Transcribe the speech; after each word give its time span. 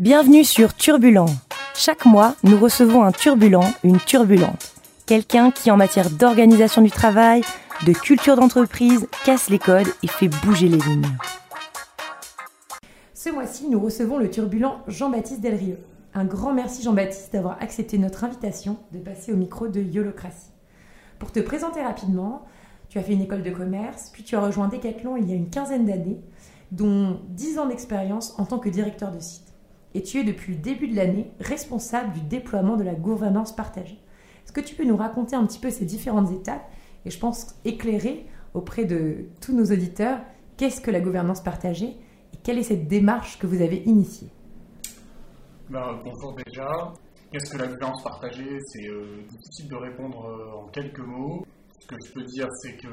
Bienvenue 0.00 0.44
sur 0.44 0.72
Turbulent. 0.72 1.26
Chaque 1.74 2.06
mois, 2.06 2.34
nous 2.42 2.58
recevons 2.58 3.04
un 3.04 3.12
turbulent, 3.12 3.66
une 3.84 3.98
turbulente. 3.98 4.72
Quelqu'un 5.04 5.50
qui, 5.50 5.70
en 5.70 5.76
matière 5.76 6.08
d'organisation 6.08 6.80
du 6.80 6.90
travail, 6.90 7.42
de 7.86 7.92
culture 7.92 8.34
d'entreprise, 8.34 9.06
casse 9.26 9.50
les 9.50 9.58
codes 9.58 9.88
et 10.02 10.06
fait 10.06 10.28
bouger 10.42 10.68
les 10.68 10.78
lignes. 10.78 11.18
Ce 13.12 13.28
mois-ci, 13.28 13.68
nous 13.68 13.78
recevons 13.78 14.16
le 14.16 14.30
turbulent 14.30 14.80
Jean-Baptiste 14.86 15.42
Delrieux. 15.42 15.80
Un 16.14 16.24
grand 16.24 16.54
merci 16.54 16.82
Jean-Baptiste 16.82 17.34
d'avoir 17.34 17.60
accepté 17.60 17.98
notre 17.98 18.24
invitation 18.24 18.78
de 18.92 19.00
passer 19.00 19.34
au 19.34 19.36
micro 19.36 19.68
de 19.68 19.82
Yolocratie. 19.82 20.52
Pour 21.18 21.30
te 21.30 21.40
présenter 21.40 21.82
rapidement, 21.82 22.46
tu 22.88 22.96
as 22.96 23.02
fait 23.02 23.12
une 23.12 23.20
école 23.20 23.42
de 23.42 23.50
commerce, 23.50 24.08
puis 24.14 24.22
tu 24.22 24.34
as 24.34 24.40
rejoint 24.40 24.68
Decathlon 24.68 25.18
il 25.18 25.28
y 25.28 25.34
a 25.34 25.36
une 25.36 25.50
quinzaine 25.50 25.84
d'années, 25.84 26.22
dont 26.72 27.20
10 27.28 27.58
ans 27.58 27.66
d'expérience 27.66 28.34
en 28.38 28.46
tant 28.46 28.58
que 28.58 28.70
directeur 28.70 29.12
de 29.12 29.20
site. 29.20 29.49
Et 29.94 30.02
tu 30.02 30.18
es 30.18 30.24
depuis 30.24 30.54
le 30.54 30.60
début 30.60 30.88
de 30.88 30.96
l'année 30.96 31.30
responsable 31.40 32.12
du 32.12 32.20
déploiement 32.20 32.76
de 32.76 32.84
la 32.84 32.94
gouvernance 32.94 33.54
partagée. 33.54 33.98
Est-ce 34.44 34.52
que 34.52 34.60
tu 34.60 34.74
peux 34.74 34.84
nous 34.84 34.96
raconter 34.96 35.36
un 35.36 35.46
petit 35.46 35.58
peu 35.58 35.70
ces 35.70 35.84
différentes 35.84 36.30
étapes 36.32 36.68
et 37.04 37.10
je 37.10 37.18
pense 37.18 37.54
éclairer 37.64 38.26
auprès 38.54 38.84
de 38.84 39.26
tous 39.40 39.54
nos 39.54 39.64
auditeurs 39.64 40.20
qu'est-ce 40.56 40.80
que 40.80 40.90
la 40.90 41.00
gouvernance 41.00 41.42
partagée 41.42 41.96
et 42.32 42.36
quelle 42.42 42.58
est 42.58 42.64
cette 42.64 42.86
démarche 42.86 43.38
que 43.38 43.46
vous 43.46 43.62
avez 43.62 43.82
initiée? 43.86 44.28
Ben, 45.68 46.00
Bonjour 46.04 46.34
déjà. 46.44 46.92
Qu'est-ce 47.32 47.52
que 47.52 47.58
la 47.58 47.68
gouvernance 47.68 48.02
partagée? 48.02 48.58
C'est 48.66 48.88
euh, 48.88 49.22
difficile 49.28 49.68
de 49.68 49.76
répondre 49.76 50.24
euh, 50.26 50.58
en 50.58 50.66
quelques 50.68 50.98
mots. 50.98 51.46
Ce 51.78 51.86
que 51.86 51.94
je 52.04 52.12
peux 52.12 52.24
dire, 52.24 52.48
c'est 52.60 52.76
que 52.76 52.88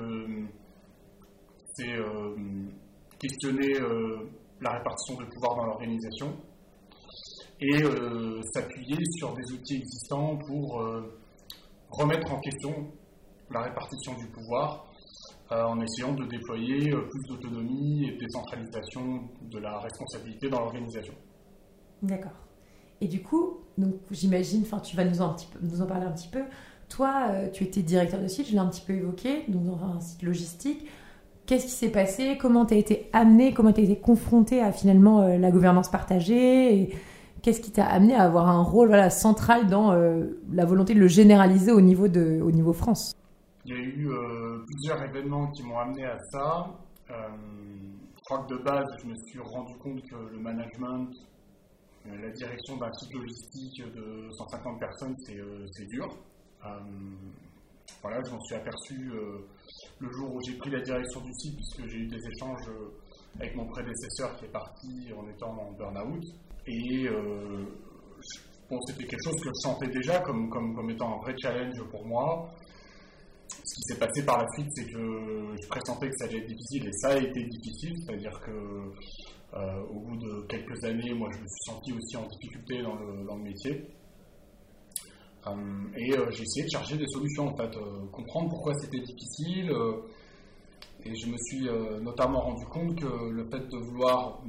c'est 1.73 1.91
euh, 1.91 2.36
questionner 3.20 3.73
la 4.61 4.72
répartition 4.72 5.16
de 5.16 5.25
pouvoir 5.25 5.55
dans 5.58 5.66
l'organisation 5.66 6.38
et 7.59 7.84
s'appuyer 8.53 8.97
sur 9.17 9.34
des 9.34 9.52
outils 9.52 9.77
existants 9.77 10.38
pour 10.38 10.83
remettre 11.91 12.31
en 12.31 12.39
question 12.39 12.91
la 13.52 13.64
répartition 13.64 14.14
du 14.16 14.27
pouvoir 14.27 14.88
euh, 15.52 15.64
en 15.64 15.80
essayant 15.80 16.14
de 16.14 16.25
déployer 16.25 16.94
euh, 16.94 17.08
plus 17.09 17.23
d'autonomie 17.30 18.05
et 18.05 18.11
de 18.11 18.17
décentralisation 18.17 19.22
de 19.49 19.59
la 19.59 19.80
responsabilité 19.80 20.49
dans 20.49 20.59
l'organisation. 20.59 21.14
D'accord. 22.02 22.33
Et 22.99 23.08
du 23.08 23.22
coup, 23.22 23.59
j'imagine, 24.11 24.64
enfin 24.64 24.80
tu 24.80 24.97
vas 24.97 25.05
nous 25.05 25.21
en, 25.21 25.36
parler 25.88 26.05
un 26.05 26.11
petit 26.11 26.27
peu. 26.27 26.42
Toi, 26.89 27.27
euh, 27.30 27.49
tu 27.49 27.64
étais 27.64 27.81
directeur 27.81 28.21
de 28.21 28.27
site, 28.27 28.47
je 28.47 28.53
l'ai 28.53 28.58
un 28.58 28.67
petit 28.67 28.83
peu 28.86 28.94
évoqué, 28.94 29.45
dans 29.47 29.81
un 29.86 30.02
site 30.02 30.21
logistique. 30.21 30.86
Qu'est-ce 31.45 31.66
qui 31.66 31.71
s'est 31.71 31.92
passé? 31.92 32.38
Comment 32.38 32.66
tu 32.66 32.73
as 32.73 32.77
été 32.77 33.09
amené 33.14 33.53
Comment 33.53 33.71
tu 33.71 33.80
as 33.80 33.83
été 33.86 33.97
confronté 33.97 34.61
à 34.61 34.73
finalement 34.73 35.25
la 35.25 35.49
gouvernance 35.49 35.89
partagée? 35.89 36.94
Qu'est-ce 37.48 37.62
qui 37.62 37.72
t'a 37.72 37.86
amené 37.86 38.14
à 38.14 38.23
avoir 38.23 38.50
un 38.50 38.62
rôle 38.62 39.09
central 39.09 39.67
dans 39.67 39.94
la 40.52 40.66
volonté 40.66 40.94
de 40.94 41.00
le 41.00 41.08
généraliser 41.08 41.72
au 41.72 41.80
niveau, 41.80 42.09
de, 42.09 42.42
au 42.42 42.52
niveau 42.52 42.73
France? 42.73 43.16
Il 43.64 43.72
y 43.73 43.78
a 43.78 43.80
eu 43.80 44.09
euh, 44.09 44.66
plusieurs 44.67 45.02
événements 45.02 45.50
qui 45.52 45.64
m'ont 45.64 45.80
amené 45.80 46.04
à 46.04 46.17
ça. 46.30 46.67
Euh, 47.09 47.14
je 48.17 48.23
crois 48.26 48.44
que 48.44 48.54
de 48.54 48.64
base, 48.64 48.86
je 49.02 49.08
me 49.08 49.16
suis 49.28 49.39
rendu 49.39 49.78
compte 49.78 50.02
que 50.09 50.16
le 50.30 50.39
management, 50.39 51.08
euh, 52.08 52.17
la 52.22 52.31
direction 52.31 52.76
d'un 52.76 52.92
site 52.92 53.14
logistique 53.14 53.82
de 53.95 54.30
150 54.30 54.80
personnes, 54.82 55.16
c'est 55.26 55.86
dur. 55.86 56.06
voilà, 58.02 58.22
je 58.26 58.32
m'en 58.34 58.42
suis 58.42 58.56
aperçu 58.56 59.09
le 60.00 60.11
jour 60.11 60.36
où 60.36 60.42
j'ai 60.45 60.58
pris 60.58 60.70
la 60.70 60.82
direction 60.82 61.22
du 61.22 61.32
site, 61.32 61.56
puisque 61.56 61.88
j'ai 61.88 62.00
eu 62.00 62.08
des 62.08 62.28
échanges 62.28 62.70
avec 63.39 63.56
mon 63.56 63.67
prédécesseur 63.67 64.36
qui 64.36 64.44
est 64.44 64.52
parti 64.52 65.14
en 65.17 65.30
étant 65.30 65.52
en 65.52 65.72
burn-out. 65.72 66.26
Et 66.68 67.08
bon, 68.70 68.80
c'était 68.88 69.06
quelque 69.06 69.23
chose 69.23 69.42
que 69.42 69.50
je 69.50 69.62
sentais 69.62 69.88
déjà 69.88 70.20
comme, 70.20 70.50
comme, 70.50 70.76
comme 70.76 70.90
étant 70.90 71.16
un 71.16 71.22
vrai 71.22 71.34
challenge 71.42 71.82
pour 71.90 72.06
moi 72.06 72.50
ce 73.68 73.76
qui 73.76 73.82
s'est 73.84 74.00
passé 74.00 74.26
par 74.26 74.38
la 74.40 74.48
suite, 74.54 74.68
c'est 74.76 74.86
que 74.86 75.56
je 75.61 75.67
pressentais 75.67 76.10
que 76.10 76.16
ça 76.17 76.26
allait 76.26 76.39
être 76.39 76.48
difficile 76.48 76.88
et 76.88 76.92
ça 76.94 77.10
a 77.10 77.17
été 77.17 77.44
difficile, 77.45 77.94
c'est-à-dire 78.00 78.39
que 78.39 78.52
euh, 79.54 79.83
au 79.89 80.00
bout 80.00 80.17
de 80.17 80.45
quelques 80.48 80.83
années, 80.83 81.14
moi 81.14 81.30
je 81.33 81.39
me 81.39 81.48
suis 81.48 81.66
senti 81.66 81.94
aussi 81.94 82.17
en 82.17 82.27
difficulté 82.27 82.82
dans 82.82 82.95
le, 82.95 83.44
métier. 83.44 83.83
Euh, 85.48 85.52
et 85.98 86.17
euh, 86.17 86.30
j'ai 86.32 86.44
essayé 86.44 86.66
de 86.66 86.72
chercher 86.72 86.98
des 86.98 87.08
solutions, 87.08 87.48
en 87.48 87.56
fait, 87.56 87.72
comprendre 88.11 88.50
pourquoi 88.50 88.73
c'était 88.76 89.00
difficile. 89.00 89.72
Et 91.08 91.16
je 91.16 91.28
me 91.28 91.38
suis 91.38 91.68
notamment 92.02 92.42
rendu 92.42 92.66
compte 92.66 93.00
que 93.00 93.30
le 93.30 93.44
fait 93.50 93.66
de 93.68 93.78
vouloir 93.78 94.42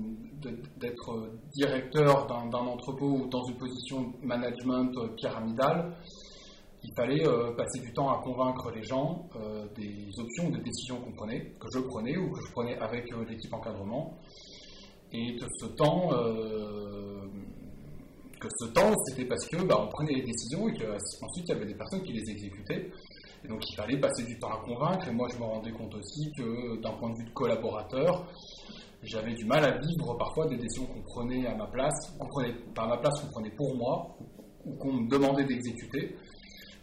d'être 0.77 1.31
directeur 1.55 2.27
d'un 2.27 2.59
entrepôt 2.59 3.11
ou 3.11 3.29
dans 3.29 3.45
une 3.45 3.57
position 3.57 4.13
management 4.23 4.93
pyramidale, 5.17 5.95
il 6.85 6.93
fallait 6.95 7.27
euh, 7.27 7.53
passer 7.57 7.81
du 7.81 7.93
temps 7.93 8.09
à 8.09 8.23
convaincre 8.23 8.71
les 8.71 8.83
gens 8.85 9.29
euh, 9.37 9.67
des 9.77 10.09
options, 10.19 10.51
des 10.51 10.61
décisions 10.61 11.01
qu'on 11.01 11.13
prenait, 11.13 11.53
que 11.59 11.67
je 11.75 11.81
prenais 11.81 12.17
ou 12.17 12.31
que 12.31 12.41
je 12.41 12.53
prenais 12.53 12.79
avec 12.79 13.13
euh, 13.13 13.25
l'équipe 13.29 13.53
encadrement. 13.53 14.19
Et 15.11 15.37
que 15.37 15.47
ce 15.59 15.65
temps, 15.69 16.11
que 18.39 18.49
ce 18.59 18.67
temps, 18.75 18.93
c'était 19.07 19.25
parce 19.27 19.47
que 19.47 19.57
bah, 19.65 19.81
on 19.81 19.89
prenait 19.89 20.13
les 20.13 20.23
décisions 20.23 20.69
et 20.69 20.75
qu'ensuite 20.75 21.47
il 21.47 21.49
y 21.49 21.53
avait 21.53 21.65
des 21.65 21.77
personnes 21.77 22.03
qui 22.03 22.13
les 22.13 22.31
exécutaient. 22.31 22.91
Et 23.44 23.49
donc 23.49 23.60
il 23.69 23.75
fallait 23.76 23.99
passer 23.99 24.25
du 24.25 24.38
temps 24.38 24.50
à 24.50 24.65
convaincre. 24.65 25.09
Et 25.09 25.12
moi 25.12 25.28
je 25.32 25.38
me 25.38 25.44
rendais 25.44 25.72
compte 25.72 25.94
aussi 25.94 26.31
que 26.37 26.81
d'un 26.82 26.93
point 26.93 27.10
de 27.10 27.19
vue 27.19 27.25
de 27.25 27.34
collaborateur, 27.34 28.26
j'avais 29.03 29.34
du 29.34 29.44
mal 29.44 29.65
à 29.65 29.78
vivre 29.78 30.16
parfois 30.19 30.47
des 30.49 30.56
décisions 30.56 30.87
qu'on 30.87 31.03
prenait 31.03 31.47
à 31.47 31.54
ma 31.54 31.66
place, 31.66 31.94
qu'on 32.19 32.27
prenait 32.28 32.54
pas 32.75 32.87
ma 32.87 32.97
place, 32.98 33.21
qu'on 33.21 33.31
prenait 33.31 33.54
pour 33.56 33.77
moi, 33.77 34.16
ou 34.65 34.75
qu'on 34.77 34.93
me 34.93 35.09
demandait 35.09 35.44
d'exécuter. 35.44 36.16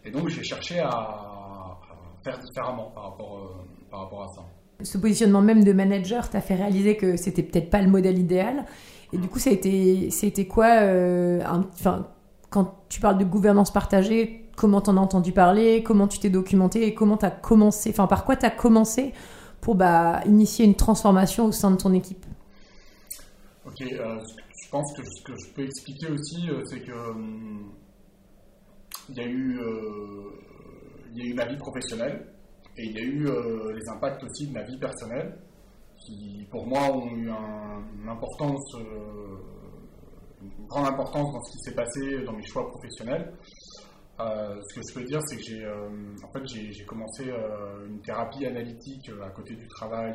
Et 0.04 0.10
donc 0.10 0.28
j'ai 0.28 0.42
cherché 0.42 0.78
à, 0.80 1.78
faire 2.24 2.38
différemment 2.38 2.90
par 2.90 3.10
rapport, 3.10 3.38
euh, 3.38 3.88
par 3.90 4.00
rapport 4.00 4.22
à 4.22 4.28
ça. 4.28 4.42
Ce 4.82 4.98
positionnement 4.98 5.42
même 5.42 5.64
de 5.64 5.72
manager 5.72 6.28
t'a 6.28 6.40
fait 6.40 6.54
réaliser 6.54 6.96
que 6.96 7.16
c'était 7.16 7.42
peut-être 7.42 7.70
pas 7.70 7.80
le 7.80 7.88
modèle 7.88 8.18
idéal. 8.18 8.66
Et 9.12 9.18
du 9.18 9.28
coup, 9.28 9.38
ça 9.38 9.50
a 9.50 9.52
été, 9.52 10.48
quoi 10.48 10.82
euh, 10.82 11.40
Quand 12.50 12.74
tu 12.88 13.00
parles 13.00 13.18
de 13.18 13.24
gouvernance 13.24 13.72
partagée, 13.72 14.45
comment 14.56 14.80
t'en 14.80 14.96
as 14.96 15.00
entendu 15.00 15.32
parler 15.32 15.82
Comment 15.82 16.08
tu 16.08 16.18
t'es 16.18 16.30
documenté 16.30 16.86
Et 16.86 16.94
comment 16.94 17.16
t'as 17.16 17.30
commencé 17.30 17.90
Enfin, 17.90 18.06
par 18.06 18.24
quoi 18.24 18.36
t'as 18.36 18.50
commencé 18.50 19.12
pour 19.60 19.74
bah, 19.74 20.20
initier 20.26 20.64
une 20.64 20.74
transformation 20.74 21.46
au 21.46 21.52
sein 21.52 21.70
de 21.70 21.76
ton 21.76 21.92
équipe 21.92 22.24
Ok, 23.64 23.82
euh, 23.82 24.18
je 24.64 24.70
pense 24.70 24.92
que 24.96 25.02
ce 25.04 25.22
que 25.22 25.32
je 25.36 25.54
peux 25.54 25.62
expliquer 25.64 26.08
aussi, 26.08 26.48
c'est 26.68 26.80
que 26.80 26.92
il 29.08 29.16
y 29.16 29.20
a 29.20 29.26
eu, 29.26 29.58
euh, 29.60 30.30
il 31.12 31.18
y 31.18 31.22
a 31.22 31.30
eu 31.30 31.34
ma 31.34 31.46
vie 31.46 31.56
professionnelle 31.56 32.26
et 32.76 32.84
il 32.86 32.92
y 32.92 32.98
a 32.98 33.04
eu 33.04 33.26
euh, 33.28 33.72
les 33.72 33.88
impacts 33.88 34.22
aussi 34.24 34.48
de 34.48 34.52
ma 34.52 34.62
vie 34.62 34.78
personnelle 34.78 35.38
qui, 35.98 36.46
pour 36.50 36.66
moi, 36.66 36.90
ont 36.90 37.06
eu 37.08 37.28
une 37.28 38.08
importance, 38.08 38.74
euh, 38.74 39.38
une 40.42 40.66
grande 40.66 40.88
importance 40.88 41.32
dans 41.32 41.42
ce 41.42 41.52
qui 41.52 41.58
s'est 41.58 41.74
passé 41.74 42.24
dans 42.24 42.32
mes 42.32 42.46
choix 42.46 42.68
professionnels. 42.68 43.32
Ce 44.18 44.74
que 44.74 44.80
je 44.88 44.94
peux 44.94 45.04
dire, 45.04 45.20
c'est 45.26 45.36
que 45.36 45.42
j'ai 45.42 45.66
en 45.66 46.32
fait, 46.32 46.84
commencé 46.86 47.24
une 47.86 48.00
thérapie 48.02 48.46
analytique 48.46 49.10
à 49.22 49.30
côté 49.30 49.54
du 49.54 49.66
travail 49.68 50.14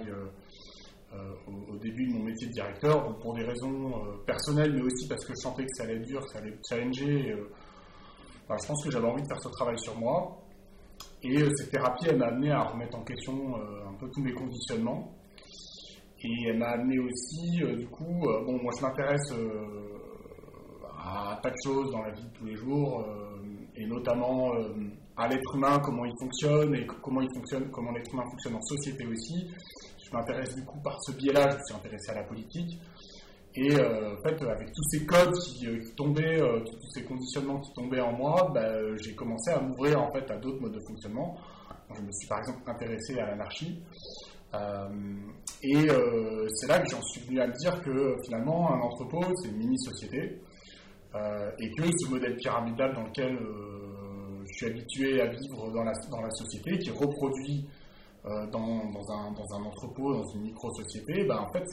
au, 1.48 1.78
début 1.78 2.08
de 2.08 2.14
mon 2.14 2.24
métier 2.24 2.48
de 2.48 2.54
directeur, 2.54 3.18
pour 3.20 3.34
des 3.36 3.44
raisons 3.44 3.92
personnelles, 4.26 4.74
mais 4.74 4.82
aussi 4.82 5.08
parce 5.08 5.24
que 5.26 5.34
je 5.34 5.42
sentais 5.42 5.64
que 5.64 5.70
ça 5.74 5.84
allait 5.84 5.98
être 5.98 6.08
dur, 6.08 6.24
ça 6.30 6.40
allait 6.40 6.58
challenger 6.68 7.36
je 8.60 8.68
pense 8.68 8.84
que 8.84 8.92
j'avais 8.92 9.08
envie 9.08 9.22
de 9.22 9.28
faire 9.28 9.42
ce 9.42 9.50
travail 9.50 9.78
sur 9.80 9.98
moi. 9.98 10.38
Et 11.24 11.42
euh, 11.42 11.50
cette 11.58 11.72
thérapie, 11.72 12.06
elle 12.10 12.18
m'a 12.18 12.28
amené 12.28 12.52
à 12.52 12.64
remettre 12.64 12.98
en 12.98 13.04
question 13.04 13.56
euh, 13.58 13.90
un 13.90 13.94
peu 13.94 14.10
tous 14.12 14.22
mes 14.22 14.34
conditionnements. 14.34 15.12
Et 16.24 16.50
elle 16.50 16.58
m'a 16.58 16.70
amené 16.70 17.00
aussi, 17.00 17.64
euh, 17.64 17.76
du 17.76 17.88
coup, 17.88 18.22
bon, 18.46 18.62
moi 18.62 18.72
je 18.78 18.82
m'intéresse 18.86 19.34
à 20.98 21.40
tas 21.42 21.50
de 21.50 21.56
choses 21.64 21.92
dans 21.92 22.02
la 22.02 22.12
vie 22.12 22.24
de 22.24 22.34
tous 22.34 22.46
les 22.46 22.56
jours, 22.56 23.06
et 23.82 23.88
notamment 23.88 24.52
à 25.18 25.28
l'être 25.28 25.56
humain, 25.56 25.80
comment 25.80 26.06
il 26.06 26.14
fonctionne, 26.20 26.76
et 26.76 26.86
comment 26.86 27.22
il 27.22 27.30
fonctionne, 27.36 27.70
comment 27.72 27.92
l'être 27.92 28.14
humain 28.14 28.24
fonctionne 28.30 28.56
en 28.56 28.62
société 28.62 29.06
aussi. 29.06 29.48
Je 30.04 30.12
m'intéresse 30.18 30.56
du 30.56 30.64
coup 30.66 30.80
par 30.84 30.98
ce 31.04 31.12
biais-là, 31.14 31.50
je 31.52 31.58
me 31.58 31.62
suis 31.64 31.76
intéressé 31.76 32.12
à 32.12 32.16
la 32.16 32.24
politique. 32.24 32.80
Et 33.56 33.76
euh, 33.76 34.14
en 34.14 34.22
fait, 34.22 34.42
avec 34.44 34.72
tous 34.72 34.84
ces 34.92 35.06
codes 35.06 35.34
qui, 35.34 35.68
euh, 35.68 35.82
tombaient, 35.98 36.42
euh, 36.42 36.60
tous 36.62 36.92
ces 36.94 37.04
conditionnements 37.04 37.60
qui 37.60 37.74
tombaient 37.74 38.00
en 38.00 38.14
moi, 38.14 38.50
bah, 38.54 38.96
j'ai 38.98 39.14
commencé 39.14 39.52
à 39.52 39.60
m'ouvrir 39.60 40.02
en 40.02 40.10
fait 40.12 40.30
à 40.32 40.38
d'autres 40.38 40.62
modes 40.62 40.74
de 40.74 40.80
fonctionnement. 40.88 41.38
Je 41.94 42.02
me 42.02 42.12
suis 42.14 42.28
par 42.28 42.40
exemple 42.40 42.62
intéressé 42.68 43.20
à 43.20 43.26
l'anarchie. 43.26 43.84
et 45.64 45.88
c'est 46.56 46.68
là 46.68 46.80
que 46.80 46.90
j'en 46.90 47.02
suis 47.02 47.22
venu 47.22 47.42
à 47.42 47.48
me 47.48 47.54
dire 47.54 47.82
que 47.82 48.16
finalement, 48.24 48.74
un 48.74 48.80
entrepôt, 48.80 49.22
c'est 49.36 49.50
une 49.50 49.58
mini-société. 49.58 50.42
Et 51.14 51.72
que 51.72 51.84
ce 51.84 52.10
modèle 52.10 52.36
pyramidal 52.38 52.94
dans 52.94 53.04
lequel 53.04 53.38
je 54.48 54.54
suis 54.54 54.66
habitué 54.66 55.22
à 55.22 55.28
vivre 55.28 55.72
dans 55.72 55.84
la, 55.84 56.32
société, 56.32 56.78
qui 56.80 56.92
reproduit 56.92 57.66
euh, 58.26 58.48
dans, 58.48 58.62
un, 58.62 59.64
entrepôt, 59.64 60.14
dans 60.14 60.28
une 60.36 60.42
micro-société, 60.44 61.26
ben, 61.26 61.38
en 61.38 61.52
fait, 61.52 61.64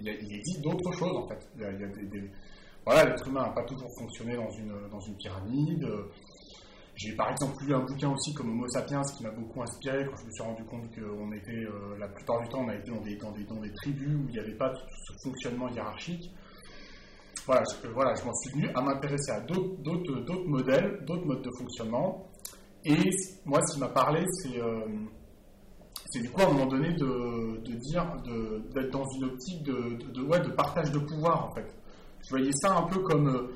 il, 0.00 0.08
existe 0.08 0.62
d'autres 0.62 0.92
choses, 0.92 1.16
en 1.16 1.26
fait. 1.28 1.38
Voilà, 2.84 3.04
l'être 3.04 3.26
humain 3.26 3.42
n'a 3.46 3.52
pas 3.52 3.64
toujours 3.64 3.90
fonctionné 3.98 4.36
dans 4.36 4.50
une, 4.50 5.16
pyramide. 5.16 5.86
J'ai 6.96 7.16
par 7.16 7.30
exemple 7.30 7.64
lu 7.64 7.74
un 7.74 7.80
bouquin 7.80 8.08
aussi 8.10 8.32
comme 8.34 8.50
Homo 8.50 8.68
sapiens 8.68 9.02
qui 9.02 9.24
m'a 9.24 9.30
beaucoup 9.30 9.60
inspiré 9.62 10.06
quand 10.06 10.16
je 10.16 10.26
me 10.26 10.30
suis 10.30 10.44
rendu 10.44 10.64
compte 10.64 10.84
qu'on 10.94 11.32
était, 11.32 11.64
euh, 11.64 11.98
la 11.98 12.06
plupart 12.06 12.40
du 12.40 12.48
temps, 12.48 12.60
on 12.60 12.68
a 12.68 12.76
été 12.76 12.92
dans 12.92 13.00
des, 13.00 13.16
dans 13.16 13.32
des, 13.32 13.44
dans 13.44 13.60
des 13.60 13.72
tribus 13.72 14.14
où 14.14 14.28
il 14.28 14.32
n'y 14.32 14.38
avait 14.38 14.54
pas 14.54 14.70
tout 14.70 14.86
ce 15.08 15.28
fonctionnement 15.28 15.68
hiérarchique. 15.70 16.30
Voilà, 17.46 17.62
je, 17.70 17.88
voilà, 17.88 18.14
je 18.14 18.24
m'en 18.24 18.34
suis 18.34 18.50
venu 18.52 18.70
à 18.74 18.80
m'intéresser 18.80 19.32
à 19.32 19.40
d'autres 19.40 20.46
modèles, 20.46 21.04
d'autres 21.06 21.26
modes 21.26 21.42
de 21.42 21.50
fonctionnement. 21.58 22.26
Et 22.84 22.96
moi, 23.44 23.60
ce 23.66 23.74
qui 23.74 23.80
m'a 23.80 23.88
parlé, 23.88 24.24
c'est 24.42 24.60
euh, 24.60 24.80
du 26.14 26.30
coup 26.30 26.40
à 26.42 26.44
un 26.44 26.52
moment 26.52 26.66
donné 26.66 26.92
de, 26.94 27.58
de 27.62 27.72
dire, 27.74 28.04
d'être 28.74 28.90
dans 28.90 29.04
une 29.16 29.24
optique 29.24 29.62
de, 29.64 30.12
de, 30.12 30.22
ouais, 30.22 30.40
de 30.40 30.50
partage 30.50 30.90
de 30.90 30.98
pouvoir 30.98 31.46
en 31.46 31.54
fait. 31.54 31.66
Je 32.24 32.30
voyais 32.30 32.52
ça 32.52 32.76
un 32.76 32.82
peu 32.84 33.00
comme 33.00 33.48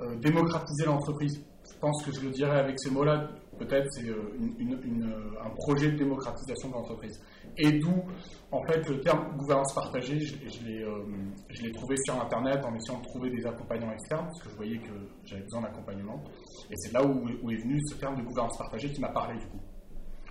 euh, 0.00 0.16
démocratiser 0.16 0.84
l'entreprise 0.86 1.44
je 1.70 1.78
pense 1.80 2.02
que 2.04 2.12
je 2.12 2.20
le 2.20 2.30
dirais 2.30 2.58
avec 2.58 2.78
ces 2.78 2.90
mots-là, 2.90 3.28
peut-être 3.58 3.86
c'est 3.90 4.08
euh, 4.08 4.16
euh, 4.16 5.44
un 5.44 5.50
projet 5.50 5.92
de 5.92 5.96
démocratisation 5.96 6.68
de 6.68 6.74
l'entreprise. 6.74 7.20
Et 7.56 7.72
d'où, 7.78 8.02
en 8.50 8.62
fait, 8.64 8.86
le 8.88 9.00
terme 9.00 9.36
gouvernance 9.36 9.74
partagée, 9.74 10.18
je, 10.18 10.34
euh, 10.34 11.04
je 11.48 11.62
l'ai 11.62 11.72
trouvé 11.72 11.96
sur 12.04 12.20
Internet 12.20 12.64
en 12.64 12.74
essayant 12.74 13.00
de 13.00 13.04
trouver 13.04 13.30
des 13.30 13.46
accompagnants 13.46 13.92
externes, 13.92 14.26
parce 14.26 14.42
que 14.42 14.50
je 14.50 14.56
voyais 14.56 14.78
que 14.78 14.92
j'avais 15.24 15.42
besoin 15.42 15.62
d'accompagnement. 15.62 16.22
Et 16.70 16.74
c'est 16.76 16.92
là 16.92 17.04
où, 17.04 17.50
est 17.50 17.56
venu 17.56 17.80
ce 17.86 17.94
terme 17.96 18.16
de 18.16 18.22
gouvernance 18.22 18.58
partagée 18.58 18.90
qui 18.90 19.00
m'a 19.00 19.10
parlé, 19.10 19.38
du 19.38 19.46
coup. 19.46 19.60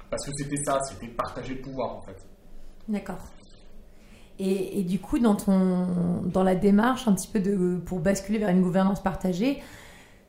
Parce 0.10 0.26
que 0.26 0.32
c'était 0.38 0.64
ça, 0.64 0.80
c'était 0.84 1.08
partager 1.14 1.56
le 1.56 1.62
pouvoir, 1.62 1.98
en 1.98 2.02
fait. 2.02 2.18
D'accord. 2.88 3.20
Et, 4.40 4.80
et, 4.80 4.84
du 4.84 5.00
coup, 5.00 5.20
dans, 5.20 5.36
ton, 5.36 6.22
dans 6.24 6.44
la 6.44 6.56
démarche, 6.56 7.08
un 7.08 7.14
petit 7.14 7.28
peu 7.28 7.40
de, 7.40 7.78
pour 7.86 8.00
basculer 8.00 8.40
vers 8.40 8.50
une 8.50 8.62
gouvernance 8.62 9.02
partagée, 9.02 9.62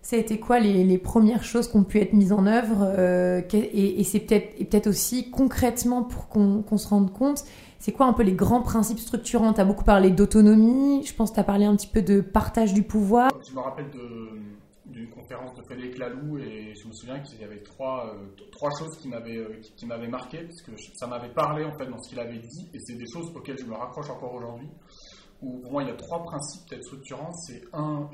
ça 0.05 0.17
a 0.17 0.19
été 0.19 0.39
quoi 0.39 0.61
les, 0.61 0.99
premières 0.99 1.43
choses 1.45 1.67
qui 1.67 1.77
ont 1.79 1.83
pu 1.83 1.99
être 1.99 2.13
mises 2.13 2.33
en 2.33 2.47
œuvre 2.47 2.83
euh, 2.83 3.41
Et, 3.51 4.05
c'est 4.05 4.21
peut-être 4.21 4.85
peut 4.85 4.91
aussi 4.91 5.31
concrètement 5.31 6.03
pour 6.03 6.29
qu'on 6.29 6.77
se 6.77 6.89
rende 6.89 7.11
compte, 7.11 7.43
c'est 7.79 7.93
quoi 7.93 8.05
un 8.05 8.13
peu 8.13 8.23
les 8.23 8.35
grands 8.35 8.61
principes 8.61 8.99
structurants? 8.99 9.55
Tu 9.55 9.63
as 9.63 9.65
beaucoup 9.65 9.85
parlé 9.85 10.11
d'autonomie, 10.11 11.03
je 11.07 11.15
pense 11.15 11.31
que 11.31 11.37
tu 11.37 11.41
as 11.41 11.45
parlé 11.45 11.65
un 11.65 11.75
petit 11.75 11.87
peu 11.87 12.03
de 12.03 12.21
partage 12.21 12.75
du 12.75 12.83
pouvoir. 12.83 13.31
Je 13.49 13.55
me 13.55 13.61
rappelle 13.61 13.91
d'une 14.85 15.09
conférence 15.09 15.55
de 15.55 15.63
Frédéric 15.63 15.97
Laloux 15.97 16.37
et 16.37 16.75
je 16.75 16.87
me 16.87 16.93
souviens 16.93 17.21
qu'il 17.21 17.41
y 17.41 17.45
avait 17.45 17.63
trois, 17.63 18.15
euh, 18.15 18.45
trois 18.53 18.71
choses 18.79 18.99
qui 18.99 19.09
m'avaient 19.09 19.39
euh, 19.39 19.59
qui, 19.75 19.87
marqué, 19.87 20.43
parce 20.43 20.61
que 20.61 20.73
ça 20.99 21.07
m'avait 21.07 21.33
parlé 21.33 21.65
en 21.65 21.73
fait 21.79 21.87
dans 21.87 21.99
ce 22.03 22.11
qu'il 22.11 22.21
avait 22.21 22.41
dit, 22.41 22.69
et 22.75 22.79
c'est 22.79 22.97
des 22.97 23.07
choses 23.11 23.33
auxquelles 23.35 23.59
je 23.59 23.65
me 23.65 23.75
raccroche 23.75 24.11
encore 24.11 24.35
aujourd'hui. 24.35 24.69
Où 25.41 25.61
pour 25.61 25.73
moi 25.73 25.83
il 25.83 25.89
y 25.89 25.93
a 25.93 25.97
trois 25.97 26.23
principes 26.23 26.69
peut-être 26.69 26.85
structurants. 26.85 27.33
C'est 27.33 27.63
un 27.73 28.11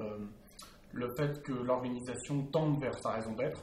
le 0.92 1.08
fait 1.16 1.42
que 1.42 1.52
l'organisation 1.52 2.46
tende 2.46 2.80
vers 2.80 2.98
sa 3.00 3.10
raison 3.10 3.32
d'être. 3.34 3.62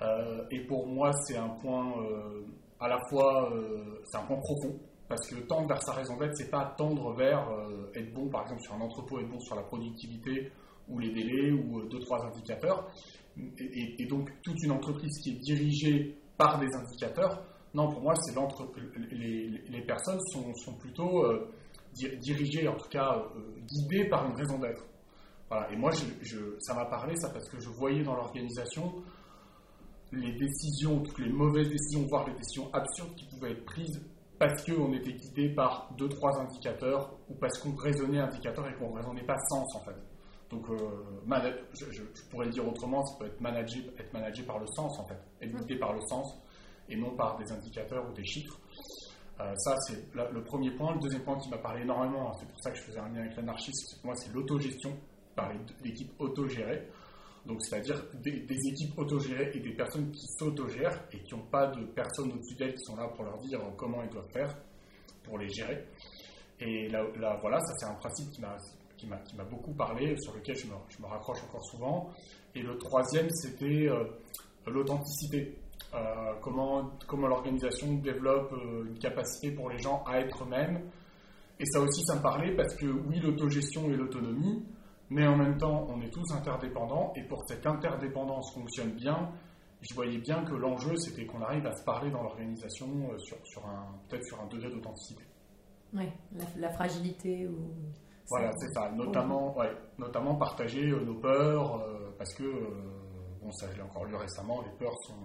Euh, 0.00 0.44
et 0.50 0.60
pour 0.66 0.86
moi, 0.86 1.12
c'est 1.26 1.36
un 1.36 1.50
point 1.60 1.92
euh, 2.02 2.42
à 2.80 2.88
la 2.88 2.98
fois, 3.08 3.52
euh, 3.52 4.00
c'est 4.04 4.16
un 4.16 4.24
point 4.24 4.38
profond, 4.38 4.78
parce 5.08 5.26
que 5.28 5.36
tendre 5.46 5.68
vers 5.68 5.82
sa 5.82 5.92
raison 5.92 6.16
d'être, 6.16 6.34
c'est 6.36 6.50
pas 6.50 6.74
tendre 6.76 7.14
vers 7.14 7.48
être 7.94 8.12
bon, 8.12 8.28
par 8.28 8.42
exemple, 8.42 8.62
sur 8.62 8.74
un 8.74 8.80
entrepôt, 8.80 9.20
être 9.20 9.28
bon 9.28 9.40
sur 9.40 9.54
la 9.54 9.62
productivité 9.62 10.50
ou 10.88 10.98
les 10.98 11.10
délais 11.10 11.52
ou 11.52 11.82
deux, 11.88 12.00
trois 12.00 12.24
indicateurs. 12.24 12.90
Et, 13.58 14.06
donc, 14.06 14.30
toute 14.42 14.62
une 14.62 14.72
entreprise 14.72 15.18
qui 15.22 15.30
est 15.30 15.38
dirigée 15.38 16.18
par 16.36 16.58
des 16.58 16.68
indicateurs, 16.74 17.44
non, 17.74 17.90
pour 17.90 18.02
moi, 18.02 18.14
c'est 18.16 18.34
les, 19.10 19.48
les, 19.68 19.82
personnes 19.82 20.20
sont, 20.32 20.52
sont 20.54 20.74
plutôt 20.74 21.24
dirigées, 21.92 22.68
en 22.68 22.76
tout 22.76 22.88
cas 22.88 23.22
guidées 23.66 24.08
par 24.08 24.26
une 24.26 24.34
raison 24.34 24.58
d'être. 24.58 24.84
Et 25.70 25.76
moi, 25.76 25.90
ça 26.60 26.74
m'a 26.74 26.86
parlé, 26.86 27.14
ça, 27.16 27.28
parce 27.30 27.48
que 27.48 27.60
je 27.60 27.68
voyais 27.68 28.02
dans 28.02 28.14
l'organisation 28.14 29.02
les 30.12 30.32
décisions, 30.32 31.00
toutes 31.00 31.18
les 31.20 31.32
mauvaises 31.32 31.68
décisions, 31.68 32.06
voire 32.06 32.26
les 32.28 32.34
décisions 32.34 32.72
absurdes 32.72 33.14
qui 33.14 33.26
pouvaient 33.26 33.52
être 33.52 33.64
prises 33.64 34.00
parce 34.38 34.64
qu'on 34.64 34.92
était 34.92 35.12
guidé 35.12 35.54
par 35.54 35.88
deux, 35.96 36.08
trois 36.08 36.38
indicateurs 36.40 37.14
ou 37.28 37.34
parce 37.34 37.58
qu'on 37.58 37.74
raisonnait 37.74 38.20
indicateurs 38.20 38.68
et 38.68 38.74
qu'on 38.74 38.90
ne 38.90 38.96
raisonnait 38.96 39.24
pas 39.24 39.38
sens, 39.48 39.74
en 39.76 39.80
fait. 39.80 39.96
Donc, 40.50 40.68
euh, 40.68 40.76
je, 41.72 42.02
pourrais 42.30 42.46
le 42.46 42.52
dire 42.52 42.66
autrement, 42.68 43.02
ça 43.06 43.18
peut 43.18 43.26
être 43.26 43.40
managé, 43.40 43.80
être 43.98 44.12
managé 44.12 44.42
par 44.42 44.58
le 44.58 44.66
sens, 44.66 44.98
en 44.98 45.06
fait, 45.06 45.18
être 45.40 45.56
guidé 45.56 45.78
par 45.78 45.94
le 45.94 46.00
sens 46.02 46.36
et 46.88 46.96
non 46.96 47.16
par 47.16 47.38
des 47.38 47.50
indicateurs 47.50 48.04
ou 48.10 48.12
des 48.12 48.24
chiffres. 48.24 48.58
Euh, 49.40 49.54
ça, 49.56 49.76
c'est 49.86 50.12
le 50.14 50.44
premier 50.44 50.72
point. 50.72 50.92
Le 50.92 51.00
deuxième 51.00 51.22
point 51.22 51.38
qui 51.38 51.48
m'a 51.48 51.58
parlé 51.58 51.82
énormément, 51.82 52.28
hein, 52.28 52.32
c'est 52.38 52.46
pour 52.46 52.60
ça 52.60 52.70
que 52.70 52.76
je 52.76 52.82
faisais 52.82 52.98
un 52.98 53.08
lien 53.08 53.20
avec 53.20 53.36
l'anarchisme, 53.36 54.00
moi, 54.04 54.14
c'est 54.16 54.32
l'autogestion 54.32 54.94
par 55.34 55.52
l'équipe 55.84 56.12
autogérée. 56.18 56.88
Donc, 57.46 57.60
c'est-à-dire 57.62 58.04
des, 58.22 58.44
équipes 58.68 58.96
autogérées 58.98 59.50
et 59.54 59.60
des 59.60 59.72
personnes 59.72 60.10
qui 60.12 60.26
s'autogèrent 60.38 61.04
et 61.12 61.18
qui 61.18 61.34
n'ont 61.34 61.42
pas 61.42 61.66
de 61.68 61.84
personnes 61.86 62.32
au-dessus 62.32 62.54
d'elles 62.54 62.74
qui 62.74 62.84
sont 62.84 62.96
là 62.96 63.08
pour 63.08 63.24
leur 63.24 63.38
dire 63.38 63.60
comment 63.76 64.02
elles 64.02 64.10
doivent 64.10 64.30
faire 64.32 64.56
pour 65.24 65.38
les 65.38 65.48
gérer. 65.48 65.84
Et 66.60 66.88
là, 66.88 67.04
voilà, 67.40 67.58
ça 67.60 67.72
c'est 67.78 67.86
un 67.86 67.94
principe 67.94 68.30
qui 68.30 68.40
m'a 68.40 69.44
beaucoup 69.50 69.72
parlé, 69.72 70.14
sur 70.20 70.34
lequel 70.34 70.56
je 70.56 70.66
me, 70.68 71.06
raccroche 71.06 71.42
encore 71.42 71.64
souvent. 71.64 72.10
Et 72.54 72.62
le 72.62 72.78
troisième, 72.78 73.28
c'était 73.30 73.88
euh, 73.88 74.04
l'authenticité. 74.66 75.56
Euh, 75.94 76.34
comment 76.40 76.90
l'organisation 77.28 77.94
développe 77.94 78.52
euh, 78.52 78.84
une 78.86 78.98
capacité 78.98 79.50
pour 79.50 79.68
les 79.68 79.78
gens 79.78 80.02
à 80.06 80.20
être 80.20 80.44
eux-mêmes. 80.44 80.80
Et 81.58 81.66
ça 81.66 81.80
aussi, 81.80 82.02
ça 82.04 82.16
me 82.16 82.22
parlait 82.22 82.54
parce 82.54 82.74
que 82.76 82.86
oui, 82.86 83.20
l'autogestion 83.20 83.90
et 83.90 83.96
l'autonomie, 83.96 84.64
mais 85.12 85.26
en 85.26 85.36
même 85.36 85.58
temps, 85.58 85.86
on 85.90 86.00
est 86.00 86.10
tous 86.10 86.32
interdépendants, 86.32 87.12
et 87.16 87.22
pour 87.24 87.40
que 87.42 87.54
cette 87.54 87.66
interdépendance 87.66 88.54
fonctionne 88.54 88.92
bien, 88.92 89.30
je 89.82 89.94
voyais 89.94 90.18
bien 90.18 90.42
que 90.44 90.54
l'enjeu, 90.54 90.96
c'était 90.96 91.26
qu'on 91.26 91.42
arrive 91.42 91.66
à 91.66 91.72
se 91.74 91.84
parler 91.84 92.10
dans 92.10 92.22
l'organisation 92.22 92.86
euh, 93.10 93.18
sur, 93.18 93.36
sur 93.46 93.66
un, 93.66 93.98
peut-être 94.08 94.24
sur 94.24 94.40
un 94.40 94.46
degré 94.46 94.70
d'authenticité. 94.70 95.24
Oui, 95.92 96.08
la, 96.56 96.70
fragilité 96.70 97.46
ou... 97.46 97.74
Voilà, 98.30 98.50
c'est 98.56 98.72
ça. 98.72 98.90
Notamment, 98.92 99.54
ouais, 99.58 99.70
notamment 99.98 100.36
partager 100.36 100.88
euh, 100.88 101.04
nos 101.04 101.18
peurs, 101.20 101.82
euh, 101.82 102.14
parce 102.16 102.32
que, 102.32 102.44
bon, 103.42 103.50
ça, 103.52 103.70
je 103.70 103.76
l'ai 103.76 103.82
encore 103.82 104.06
lu 104.06 104.14
récemment, 104.14 104.62
les 104.62 104.72
peurs 104.78 104.96
sont... 105.06 105.18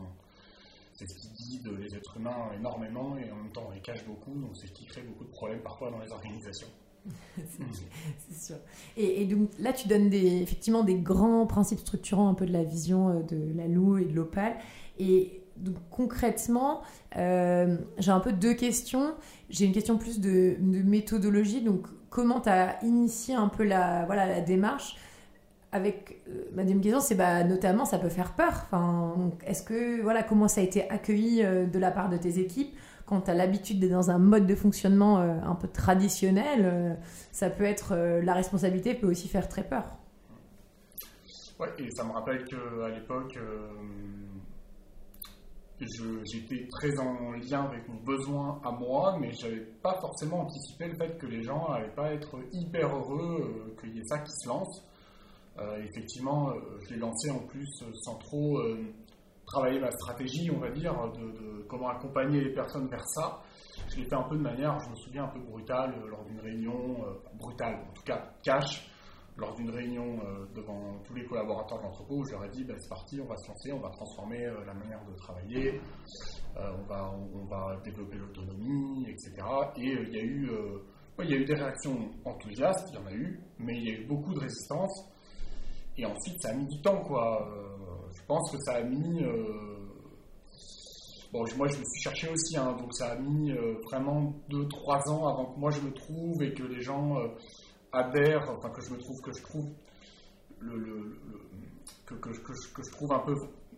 C'est 0.95 1.05
ce 1.07 1.15
qui 1.15 1.59
guide 1.59 1.77
les 1.79 1.95
êtres 1.95 2.17
humains 2.17 2.51
énormément, 2.53 3.15
et 3.17 3.31
en 3.31 3.35
même 3.35 3.51
temps, 3.53 3.67
on 3.67 3.71
les 3.71 3.81
cache 3.81 4.03
beaucoup, 4.05 4.33
donc 4.33 4.57
c'est 4.57 4.67
ce 4.67 4.73
qui 4.73 4.85
crée 4.87 5.03
beaucoup 5.03 5.23
de 5.23 5.29
problèmes 5.29 5.61
parfois 5.61 5.91
dans 5.91 5.99
les 5.99 6.11
organisations. 6.11 6.67
C'est 7.37 8.45
sûr. 8.45 8.55
Et, 8.95 9.25
donc 9.25 9.49
là, 9.59 9.73
tu 9.73 9.87
donnes 9.87 10.09
des, 10.09 10.41
effectivement 10.41 10.83
des 10.83 10.95
grands 10.95 11.45
principes 11.45 11.79
structurants 11.79 12.29
un 12.29 12.33
peu 12.33 12.45
de 12.45 12.53
la 12.53 12.63
vision 12.63 13.09
euh, 13.09 13.23
de 13.23 13.57
la 13.57 13.67
Lou 13.67 13.97
et 13.97 14.05
de 14.05 14.13
l'Opal. 14.13 14.55
Et 14.99 15.41
donc 15.57 15.75
concrètement, 15.89 16.81
euh, 17.15 17.77
j'ai 17.97 18.11
un 18.11 18.19
peu 18.19 18.33
deux 18.33 18.53
questions. 18.53 19.13
J'ai 19.49 19.65
une 19.65 19.71
question 19.71 19.97
plus 19.97 20.19
de, 20.19 20.57
méthodologie. 20.59 21.61
Donc 21.61 21.87
comment 22.09 22.41
tu 22.41 22.49
as 22.49 22.83
initié 22.83 23.35
un 23.35 23.49
peu 23.49 23.63
la, 23.63 24.05
voilà, 24.05 24.25
la 24.25 24.41
démarche? 24.41 24.97
Avec 25.73 26.21
euh, 26.29 26.45
ma 26.55 26.63
deuxième 26.63 26.81
question, 26.81 27.01
c'est 27.01 27.15
bah, 27.15 27.43
notamment 27.43 27.85
ça 27.85 27.99
peut 27.99 28.09
faire 28.09 28.33
peur. 28.33 28.65
Enfin, 28.65 29.31
est-ce 29.45 29.61
que 29.61 30.01
voilà 30.01 30.23
comment 30.23 30.47
ça 30.47 30.61
a 30.61 30.63
été 30.63 30.89
accueilli 30.89 31.43
de 31.43 31.79
la 31.79 31.91
part 31.91 32.09
de 32.09 32.17
tes 32.17 32.39
équipes? 32.39 32.73
Quand 33.07 33.21
tu 33.21 33.31
as 33.31 33.33
l'habitude 33.33 33.79
d'être 33.79 33.91
dans 33.91 34.11
un 34.11 34.19
mode 34.19 34.45
de 34.45 34.53
fonctionnement 34.53 35.19
euh, 35.19 35.39
un 35.41 35.55
peu 35.55 35.69
traditionnel, 35.69 36.65
euh, 36.65 36.93
ça 37.31 37.49
peut 37.49 37.63
être 37.63 37.93
euh, 37.93 38.21
la 38.21 38.33
responsabilité 38.33 38.93
peut 38.93 39.07
aussi 39.07 39.29
faire 39.29 39.47
très 39.47 39.63
peur. 39.63 39.97
Ouais, 41.57 41.69
et 41.79 41.89
ça 41.91 42.03
me 42.03 42.11
rappelle 42.11 42.43
qu'à 42.43 42.89
l'époque, 42.89 43.39
j'étais 45.79 46.67
très 46.69 46.99
en 46.99 47.31
lien 47.31 47.63
avec 47.63 47.87
mon 47.87 47.99
besoin 48.03 48.61
à 48.63 48.71
moi, 48.71 49.17
mais 49.19 49.31
je 49.31 49.47
n'avais 49.47 49.65
pas 49.81 49.97
forcément 49.99 50.41
anticipé 50.41 50.89
le 50.89 50.97
fait 50.97 51.17
que 51.17 51.25
les 51.25 51.41
gens 51.41 51.71
n'allaient 51.71 51.95
pas 51.95 52.13
être 52.13 52.37
hyper 52.51 52.95
heureux 52.95 53.75
qu'il 53.79 53.95
y 53.95 53.99
ait 53.99 54.05
ça 54.05 54.19
qui 54.19 54.31
se 54.33 54.49
lance. 54.49 54.83
effectivement, 55.79 56.53
je 56.81 56.93
l'ai 56.93 56.99
lancé 56.99 57.31
en 57.31 57.39
plus 57.39 57.83
sans 58.03 58.17
trop 58.19 58.61
travailler 59.47 59.79
ma 59.79 59.91
stratégie, 59.91 60.51
on 60.51 60.59
va 60.59 60.69
dire, 60.69 60.93
de, 61.13 61.65
comment 61.67 61.89
accompagner 61.89 62.41
les 62.41 62.53
personnes 62.53 62.87
vers 62.89 63.05
ça. 63.07 63.41
Je 63.89 63.97
l'ai 63.97 64.05
fait 64.05 64.15
un 64.15 64.23
peu 64.23 64.35
de 64.35 64.41
manière, 64.41 64.77
je 64.79 64.89
me 64.89 64.95
souviens, 64.95 65.23
un 65.23 65.29
peu 65.29 65.39
brutale 65.39 65.93
euh, 65.97 66.07
lors 66.07 66.23
d'une 66.25 66.39
réunion, 66.39 67.05
euh, 67.05 67.13
brutale, 67.35 67.75
en 67.75 67.93
tout 67.93 68.03
cas 68.03 68.29
cash, 68.43 68.89
lors 69.37 69.53
d'une 69.55 69.69
réunion 69.69 70.19
euh, 70.25 70.45
devant 70.53 70.99
tous 71.03 71.13
les 71.13 71.25
collaborateurs 71.25 71.77
de 71.77 71.83
l'entrepôt 71.83 72.23
je 72.25 72.33
leur 72.33 72.45
ai 72.45 72.49
dit 72.49 72.63
ben, 72.65 72.75
c'est 72.79 72.89
parti, 72.89 73.21
on 73.21 73.27
va 73.27 73.37
se 73.37 73.47
lancer, 73.47 73.71
on 73.71 73.79
va 73.79 73.89
transformer 73.89 74.45
la 74.65 74.73
manière 74.73 75.03
de 75.05 75.15
travailler, 75.15 75.79
on, 76.55 76.83
va, 76.87 77.11
on, 77.11 77.45
va 77.45 77.79
développer 77.83 78.17
l'autonomie, 78.17 79.05
etc. 79.07 79.31
Et 79.77 79.81
il 79.83 80.09
y, 80.09 80.19
a 80.19 80.23
eu, 80.23 80.49
il 81.19 81.29
y 81.29 81.33
a 81.33 81.37
eu 81.37 81.45
des 81.45 81.53
réactions 81.53 82.09
enthousiastes, 82.25 82.89
il 82.89 82.95
y 82.95 82.97
en 82.97 83.05
a 83.05 83.13
eu, 83.13 83.39
mais 83.59 83.77
il 83.77 83.83
y 83.83 83.91
a 83.91 83.99
eu 83.99 84.07
beaucoup 84.07 84.33
de 84.33 84.39
résistance. 84.39 85.13
Et 85.97 86.05
ensuite, 86.05 86.41
ça 86.41 86.49
a 86.49 86.53
mis 86.55 86.65
du 86.65 86.81
temps, 86.81 87.01
quoi 87.03 87.47
pense 88.27 88.51
que 88.51 88.57
ça 88.59 88.73
a 88.73 88.83
mis. 88.83 89.23
Euh, 89.23 89.33
bon, 91.31 91.43
moi, 91.57 91.67
je 91.67 91.77
me 91.77 91.83
suis 91.83 92.01
cherché 92.01 92.29
aussi, 92.29 92.57
hein, 92.57 92.75
donc 92.77 92.93
ça 92.93 93.11
a 93.11 93.15
mis 93.15 93.51
euh, 93.51 93.75
vraiment 93.85 94.33
2-3 94.49 95.09
ans 95.09 95.27
avant 95.27 95.45
que 95.45 95.59
moi 95.59 95.71
je 95.71 95.81
me 95.81 95.91
trouve 95.91 96.43
et 96.43 96.53
que 96.53 96.63
les 96.63 96.81
gens 96.81 97.17
euh, 97.17 97.27
adhèrent, 97.91 98.49
enfin 98.57 98.69
que 98.69 98.81
je 98.81 98.91
me 98.91 98.97
trouve, 98.97 99.21
que 99.21 99.31
je 99.33 99.41
trouve 99.41 99.65
le, 100.59 101.17
que, 102.05 102.15
que, 102.15 102.29
que, 102.29 102.83
je, 102.83 102.91
trouve 102.91 103.11
un 103.13 103.19
peu, 103.19 103.35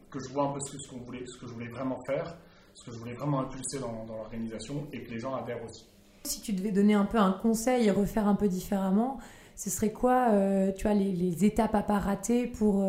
que 0.10 0.20
je 0.20 0.34
vois 0.34 0.46
un 0.46 0.54
peu 0.54 0.60
ce, 0.60 0.90
qu'on 0.90 1.04
voulait, 1.04 1.26
ce 1.26 1.38
que 1.40 1.48
je 1.48 1.54
voulais 1.54 1.70
vraiment 1.70 2.00
faire, 2.06 2.38
ce 2.74 2.86
que 2.86 2.92
je 2.92 2.98
voulais 2.98 3.16
vraiment 3.16 3.42
impulser 3.42 3.80
dans, 3.80 4.06
dans 4.06 4.16
l'organisation 4.16 4.88
et 4.94 5.04
que 5.04 5.12
les 5.12 5.20
gens 5.20 5.36
adhèrent 5.36 5.64
aussi. 5.64 5.86
Si 6.24 6.42
tu 6.42 6.54
devais 6.54 6.72
donner 6.72 6.94
un 6.96 7.06
peu 7.06 7.18
un 7.18 7.32
conseil 7.32 7.88
et 7.88 7.92
refaire 7.92 8.28
un 8.28 8.36
peu 8.36 8.48
différemment, 8.48 9.20
ce 9.56 9.70
serait 9.70 9.92
quoi, 9.92 10.28
tu 10.78 10.84
vois, 10.84 10.94
les, 10.94 11.12
les, 11.12 11.46
étapes 11.46 11.76
à 11.76 11.84
pas 11.84 12.00
rater 12.00 12.48
pour 12.48 12.86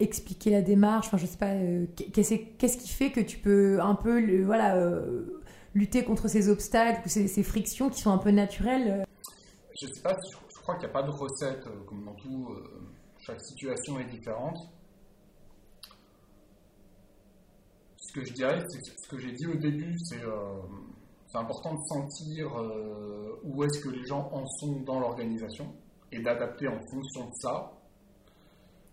expliquer 0.00 0.50
la 0.50 0.62
démarche 0.62 1.06
Enfin, 1.06 1.16
je 1.16 1.26
sais 1.26 1.38
pas, 1.38 1.52
euh, 1.52 1.86
qu'est-ce 2.12 2.76
qui 2.76 2.88
fait 2.88 3.12
que 3.12 3.20
tu 3.20 3.38
peux 3.38 3.80
un 3.80 3.94
peu, 3.94 4.42
voilà, 4.42 4.76
lutter 5.74 6.04
contre 6.04 6.28
ces 6.28 6.48
obstacles 6.48 7.08
ces, 7.08 7.42
frictions 7.42 7.90
qui 7.90 8.00
sont 8.00 8.10
un 8.10 8.18
peu 8.18 8.30
naturelles 8.30 9.04
Je 9.80 9.86
sais 9.86 10.02
pas, 10.02 10.16
je, 10.30 10.60
crois 10.60 10.74
qu'il 10.74 10.84
n'y 10.84 10.90
a 10.90 10.92
pas 10.94 11.02
de 11.02 11.10
recette, 11.10 11.64
comme 11.86 12.04
dans 12.04 12.14
tout, 12.14 12.56
chaque 13.18 13.40
situation 13.40 13.98
est 14.00 14.06
différente. 14.06 14.58
Ce 17.98 18.12
que 18.12 18.24
je 18.24 18.32
dirais, 18.32 18.64
c'est 18.68 18.80
ce 18.82 19.08
que 19.08 19.18
j'ai 19.18 19.32
dit 19.32 19.46
au 19.46 19.54
début, 19.54 19.96
c'est 20.00 20.18
important 21.38 21.74
de 21.74 21.84
sentir 21.84 22.58
euh, 22.58 23.40
où 23.44 23.62
est-ce 23.62 23.80
que 23.80 23.90
les 23.90 24.04
gens 24.04 24.28
en 24.32 24.44
sont 24.46 24.80
dans 24.80 24.98
l'organisation 24.98 25.72
et 26.12 26.20
d'adapter 26.20 26.66
en 26.66 26.80
fonction 26.90 27.26
de 27.26 27.34
ça. 27.34 27.72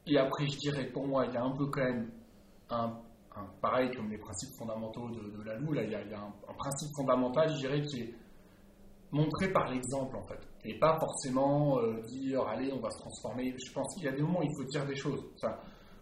Et 0.07 0.17
après, 0.17 0.47
je 0.47 0.57
dirais, 0.57 0.85
pour 0.91 1.07
moi, 1.07 1.25
il 1.25 1.33
y 1.33 1.37
a 1.37 1.43
un 1.43 1.55
peu 1.55 1.65
quand 1.67 1.83
même 1.83 2.09
un, 2.69 2.97
pareil 3.61 3.91
comme 3.91 4.09
les 4.09 4.17
principes 4.17 4.55
fondamentaux 4.57 5.09
de, 5.09 5.43
la 5.43 5.55
LOU, 5.55 5.73
là, 5.73 5.83
il 5.83 5.91
y 5.91 5.95
a, 5.95 6.19
un, 6.19 6.53
principe 6.57 6.89
fondamental, 6.95 7.49
je 7.49 7.57
dirais, 7.57 7.81
qui 7.81 8.01
est 8.01 8.13
montré 9.11 9.51
par 9.51 9.69
l'exemple, 9.69 10.15
en 10.15 10.23
fait. 10.23 10.39
Et 10.63 10.77
pas 10.79 10.97
forcément 10.99 11.79
euh, 11.79 12.01
dire, 12.07 12.41
allez, 12.47 12.71
on 12.73 12.79
va 12.79 12.89
se 12.89 12.99
transformer. 12.99 13.53
Je 13.57 13.73
pense 13.73 13.93
qu'il 13.95 14.05
y 14.05 14.07
a 14.07 14.11
des 14.11 14.21
moments 14.21 14.39
où 14.39 14.43
il 14.43 14.55
faut 14.55 14.65
dire 14.65 14.85
des 14.85 14.95
choses. 14.95 15.23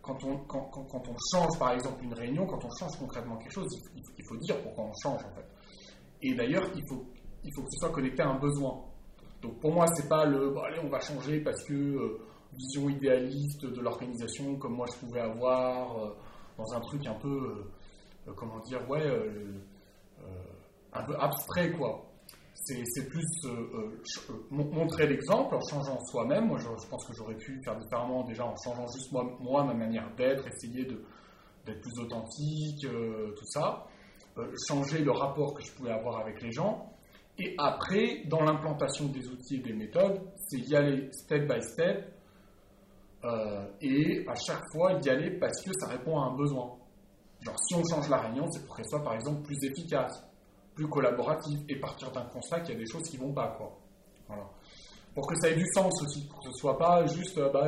quand 0.01 0.23
on, 0.23 0.37
quand, 0.45 0.69
quand, 0.71 1.07
on 1.07 1.15
change, 1.33 1.59
par 1.59 1.71
exemple, 1.71 2.03
une 2.03 2.13
réunion, 2.13 2.45
quand 2.45 2.63
on 2.63 2.69
change 2.79 2.97
concrètement 2.97 3.37
quelque 3.37 3.53
chose, 3.53 3.67
il, 3.95 4.03
il 4.17 4.25
faut 4.27 4.37
dire 4.37 4.61
pourquoi 4.61 4.85
on 4.85 4.93
change, 5.01 5.23
en 5.25 5.35
fait. 5.35 5.45
Et 6.21 6.33
d'ailleurs, 6.33 6.69
il 6.75 6.83
faut, 6.87 7.05
il 7.43 7.51
faut 7.55 7.61
que 7.63 7.69
ce 7.71 7.79
soit 7.79 7.91
connecté 7.91 8.23
à 8.23 8.29
un 8.29 8.39
besoin. 8.39 8.81
Donc 9.41 9.59
pour 9.59 9.73
moi, 9.73 9.85
c'est 9.93 10.09
pas 10.09 10.25
le 10.25 10.53
allez, 10.65 10.79
on 10.83 10.89
va 10.89 10.99
changer 10.99 11.39
parce 11.41 11.63
que 11.65 11.73
euh, 11.73 12.17
vision 12.57 12.89
idéaliste 12.89 13.65
de 13.65 13.81
l'organisation 13.81 14.55
comme 14.57 14.73
moi 14.73 14.85
je 14.93 15.05
pouvais 15.05 15.21
avoir 15.21 15.97
euh, 15.97 16.15
dans 16.57 16.73
un 16.73 16.79
truc 16.81 17.05
un 17.07 17.15
peu 17.15 17.65
euh, 18.27 18.33
comment 18.35 18.59
dire 18.59 18.89
ouais 18.89 19.03
un 20.93 21.03
peu 21.03 21.15
abstrait 21.19 21.71
quoi. 21.71 22.05
C'est 22.53 23.07
plus 23.07 23.45
montrer 24.49 25.05
l'exemple 25.05 25.53
en 25.53 25.59
changeant 25.59 25.99
soi-même. 26.05 26.47
Moi, 26.47 26.57
je, 26.57 26.87
pense 26.87 27.05
que 27.05 27.13
j'aurais 27.13 27.35
pu 27.35 27.61
faire 27.63 27.75
différemment 27.77 28.23
déjà 28.23 28.43
en 28.43 28.55
changeant 28.55 28.87
juste 28.87 29.11
moi, 29.11 29.37
moi 29.39 29.63
ma 29.65 29.75
manière 29.75 30.09
d'être, 30.15 30.47
essayer 30.47 30.85
d'être 30.85 31.81
plus 31.81 31.99
authentique, 31.99 32.87
tout 32.87 33.45
ça. 33.45 33.85
Euh, 34.37 34.53
changer 34.67 34.99
le 34.99 35.11
rapport 35.11 35.53
que 35.53 35.63
je 35.63 35.71
pouvais 35.71 35.91
avoir 35.91 36.19
avec 36.19 36.41
les 36.41 36.51
gens. 36.51 36.91
Et 37.37 37.55
après, 37.57 38.23
dans 38.25 38.41
l'implantation 38.41 39.07
des 39.07 39.25
outils 39.29 39.55
et 39.55 39.59
des 39.59 39.71
méthodes, 39.71 40.21
c'est 40.35 40.59
y 40.59 40.75
aller 40.75 41.09
step 41.13 41.47
by 41.47 41.61
step 41.61 42.13
euh, 43.25 43.65
et 43.81 44.25
à 44.27 44.35
chaque 44.35 44.61
fois 44.71 44.93
y 45.03 45.09
aller 45.09 45.31
parce 45.31 45.61
que 45.63 45.71
ça 45.79 45.87
répond 45.87 46.19
à 46.19 46.25
un 46.25 46.35
besoin. 46.35 46.71
Genre, 47.41 47.55
si 47.67 47.75
on 47.75 47.83
change 47.83 48.09
la 48.09 48.17
réunion, 48.17 48.49
c'est 48.51 48.65
pour 48.65 48.75
qu'elle 48.75 48.87
soit 48.87 49.03
par 49.03 49.13
exemple 49.15 49.41
plus 49.41 49.57
efficace, 49.63 50.23
plus 50.73 50.87
collaborative 50.87 51.59
et 51.67 51.79
partir 51.79 52.11
d'un 52.11 52.25
constat 52.25 52.61
qu'il 52.61 52.75
y 52.75 52.77
a 52.77 52.79
des 52.79 52.89
choses 52.89 53.03
qui 53.03 53.17
vont 53.17 53.33
pas. 53.33 53.55
Quoi. 53.57 53.77
Voilà. 54.27 54.49
Pour 55.13 55.27
que 55.27 55.35
ça 55.41 55.49
ait 55.49 55.55
du 55.55 55.65
sens 55.73 55.93
aussi, 56.01 56.27
pour 56.27 56.39
que 56.39 56.45
ce 56.45 56.57
soit 56.59 56.77
pas 56.77 57.05
juste 57.07 57.37
euh, 57.37 57.49
bah, 57.51 57.67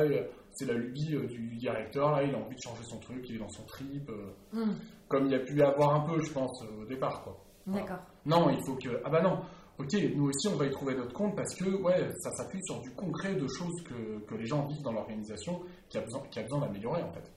c'est 0.52 0.66
la 0.66 0.74
lubie 0.74 1.16
du 1.28 1.56
directeur, 1.56 2.10
là, 2.10 2.22
il 2.22 2.34
a 2.34 2.38
envie 2.38 2.56
de 2.56 2.60
changer 2.62 2.82
son 2.84 2.98
truc, 2.98 3.24
il 3.28 3.36
est 3.36 3.38
dans 3.38 3.50
son 3.50 3.64
trip. 3.64 4.10
Hmm 4.52 4.72
comme 5.08 5.26
il 5.26 5.32
y 5.32 5.34
a 5.34 5.40
pu 5.40 5.56
y 5.56 5.62
avoir 5.62 5.94
un 5.94 6.00
peu, 6.00 6.22
je 6.22 6.32
pense, 6.32 6.62
au 6.80 6.84
départ. 6.84 7.22
Quoi. 7.22 7.36
D'accord. 7.66 8.00
Non, 8.26 8.50
il 8.50 8.62
faut 8.64 8.76
que. 8.76 9.00
Ah 9.04 9.10
bah 9.10 9.22
non, 9.22 9.40
ok, 9.78 9.94
nous 10.14 10.28
aussi 10.28 10.48
on 10.48 10.56
va 10.56 10.66
y 10.66 10.70
trouver 10.70 10.94
notre 10.94 11.12
compte 11.12 11.36
parce 11.36 11.54
que 11.54 11.64
ouais, 11.64 12.10
ça 12.18 12.30
s'appuie 12.32 12.62
sur 12.64 12.80
du 12.80 12.90
concret 12.90 13.34
de 13.34 13.46
choses 13.46 13.82
que, 13.82 14.24
que 14.26 14.34
les 14.34 14.46
gens 14.46 14.66
vivent 14.66 14.82
dans 14.82 14.92
l'organisation 14.92 15.60
qui 15.88 15.98
a 15.98 16.00
besoin, 16.00 16.22
besoin 16.34 16.60
d'améliorer 16.60 17.02
en 17.02 17.12
fait. 17.12 17.30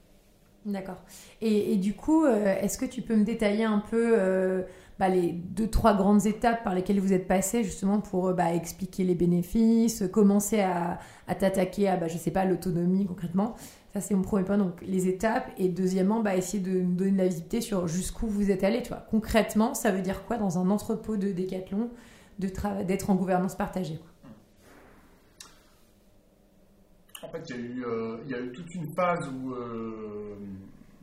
D'accord. 0.64 0.98
Et, 1.40 1.76
du 1.76 1.94
coup, 1.94 2.24
euh, 2.24 2.54
est-ce 2.60 2.78
que 2.78 2.84
tu 2.84 3.02
peux 3.02 3.16
me 3.16 3.24
détailler 3.24 3.64
un 3.64 3.80
peu 3.80 4.14
euh, 4.16 4.62
bah, 5.00 5.08
les 5.08 5.32
deux, 5.32 5.68
trois 5.68 5.94
grandes 5.94 6.24
étapes 6.26 6.62
par 6.62 6.74
lesquelles 6.74 7.00
vous 7.00 7.12
êtes 7.12 7.26
passé 7.26 7.64
justement 7.64 8.00
pour 8.00 8.28
euh, 8.28 8.32
bah, 8.32 8.54
expliquer 8.54 9.02
les 9.02 9.16
bénéfices, 9.16 10.04
commencer 10.12 10.60
à, 10.60 11.00
t'attaquer 11.34 11.88
à, 11.88 11.96
bah, 11.96 12.06
je 12.06 12.16
sais 12.16 12.30
pas, 12.30 12.44
l'autonomie 12.44 13.06
concrètement? 13.06 13.56
Ça, 13.92 14.00
c'est 14.00 14.14
mon 14.14 14.22
premier 14.22 14.44
point, 14.44 14.56
donc 14.56 14.80
les 14.82 15.08
étapes. 15.08 15.50
Et 15.58 15.68
deuxièmement, 15.68 16.20
bah, 16.20 16.36
essayer 16.36 16.62
de 16.62 16.80
nous 16.80 16.94
donner 16.94 17.10
de 17.10 17.18
la 17.18 17.24
visibilité 17.24 17.60
sur 17.60 17.88
jusqu'où 17.88 18.28
vous 18.28 18.52
êtes 18.52 18.62
allé. 18.62 18.82
Concrètement, 19.10 19.74
ça 19.74 19.90
veut 19.90 20.00
dire 20.00 20.24
quoi 20.26 20.36
dans 20.38 20.58
un 20.58 20.70
entrepôt 20.70 21.16
de 21.16 21.32
décathlon 21.32 21.90
d'être 22.38 23.10
en 23.10 23.14
gouvernance 23.14 23.54
partagée 23.56 23.98
En 27.22 27.28
fait, 27.28 27.42
il 27.50 27.56
y, 27.56 27.58
a 27.58 27.62
eu, 27.62 27.84
euh, 27.84 28.18
il 28.24 28.30
y, 28.30 28.34
a 28.34 28.40
eu 28.40 28.52
toute 28.52 28.74
une 28.74 28.92
phase 28.94 29.28
où 29.28 29.52
euh, 29.54 30.36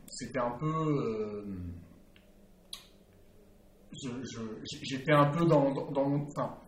c'était 0.06 0.38
un 0.38 0.50
peu. 0.58 0.66
Euh, 0.66 1.44
j'étais 4.82 5.12
un 5.12 5.30
peu 5.30 5.46
dans, 5.46 5.72
dans, 5.92 6.26
Enfin, 6.26 6.58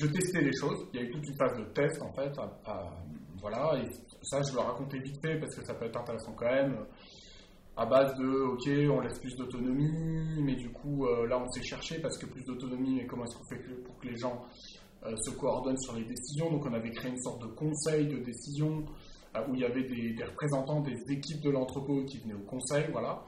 je 0.00 0.06
testais 0.06 0.40
les 0.40 0.56
choses. 0.58 0.88
Il 0.92 1.00
y 1.00 1.02
a 1.02 1.06
eu 1.06 1.10
toute 1.10 1.28
une 1.28 1.36
phase 1.36 1.58
de 1.58 1.64
test, 1.72 2.00
en 2.00 2.12
fait. 2.14 2.32
voilà, 3.40 3.78
et 3.78 3.90
ça, 4.22 4.40
je 4.40 4.54
le 4.54 4.60
raconter 4.60 4.98
vite 5.00 5.20
fait 5.20 5.38
parce 5.38 5.54
que 5.54 5.64
ça 5.64 5.74
peut 5.74 5.84
être 5.84 6.00
intéressant 6.00 6.32
quand 6.32 6.50
même. 6.50 6.86
À 7.76 7.86
base 7.86 8.16
de, 8.18 8.26
ok, 8.52 8.68
on 8.96 9.00
laisse 9.00 9.18
plus 9.18 9.34
d'autonomie, 9.34 10.40
mais 10.40 10.54
du 10.54 10.70
coup, 10.70 11.06
euh, 11.06 11.26
là, 11.26 11.42
on 11.44 11.50
s'est 11.50 11.64
cherché 11.64 11.98
parce 11.98 12.16
que 12.16 12.26
plus 12.26 12.44
d'autonomie, 12.44 12.94
mais 12.94 13.06
comment 13.06 13.24
est-ce 13.24 13.36
qu'on 13.36 13.44
fait 13.46 13.58
pour 13.82 13.98
que 13.98 14.06
les 14.06 14.16
gens 14.16 14.44
euh, 15.04 15.16
se 15.16 15.30
coordonnent 15.30 15.78
sur 15.78 15.94
les 15.94 16.04
décisions? 16.04 16.52
Donc, 16.52 16.64
on 16.66 16.72
avait 16.72 16.92
créé 16.92 17.10
une 17.10 17.20
sorte 17.20 17.42
de 17.42 17.48
conseil 17.48 18.06
de 18.06 18.18
décision 18.18 18.84
euh, 19.34 19.40
où 19.48 19.56
il 19.56 19.62
y 19.62 19.64
avait 19.64 19.82
des, 19.82 20.14
représentants 20.22 20.82
des 20.82 20.96
équipes 21.12 21.42
de 21.42 21.50
l'entrepôt 21.50 22.04
qui 22.04 22.18
venaient 22.18 22.34
au 22.34 22.46
conseil, 22.46 22.86
voilà. 22.92 23.24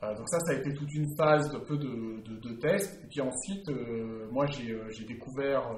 donc 0.00 0.28
ça, 0.28 0.38
ça 0.38 0.52
a 0.52 0.60
été 0.60 0.72
toute 0.72 0.94
une 0.94 1.16
phase 1.16 1.50
de 1.50 1.58
peu 1.58 1.76
de, 1.76 2.22
de, 2.22 2.36
de 2.36 2.52
tests. 2.60 3.02
Et 3.02 3.08
puis 3.08 3.20
ensuite, 3.20 3.68
moi, 4.30 4.46
j'ai 4.46 5.04
découvert 5.08 5.76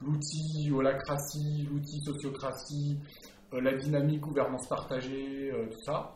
l'outil 0.00 0.72
holacratie, 0.72 1.68
l'outil 1.70 2.00
sociocratie, 2.00 2.98
la 3.52 3.74
dynamique 3.76 4.20
gouvernance 4.22 4.66
partagée, 4.68 5.52
tout 5.70 5.80
ça. 5.84 6.14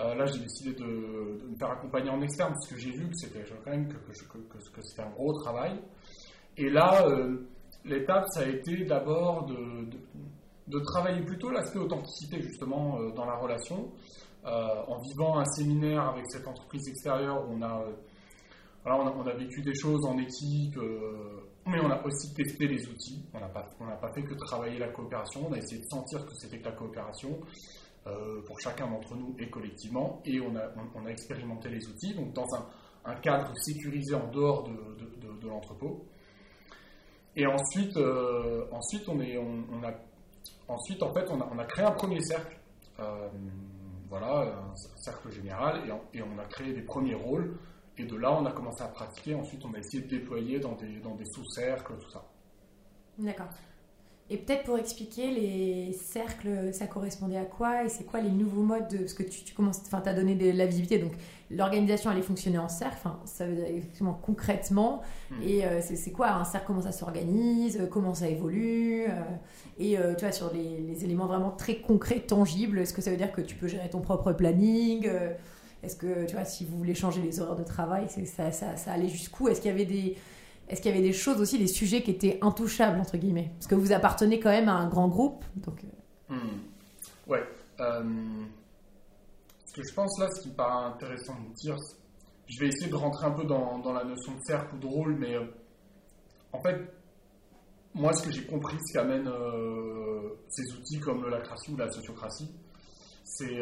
Euh, 0.00 0.14
là, 0.14 0.24
j'ai 0.26 0.40
décidé 0.40 0.72
de, 0.72 0.84
me 0.84 1.56
faire 1.58 1.70
accompagner 1.70 2.10
en 2.10 2.22
externe 2.22 2.52
parce 2.52 2.68
que 2.68 2.78
j'ai 2.78 2.90
vu 2.90 3.08
que 3.08 3.14
c'était 3.14 3.44
quand 3.64 3.70
même 3.70 3.88
que, 3.88 3.96
que, 3.96 4.82
c'était 4.82 5.02
un 5.02 5.10
gros 5.10 5.32
travail. 5.42 5.80
Et 6.56 6.70
là, 6.70 7.04
l'étape, 7.84 8.24
ça 8.30 8.40
a 8.40 8.46
été 8.46 8.84
d'abord 8.84 9.46
de, 9.46 9.88
de, 10.68 10.80
travailler 10.80 11.22
plutôt 11.22 11.50
l'aspect 11.50 11.78
authenticité 11.78 12.40
justement 12.40 12.98
dans 13.14 13.24
la 13.24 13.36
relation, 13.36 13.92
en 14.44 14.98
vivant 15.00 15.38
un 15.38 15.44
séminaire 15.44 16.08
avec 16.08 16.24
cette 16.28 16.46
entreprise 16.46 16.86
extérieure 16.88 17.48
où 17.48 17.54
on 17.54 17.62
a, 17.62 17.84
on 18.84 18.90
a, 18.90 19.12
on 19.16 19.26
a 19.26 19.34
vécu 19.34 19.62
des 19.62 19.74
choses 19.74 20.04
en 20.04 20.18
équipe 20.18 20.78
mais 21.66 21.80
on 21.80 21.90
a 21.90 22.02
aussi 22.04 22.32
testé 22.34 22.66
les 22.66 22.86
outils. 22.88 23.24
On 23.34 23.40
n'a 23.40 23.48
pas, 23.48 23.68
pas 24.00 24.12
fait 24.12 24.22
que 24.22 24.34
travailler 24.34 24.78
la 24.78 24.88
coopération. 24.88 25.46
On 25.48 25.52
a 25.52 25.58
essayé 25.58 25.80
de 25.80 25.86
sentir 25.86 26.24
que 26.24 26.34
c'était 26.34 26.58
que 26.58 26.64
la 26.64 26.72
coopération 26.72 27.38
euh, 28.06 28.40
pour 28.46 28.58
chacun 28.60 28.88
d'entre 28.88 29.14
nous 29.14 29.34
et 29.38 29.50
collectivement. 29.50 30.22
Et 30.24 30.40
on 30.40 30.56
a, 30.56 31.10
expérimenté 31.10 31.68
les 31.68 31.86
outils 31.86 32.14
donc 32.14 32.32
dans 32.32 32.46
un, 33.04 33.14
cadre 33.16 33.52
sécurisé 33.56 34.14
en 34.14 34.26
dehors 34.28 34.64
de, 34.64 35.48
l'entrepôt. 35.48 36.06
Et 37.36 37.46
ensuite, 37.46 37.96
euh, 37.96 38.66
ensuite, 38.72 39.08
on 39.08 39.20
a, 39.20 39.92
ensuite, 40.68 41.02
en 41.02 41.12
fait, 41.12 41.28
on 41.30 41.58
a, 41.58 41.64
créé 41.64 41.84
un 41.84 41.92
premier 41.92 42.20
cercle. 42.20 42.56
Euh, 43.00 43.28
voilà, 44.08 44.54
un 44.54 44.74
cercle 45.02 45.30
général, 45.30 45.82
et, 46.12 46.22
on 46.22 46.38
a 46.38 46.44
créé 46.46 46.72
des 46.72 46.82
premiers 46.82 47.14
rôles 47.14 47.56
et 47.96 48.04
de 48.04 48.16
là, 48.16 48.32
on 48.32 48.44
a 48.46 48.52
commencé 48.52 48.82
à 48.82 48.88
pratiquer. 48.88 49.34
Ensuite, 49.34 49.64
on 49.64 49.74
a 49.74 49.78
essayé 49.78 50.02
de 50.02 50.08
déployer 50.08 50.58
dans 50.58 50.74
des 50.74 51.24
sous-cercles, 51.26 51.96
tout 51.98 52.10
ça. 52.10 52.24
D'accord. 53.18 53.48
Et 54.32 54.36
peut-être 54.36 54.62
pour 54.62 54.78
expliquer 54.78 55.32
les 55.32 55.92
cercles, 55.92 56.72
ça 56.72 56.86
correspondait 56.86 57.36
à 57.36 57.44
quoi 57.44 57.84
et 57.84 57.88
c'est 57.88 58.04
quoi 58.04 58.20
les 58.20 58.30
nouveaux 58.30 58.62
modes 58.62 58.86
de, 58.88 58.98
parce 58.98 59.12
que 59.12 59.24
tu, 59.24 59.42
tu 59.42 59.54
commences, 59.54 59.82
enfin, 59.84 60.00
as 60.06 60.14
donné 60.14 60.36
de 60.36 60.56
la 60.56 60.66
visibilité, 60.66 60.98
donc 60.98 61.12
l'organisation 61.50 62.10
allait 62.10 62.22
fonctionner 62.22 62.58
en 62.58 62.68
cercle, 62.68 62.96
enfin, 62.98 63.18
ça 63.24 63.44
veut 63.44 63.56
dire 63.56 63.66
effectivement 63.66 64.14
concrètement. 64.14 65.02
Hmm. 65.30 65.42
Et 65.42 65.66
euh, 65.66 65.80
c'est 65.82 66.12
quoi 66.12 66.30
un 66.30 66.44
cercle, 66.44 66.68
comment 66.68 66.82
ça 66.82 66.92
s'organise, 66.92 67.88
comment 67.90 68.14
ça 68.14 68.28
évolue, 68.28 69.06
euh, 69.08 69.22
et 69.80 69.98
euh, 69.98 70.14
tu 70.14 70.24
vois 70.24 70.32
sur 70.32 70.52
les, 70.52 70.78
les, 70.78 71.04
éléments 71.04 71.26
vraiment 71.26 71.50
très 71.50 71.76
concrets, 71.76 72.20
tangibles. 72.20 72.78
Est-ce 72.78 72.94
que 72.94 73.02
ça 73.02 73.10
veut 73.10 73.16
dire 73.16 73.32
que 73.32 73.40
tu 73.40 73.56
peux 73.56 73.66
gérer 73.66 73.90
ton 73.90 74.00
propre 74.00 74.32
planning 74.32 75.10
est-ce 75.82 75.96
que, 75.96 76.26
tu 76.26 76.34
vois, 76.34 76.44
si 76.44 76.66
vous 76.66 76.76
voulez 76.76 76.94
changer 76.94 77.22
les 77.22 77.40
horaires 77.40 77.56
de 77.56 77.64
travail, 77.64 78.06
ça, 78.26 78.52
ça, 78.52 78.76
ça 78.76 78.92
allait 78.92 79.08
jusqu'où? 79.08 79.48
Est-ce 79.48 79.60
qu'il 79.60 79.70
y 79.70 79.74
avait 79.74 79.86
des... 79.86 80.16
Est-ce 80.70 80.80
qu'il 80.80 80.92
y 80.92 80.94
avait 80.94 81.06
des 81.06 81.12
choses 81.12 81.40
aussi, 81.40 81.58
des 81.58 81.66
sujets 81.66 82.00
qui 82.02 82.12
étaient 82.12 82.38
intouchables, 82.42 83.00
entre 83.00 83.16
guillemets? 83.16 83.50
Parce 83.54 83.66
que 83.66 83.74
vous 83.74 83.90
appartenez 83.90 84.38
quand 84.38 84.50
même 84.50 84.68
à 84.68 84.74
un 84.74 84.88
grand 84.88 85.08
groupe. 85.08 85.44
Donc... 85.56 85.82
Euh. 85.82 86.34
Hmm. 86.34 86.60
Ouais. 87.26 87.42
Euh, 87.80 88.44
ce 89.66 89.72
que 89.72 89.82
je 89.82 89.92
pense 89.92 90.16
là, 90.20 90.28
ce 90.30 90.42
qui 90.42 90.50
me 90.50 90.54
paraît 90.54 90.86
intéressant 90.86 91.34
de 91.34 91.54
dire, 91.54 91.76
je 92.46 92.60
vais 92.60 92.68
essayer 92.68 92.88
de 92.88 92.94
rentrer 92.94 93.26
un 93.26 93.32
peu 93.32 93.44
dans, 93.44 93.92
la 93.92 94.04
notion 94.04 94.32
de 94.32 94.40
cercle 94.46 94.76
ou 94.76 94.78
de 94.78 94.86
rôle, 94.86 95.16
mais 95.18 95.34
euh, 95.34 95.44
en 96.52 96.60
fait, 96.62 96.76
moi, 97.92 98.12
ce 98.12 98.22
que 98.22 98.30
j'ai 98.30 98.44
compris, 98.44 98.76
ce 98.86 98.92
qu'amènent 98.92 99.30
ces 100.50 100.72
outils 100.74 101.00
comme 101.00 101.28
la 101.28 101.42
ou 101.68 101.76
la 101.76 101.90
sociocratie, 101.90 102.48
c'est 103.24 103.60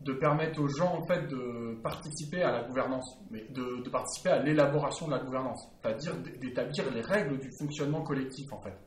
de 0.00 0.14
permettre 0.14 0.60
aux 0.60 0.68
gens 0.68 0.94
en 0.96 1.06
fait 1.06 1.26
de 1.28 1.78
participer 1.82 2.42
à 2.42 2.52
la 2.52 2.62
gouvernance, 2.64 3.18
mais 3.30 3.46
de, 3.50 3.88
participer 3.90 4.30
à 4.30 4.42
l'élaboration 4.42 5.06
de 5.06 5.12
la 5.12 5.18
gouvernance, 5.18 5.68
c'est-à-dire 5.82 6.16
d'établir 6.40 6.90
les 6.92 7.02
règles 7.02 7.38
du 7.38 7.50
fonctionnement 7.58 8.02
collectif 8.02 8.50
en 8.52 8.60
fait. 8.62 8.78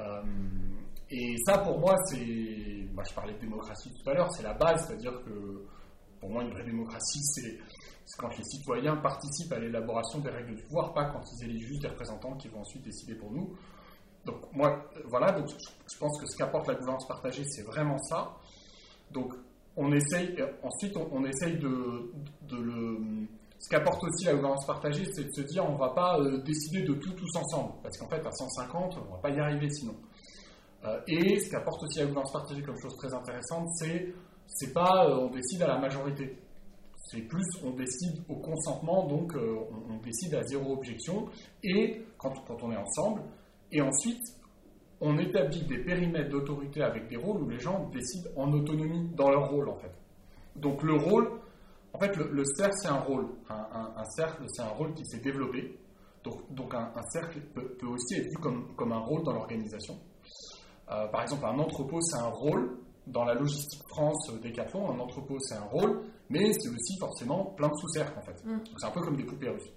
Euh, 0.00 0.22
et 1.10 1.36
ça, 1.46 1.58
pour 1.58 1.78
moi, 1.78 1.96
c'est. 2.06 2.86
Bah, 2.92 3.02
je 3.08 3.14
parlais 3.14 3.32
de 3.34 3.38
démocratie 3.38 3.90
tout 3.94 4.10
à 4.10 4.14
l'heure, 4.14 4.30
c'est 4.32 4.42
la 4.42 4.54
base, 4.54 4.86
c'est-à-dire 4.86 5.22
que 5.24 5.64
pour 6.20 6.30
moi, 6.30 6.42
une 6.42 6.50
vraie 6.50 6.64
démocratie, 6.64 7.22
c'est 7.22 7.58
quand 8.18 8.36
les 8.36 8.44
citoyens 8.44 8.96
participent 8.96 9.52
à 9.52 9.58
l'élaboration 9.58 10.18
des 10.18 10.30
règles 10.30 10.56
du 10.56 10.62
pouvoir, 10.64 10.92
pas 10.94 11.06
quand 11.06 11.20
ils 11.32 11.44
élisent 11.44 11.66
juste 11.66 11.82
des 11.82 11.88
représentants 11.88 12.34
qui 12.36 12.48
vont 12.48 12.60
ensuite 12.60 12.82
décider 12.82 13.14
pour 13.14 13.30
nous. 13.30 13.54
Donc, 14.24 14.52
moi, 14.52 14.84
voilà, 15.06 15.32
donc 15.32 15.48
je 15.48 15.98
pense 15.98 16.20
que 16.20 16.26
ce 16.26 16.36
qu'apporte 16.36 16.66
la 16.68 16.74
gouvernance 16.74 17.06
partagée, 17.06 17.44
c'est 17.44 17.62
vraiment 17.62 17.98
ça. 17.98 18.36
Donc, 19.10 19.32
on 19.78 19.92
essaye, 19.92 20.36
ensuite, 20.62 20.96
on, 20.96 21.24
essaye 21.24 21.56
de, 21.56 22.10
le. 22.50 22.98
Ce 23.60 23.68
qu'apporte 23.70 24.02
aussi 24.04 24.26
la 24.26 24.34
gouvernance 24.34 24.66
partagée, 24.66 25.04
c'est 25.12 25.24
de 25.24 25.30
se 25.30 25.40
dire 25.42 25.64
on 25.68 25.74
ne 25.74 25.78
va 25.78 25.90
pas 25.90 26.18
euh, 26.18 26.38
décider 26.42 26.82
de 26.82 26.94
tout 26.94 27.12
tous 27.12 27.36
ensemble, 27.36 27.74
parce 27.82 27.96
qu'en 27.96 28.08
fait, 28.08 28.24
à 28.24 28.30
150, 28.30 28.98
on 28.98 29.04
ne 29.04 29.10
va 29.10 29.18
pas 29.18 29.30
y 29.30 29.38
arriver 29.40 29.70
sinon. 29.70 29.94
Euh, 30.84 31.00
et 31.08 31.40
ce 31.40 31.50
qu'apporte 31.50 31.82
aussi 31.82 31.98
la 31.98 32.06
gouvernance 32.06 32.32
partagée 32.32 32.62
comme 32.62 32.78
chose 32.80 32.96
très 32.96 33.12
intéressante, 33.12 33.68
c'est 33.78 34.14
c'est 34.46 34.72
pas 34.72 35.06
euh, 35.06 35.18
on 35.18 35.30
décide 35.30 35.62
à 35.62 35.68
la 35.68 35.78
majorité. 35.78 36.36
C'est 37.10 37.22
plus 37.22 37.46
on 37.64 37.70
décide 37.70 38.22
au 38.28 38.36
consentement, 38.36 39.06
donc 39.06 39.34
euh, 39.34 39.56
on, 39.88 39.96
décide 39.98 40.34
à 40.34 40.42
zéro 40.42 40.74
objection, 40.74 41.26
et 41.62 42.04
quand, 42.18 42.34
quand 42.46 42.62
on 42.62 42.72
est 42.72 42.76
ensemble, 42.76 43.22
et 43.72 43.80
ensuite 43.80 44.22
on 45.00 45.18
établit 45.18 45.64
des 45.66 45.78
périmètres 45.78 46.30
d'autorité 46.30 46.82
avec 46.82 47.08
des 47.08 47.16
rôles 47.16 47.42
où 47.42 47.48
les 47.48 47.58
gens 47.58 47.88
décident 47.90 48.30
en 48.36 48.52
autonomie 48.52 49.08
dans 49.14 49.30
leur 49.30 49.48
rôle 49.50 49.68
en 49.68 49.76
fait. 49.76 49.92
Donc 50.56 50.82
le 50.82 50.94
rôle, 50.94 51.30
en 51.92 51.98
fait 51.98 52.16
le, 52.16 52.44
cercle 52.56 52.74
c'est 52.82 52.88
un 52.88 53.00
rôle, 53.00 53.26
un, 53.48 54.04
cercle 54.16 54.44
c'est 54.48 54.62
un 54.62 54.70
rôle 54.70 54.94
qui 54.94 55.04
s'est 55.04 55.20
développé, 55.20 55.78
donc, 56.24 56.52
donc 56.52 56.74
un, 56.74 56.92
cercle 57.12 57.40
peut, 57.54 57.76
peut, 57.78 57.86
aussi 57.86 58.16
être 58.16 58.24
vu 58.24 58.36
comme, 58.42 58.74
comme 58.74 58.92
un 58.92 58.98
rôle 58.98 59.22
dans 59.22 59.32
l'organisation. 59.32 59.94
Euh, 60.90 61.06
par 61.08 61.22
exemple, 61.22 61.44
un 61.46 61.58
entrepôt, 61.58 62.00
c'est 62.00 62.18
un 62.18 62.30
rôle. 62.30 62.78
Dans 63.06 63.24
la 63.24 63.34
logistique 63.34 63.80
France 63.88 64.30
Decathlon, 64.42 64.90
un 64.90 64.98
entrepôt, 64.98 65.38
c'est 65.40 65.54
un 65.54 65.64
rôle, 65.64 66.02
mais 66.28 66.52
c'est 66.52 66.68
aussi 66.68 66.98
forcément 66.98 67.46
plein 67.56 67.68
de 67.68 67.74
sous-cercles, 67.74 68.18
en 68.18 68.22
fait. 68.22 68.44
Mm. 68.44 68.60
C'est 68.76 68.86
un 68.86 68.90
peu 68.90 69.00
comme 69.00 69.16
des 69.16 69.24
poupées 69.24 69.48
russes. 69.48 69.70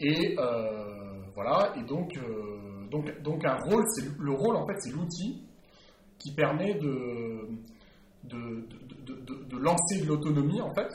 Et 0.00 0.36
euh, 0.38 1.22
voilà, 1.34 1.72
et 1.76 1.82
donc, 1.84 2.16
euh, 2.16 2.86
donc, 2.90 3.20
donc 3.22 3.44
un 3.44 3.56
rôle, 3.56 3.84
c'est 3.88 4.04
le 4.18 4.32
rôle, 4.32 4.56
en 4.56 4.66
fait, 4.66 4.76
c'est 4.78 4.92
l'outil 4.92 5.44
qui 6.18 6.34
permet 6.34 6.74
de, 6.74 7.48
de, 8.24 8.66
de, 9.06 9.44
de, 9.44 9.58
lancer 9.58 10.00
de 10.02 10.06
l'autonomie, 10.06 10.60
en 10.60 10.72
fait. 10.74 10.88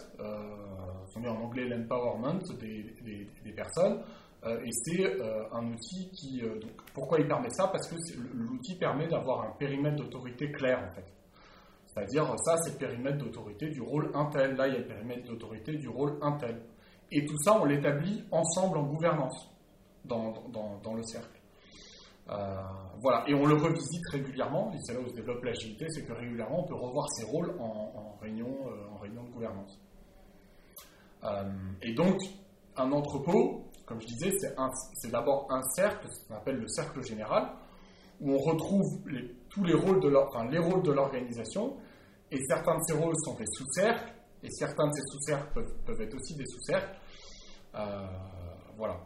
on 1.16 1.20
dit 1.20 1.28
en 1.28 1.38
anglais 1.38 1.68
l'empowerment 1.68 2.40
des, 2.60 2.84
des, 3.44 3.52
personnes. 3.54 4.02
Euh, 4.46 4.60
et 4.64 4.72
c'est 4.72 5.04
euh, 5.04 5.44
un 5.52 5.72
outil 5.72 6.10
qui. 6.12 6.42
Euh, 6.44 6.60
donc, 6.60 6.72
pourquoi 6.94 7.20
il 7.20 7.28
permet 7.28 7.50
ça? 7.50 7.68
Parce 7.68 7.90
que 7.90 7.96
l'outil 8.34 8.76
permet 8.76 9.08
d'avoir 9.08 9.42
un 9.42 9.52
périmètre 9.58 9.98
d'autorité 9.98 10.52
clair, 10.52 10.84
en 10.88 10.92
fait. 10.94 11.06
C'est-à-dire, 11.88 12.32
ça, 12.44 12.58
c'est 12.58 12.74
le 12.74 12.78
périmètre 12.78 13.18
d'autorité 13.18 13.70
du 13.70 13.82
rôle 13.82 14.12
intel. 14.14 14.56
Là, 14.56 14.68
il 14.68 14.74
y 14.74 14.76
a 14.76 14.80
le 14.80 14.86
périmètre 14.86 15.26
d'autorité 15.26 15.76
du 15.78 15.88
rôle 15.88 16.18
intel. 16.22 16.62
Et 17.17 17.25
tout 17.25 17.38
ça, 17.38 17.58
on 17.58 17.63
l'établit 17.63 18.25
ensemble 18.30 18.78
en 18.78 18.84
gouvernance 18.84 19.49
dans, 20.04 20.34
dans, 20.84 20.93
le 20.93 21.01
cercle. 21.04 21.39
voilà, 22.28 23.23
et 23.25 23.34
on 23.34 23.45
le 23.45 23.56
revisite 23.56 24.06
régulièrement, 24.12 24.69
et 24.73 24.78
c'est 24.82 24.93
là 24.93 24.99
où 24.99 25.08
se 25.08 25.13
développe 25.15 25.41
l'agilité, 25.45 25.86
c'est 25.89 26.06
que 26.06 26.12
régulièrement 26.12 26.65
on 26.65 26.67
peut 26.67 26.75
revoir 26.75 27.08
ses 27.13 27.25
rôles 27.25 27.56
en, 27.58 28.17
réunion, 28.21 28.54
en 28.93 28.97
réunion 28.97 29.23
de 29.23 29.30
gouvernance. 29.30 29.80
et 31.82 31.93
donc, 31.93 32.17
un 32.75 32.91
entrepôt, 32.91 33.63
comme 33.86 34.01
je 34.01 34.08
disais, 34.08 34.32
c'est 34.93 35.12
d'abord 35.12 35.47
un 35.49 35.63
cercle, 35.75 36.06
ce 36.12 36.28
qu'on 36.28 36.36
appelle 36.36 36.58
le 36.58 36.67
cercle 36.67 37.01
général, 37.01 37.49
où 38.19 38.34
on 38.34 38.39
retrouve 38.39 39.01
tous 39.49 39.63
les 39.63 39.73
rôles 39.73 40.01
de 40.01 40.91
l'organisation, 40.91 41.78
et 42.30 42.43
certains 42.47 42.75
de 42.75 42.84
ces 42.88 42.93
rôles 42.93 43.15
sont 43.23 43.36
des 43.36 43.45
sous-cercles, 43.45 44.13
et 44.43 44.49
certains 44.51 44.88
de 44.88 44.93
ces 44.93 45.01
sous-cercles 45.12 45.63
peuvent, 45.86 46.01
être 46.01 46.15
aussi 46.15 46.36
des 46.36 46.45
sous-cercles. 46.45 46.95
Euh, 47.76 48.06
voilà. 48.78 48.98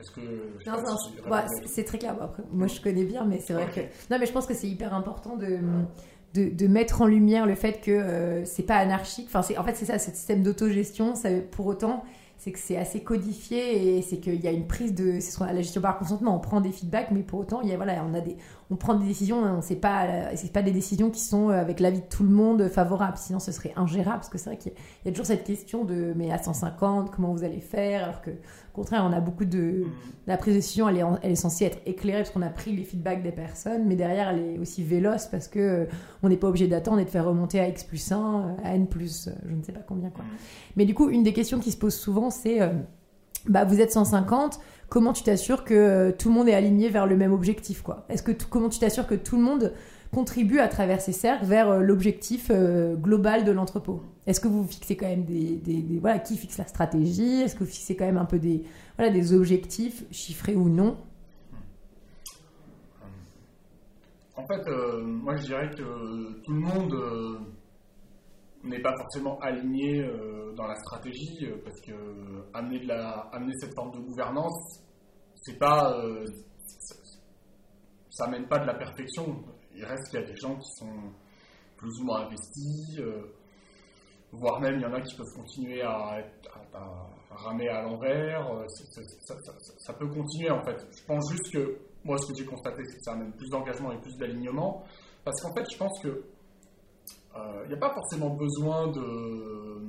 Est-ce 0.00 0.10
que. 0.10 0.20
C'est 1.66 1.84
très 1.84 1.98
clair. 1.98 2.16
Après, 2.20 2.42
moi, 2.52 2.66
je 2.66 2.80
connais 2.80 3.04
bien, 3.04 3.24
mais 3.24 3.40
c'est 3.40 3.52
vrai 3.52 3.68
que. 3.74 3.80
Non, 4.10 4.18
mais 4.18 4.26
je 4.26 4.32
pense 4.32 4.46
que 4.46 4.54
c'est 4.54 4.68
hyper 4.68 4.94
important 4.94 5.36
de. 5.36 5.58
De, 6.34 6.66
mettre 6.66 7.00
en 7.00 7.06
lumière 7.06 7.46
le 7.46 7.54
fait 7.54 7.80
que 7.80 7.92
euh, 7.92 8.44
c'est 8.44 8.64
pas 8.64 8.74
anarchique. 8.74 9.28
Enfin, 9.32 9.42
en 9.56 9.62
fait, 9.62 9.74
c'est 9.76 9.84
ça, 9.84 10.00
ce 10.00 10.10
système 10.10 10.42
d'autogestion. 10.42 11.14
Pour 11.52 11.66
autant, 11.66 12.04
c'est 12.36 12.52
que 12.52 12.58
c'est 12.58 12.76
assez 12.76 13.02
codifié 13.02 13.96
et 13.96 14.02
c'est 14.02 14.18
qu'il 14.18 14.42
y 14.42 14.48
a 14.48 14.50
une 14.50 14.66
prise 14.66 14.94
de 14.94 15.20
c'est 15.20 15.40
la 15.40 15.62
gestion 15.62 15.80
par 15.80 15.96
consentement 15.98 16.36
on 16.36 16.40
prend 16.40 16.60
des 16.60 16.72
feedbacks 16.72 17.10
mais 17.10 17.22
pour 17.22 17.40
autant 17.40 17.62
il 17.62 17.70
y 17.70 17.72
a 17.72 17.76
voilà 17.76 18.04
on 18.04 18.12
a 18.12 18.20
des 18.20 18.36
on 18.70 18.76
prend 18.76 18.94
des 18.94 19.06
décisions 19.06 19.42
on 19.42 19.60
sait 19.60 19.76
pas 19.76 20.34
c'est 20.36 20.52
pas 20.52 20.62
des 20.62 20.70
décisions 20.70 21.10
qui 21.10 21.20
sont 21.20 21.50
euh, 21.50 21.60
avec 21.60 21.80
l'avis 21.80 22.00
de 22.00 22.06
tout 22.06 22.22
le 22.22 22.30
monde 22.30 22.68
favorables 22.68 23.18
sinon 23.18 23.38
ce 23.38 23.52
serait 23.52 23.72
ingérable 23.76 24.18
parce 24.18 24.28
que 24.28 24.38
c'est 24.38 24.50
vrai 24.50 24.56
qu'il 24.56 24.72
y, 25.04 25.08
a 25.08 25.12
toujours 25.12 25.26
cette 25.26 25.44
question 25.44 25.84
de 25.84 26.12
mais 26.16 26.30
à 26.30 26.42
150 26.42 27.10
comment 27.10 27.32
vous 27.32 27.44
allez 27.44 27.60
faire? 27.60 28.04
Alors 28.04 28.22
que 28.22 28.30
au 28.30 28.74
contraire 28.74 29.04
on 29.08 29.12
a 29.12 29.20
beaucoup 29.20 29.44
de 29.44 29.84
mm. 29.84 29.90
la 30.26 30.36
prise 30.36 30.54
de 30.54 30.58
décision 30.58 30.88
elle 30.88 30.98
est, 30.98 31.04
elle 31.22 31.32
est 31.32 31.36
censée 31.36 31.66
être 31.66 31.78
éclairée 31.86 32.20
parce 32.20 32.30
qu'on 32.30 32.42
a 32.42 32.50
pris 32.50 32.74
les 32.74 32.84
feedbacks 32.84 33.22
des 33.22 33.32
personnes 33.32 33.84
mais 33.86 33.96
derrière 33.96 34.30
elle 34.30 34.40
est 34.40 34.58
aussi 34.58 34.82
véloce 34.82 35.26
parce 35.26 35.48
que 35.48 35.58
euh, 35.58 35.84
on 36.22 36.28
n'est 36.28 36.36
pas 36.36 36.48
obligé 36.48 36.66
d'attendre 36.66 37.00
et 37.00 37.04
de 37.04 37.10
faire 37.10 37.26
remonter 37.26 37.60
à 37.60 37.68
x 37.68 37.84
plus 37.84 38.12
1 38.12 38.56
à 38.64 38.74
n 38.74 38.86
plus 38.86 39.28
euh, 39.28 39.32
je 39.48 39.54
ne 39.54 39.62
sais 39.62 39.72
pas 39.72 39.84
combien 39.86 40.10
quoi 40.10 40.24
mm. 40.24 40.36
mais 40.76 40.84
du 40.84 40.94
coup 40.94 41.10
une 41.10 41.22
des 41.22 41.32
questions 41.32 41.58
qui 41.58 41.70
se 41.70 41.76
pose 41.76 41.94
souvent 41.94 42.30
c'est 42.30 42.62
euh, 42.62 42.72
bah, 43.48 43.64
vous 43.64 43.80
êtes 43.80 43.92
150, 43.92 44.58
comment 44.88 45.12
tu 45.12 45.22
t'assures 45.22 45.64
que 45.64 45.74
euh, 45.74 46.12
tout 46.12 46.28
le 46.28 46.34
monde 46.34 46.48
est 46.48 46.54
aligné 46.54 46.88
vers 46.88 47.06
le 47.06 47.16
même 47.16 47.32
objectif 47.32 47.82
quoi? 47.82 48.04
Est-ce 48.08 48.22
que 48.22 48.32
comment 48.48 48.68
tu 48.68 48.78
t'assures 48.78 49.06
que 49.06 49.14
tout 49.14 49.36
le 49.36 49.42
monde 49.42 49.72
contribue 50.12 50.60
à 50.60 50.68
travers 50.68 51.00
ces 51.00 51.12
cercles 51.12 51.44
vers 51.44 51.68
euh, 51.68 51.80
l'objectif 51.80 52.50
global 52.50 53.44
de 53.44 53.52
l'entrepôt? 53.52 54.02
Est-ce 54.26 54.40
que 54.40 54.48
vous 54.48 54.64
fixez 54.64 54.96
quand 54.96 55.08
même 55.08 55.24
des, 55.24 55.98
voilà 56.00 56.18
qui 56.18 56.36
fixe 56.36 56.58
la 56.58 56.66
stratégie? 56.66 57.42
Est-ce 57.42 57.54
que 57.54 57.64
vous 57.64 57.70
fixez 57.70 57.96
quand 57.96 58.06
même 58.06 58.18
un 58.18 58.24
peu 58.24 58.38
des 58.38 58.64
voilà 58.96 59.12
des 59.12 59.32
objectifs 59.34 60.04
chiffrés 60.10 60.54
ou 60.54 60.68
non? 60.68 60.96
En 64.36 64.46
fait, 64.46 64.66
moi 65.02 65.36
je 65.36 65.42
dirais 65.42 65.70
que 65.70 66.42
tout 66.42 66.52
le 66.52 66.60
monde 66.60 66.94
n'est 68.64 68.80
pas 68.80 68.94
forcément 68.96 69.38
aligné 69.40 70.00
euh, 70.00 70.52
dans 70.54 70.66
la 70.66 70.74
stratégie 70.76 71.46
euh, 71.46 71.60
parce 71.62 71.80
que 71.80 71.92
amener, 72.54 72.80
de 72.80 72.88
la, 72.88 73.28
amener 73.32 73.52
cette 73.60 73.74
forme 73.74 73.92
de 73.92 73.98
gouvernance, 73.98 74.80
c'est 75.36 75.58
pas, 75.58 75.92
euh, 75.98 76.24
ça, 78.10 78.26
mène 78.28 78.48
pas 78.48 78.58
de 78.58 78.66
la 78.66 78.74
perfection. 78.74 79.44
Il 79.74 79.84
reste 79.84 80.08
qu'il 80.10 80.20
y 80.20 80.22
a 80.22 80.26
des 80.26 80.36
gens 80.36 80.56
qui 80.56 80.70
sont 80.78 81.12
plus 81.76 82.00
ou 82.00 82.04
moins 82.04 82.26
investis, 82.26 83.00
voire 84.32 84.60
même 84.60 84.76
il 84.76 84.82
y 84.82 84.86
en 84.86 84.94
a 84.94 85.00
qui 85.00 85.14
peuvent 85.16 85.34
continuer 85.34 85.82
à, 85.82 86.22
ramer 87.30 87.68
à 87.68 87.82
l'envers. 87.82 88.64
Ça, 89.78 89.92
peut 89.94 90.08
continuer 90.08 90.50
en 90.50 90.62
fait. 90.64 90.86
Je 90.96 91.04
pense 91.04 91.30
juste 91.30 91.52
que 91.52 91.78
moi, 92.04 92.16
ce 92.18 92.32
que 92.32 92.38
j'ai 92.38 92.46
constaté, 92.46 92.82
c'est 92.84 92.96
que 92.96 93.02
ça 93.02 93.12
amène 93.12 93.32
plus 93.32 93.50
d'engagement 93.50 93.92
et 93.92 94.00
plus 94.00 94.16
d'alignement. 94.16 94.84
Parce 95.24 95.40
qu'en 95.42 95.52
fait, 95.54 95.64
je 95.70 95.76
pense 95.76 96.00
que 96.00 96.24
il 97.34 97.40
euh, 97.40 97.66
n'y 97.68 97.74
a 97.74 97.78
pas 97.78 97.92
forcément 97.92 98.30
besoin 98.30 98.88
de. 98.88 99.82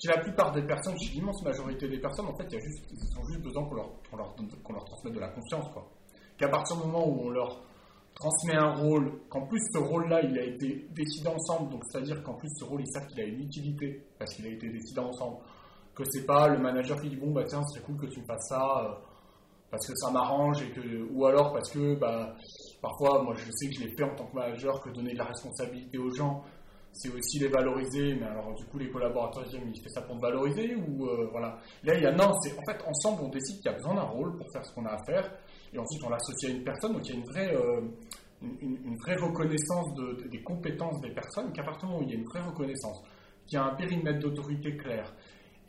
Chez 0.00 0.08
la 0.08 0.18
plupart 0.18 0.52
des 0.52 0.62
personnes, 0.62 0.94
chez 0.98 1.14
l'immense 1.14 1.42
majorité 1.42 1.88
des 1.88 1.98
personnes, 1.98 2.26
en 2.26 2.36
fait, 2.36 2.52
y 2.52 2.56
a 2.56 2.60
juste, 2.60 2.84
ils 2.92 3.18
ont 3.18 3.24
juste 3.28 3.42
besoin 3.42 3.64
qu'on 3.64 3.76
leur, 3.76 3.90
qu'on 4.10 4.72
leur, 4.74 4.84
transmette 4.84 5.14
de 5.14 5.20
la 5.20 5.28
confiance. 5.28 5.66
Qu'à 6.36 6.48
partir 6.48 6.76
du 6.76 6.82
moment 6.82 7.08
où 7.08 7.28
on 7.28 7.30
leur 7.30 7.62
transmet 8.14 8.56
un 8.56 8.74
rôle, 8.74 9.20
qu'en 9.30 9.46
plus 9.46 9.60
ce 9.72 9.78
rôle-là, 9.78 10.20
il 10.22 10.38
a 10.38 10.44
été 10.44 10.86
décidé 10.90 11.28
ensemble, 11.28 11.70
donc 11.70 11.82
c'est-à-dire 11.86 12.22
qu'en 12.22 12.34
plus 12.34 12.50
ce 12.58 12.64
rôle, 12.64 12.82
ils 12.82 12.92
savent 12.92 13.06
qu'il 13.06 13.20
a 13.20 13.24
une 13.24 13.40
utilité, 13.40 14.06
parce 14.18 14.34
qu'il 14.34 14.46
a 14.46 14.50
été 14.50 14.68
décidé 14.68 15.00
ensemble, 15.00 15.38
que 15.94 16.04
c'est 16.10 16.26
pas 16.26 16.48
le 16.48 16.58
manager 16.58 17.00
qui 17.00 17.08
dit 17.08 17.16
bon 17.16 17.32
bah 17.32 17.44
tiens 17.44 17.62
c'est 17.72 17.82
cool 17.82 17.96
que 17.96 18.06
tu 18.06 18.20
me 18.20 18.26
fasses 18.26 18.48
ça 18.48 18.84
euh, 18.84 18.94
parce 19.70 19.86
que 19.86 19.94
ça 19.96 20.10
m'arrange 20.10 20.62
et 20.62 20.70
que 20.70 21.10
ou 21.10 21.26
alors 21.26 21.52
parce 21.52 21.70
que 21.70 21.94
bah 21.94 22.34
Parfois, 22.86 23.22
moi, 23.22 23.34
je 23.36 23.50
sais 23.50 23.68
que 23.68 23.74
je 23.74 23.80
l'ai 23.80 23.96
fait 23.96 24.04
en 24.04 24.14
tant 24.14 24.26
que 24.26 24.34
manager, 24.36 24.80
que 24.80 24.90
donner 24.90 25.12
de 25.12 25.18
la 25.18 25.24
responsabilité 25.24 25.98
aux 25.98 26.10
gens, 26.10 26.44
c'est 26.92 27.08
aussi 27.12 27.38
les 27.38 27.48
valoriser. 27.48 28.14
Mais 28.14 28.26
alors, 28.26 28.54
du 28.54 28.64
coup, 28.66 28.78
les 28.78 28.90
collaborateurs 28.90 29.44
disent, 29.44 29.58
mais 29.64 29.72
il 29.74 29.82
fait 29.82 29.88
ça 29.88 30.02
pour 30.02 30.14
me 30.14 30.20
valoriser 30.20 30.76
ou 30.76 31.06
euh, 31.06 31.28
voilà. 31.32 31.58
Là, 31.82 31.94
il 31.96 32.02
y 32.02 32.06
a 32.06 32.12
non, 32.12 32.32
c'est 32.42 32.52
en 32.52 32.62
fait 32.62 32.80
ensemble, 32.86 33.22
on 33.24 33.28
décide 33.28 33.56
qu'il 33.56 33.66
y 33.66 33.74
a 33.74 33.76
besoin 33.76 33.94
d'un 33.94 34.02
rôle 34.02 34.36
pour 34.36 34.46
faire 34.52 34.64
ce 34.64 34.72
qu'on 34.74 34.84
a 34.86 34.90
à 34.90 35.04
faire, 35.04 35.28
et 35.72 35.78
ensuite 35.78 36.02
on 36.04 36.10
l'associe 36.10 36.52
à 36.52 36.54
une 36.54 36.64
personne. 36.64 36.92
Donc, 36.92 37.08
il 37.08 37.14
y 37.14 37.16
a 37.16 37.18
une 37.18 37.26
vraie, 37.26 37.56
euh, 37.56 37.80
une, 38.60 38.96
vraie 38.98 39.16
reconnaissance 39.16 39.94
des 40.30 40.42
compétences 40.42 41.00
des 41.00 41.10
personnes, 41.10 41.52
qu'à 41.52 41.64
partir 41.64 41.88
du 41.88 41.92
moment 41.92 42.04
où 42.04 42.08
il 42.08 42.14
y 42.14 42.16
a 42.16 42.18
une 42.18 42.28
vraie 42.28 42.42
reconnaissance, 42.42 43.02
qu'il 43.46 43.58
y 43.58 43.60
a 43.60 43.64
un 43.64 43.74
périmètre 43.74 44.20
d'autorité 44.20 44.76
clair, 44.76 45.12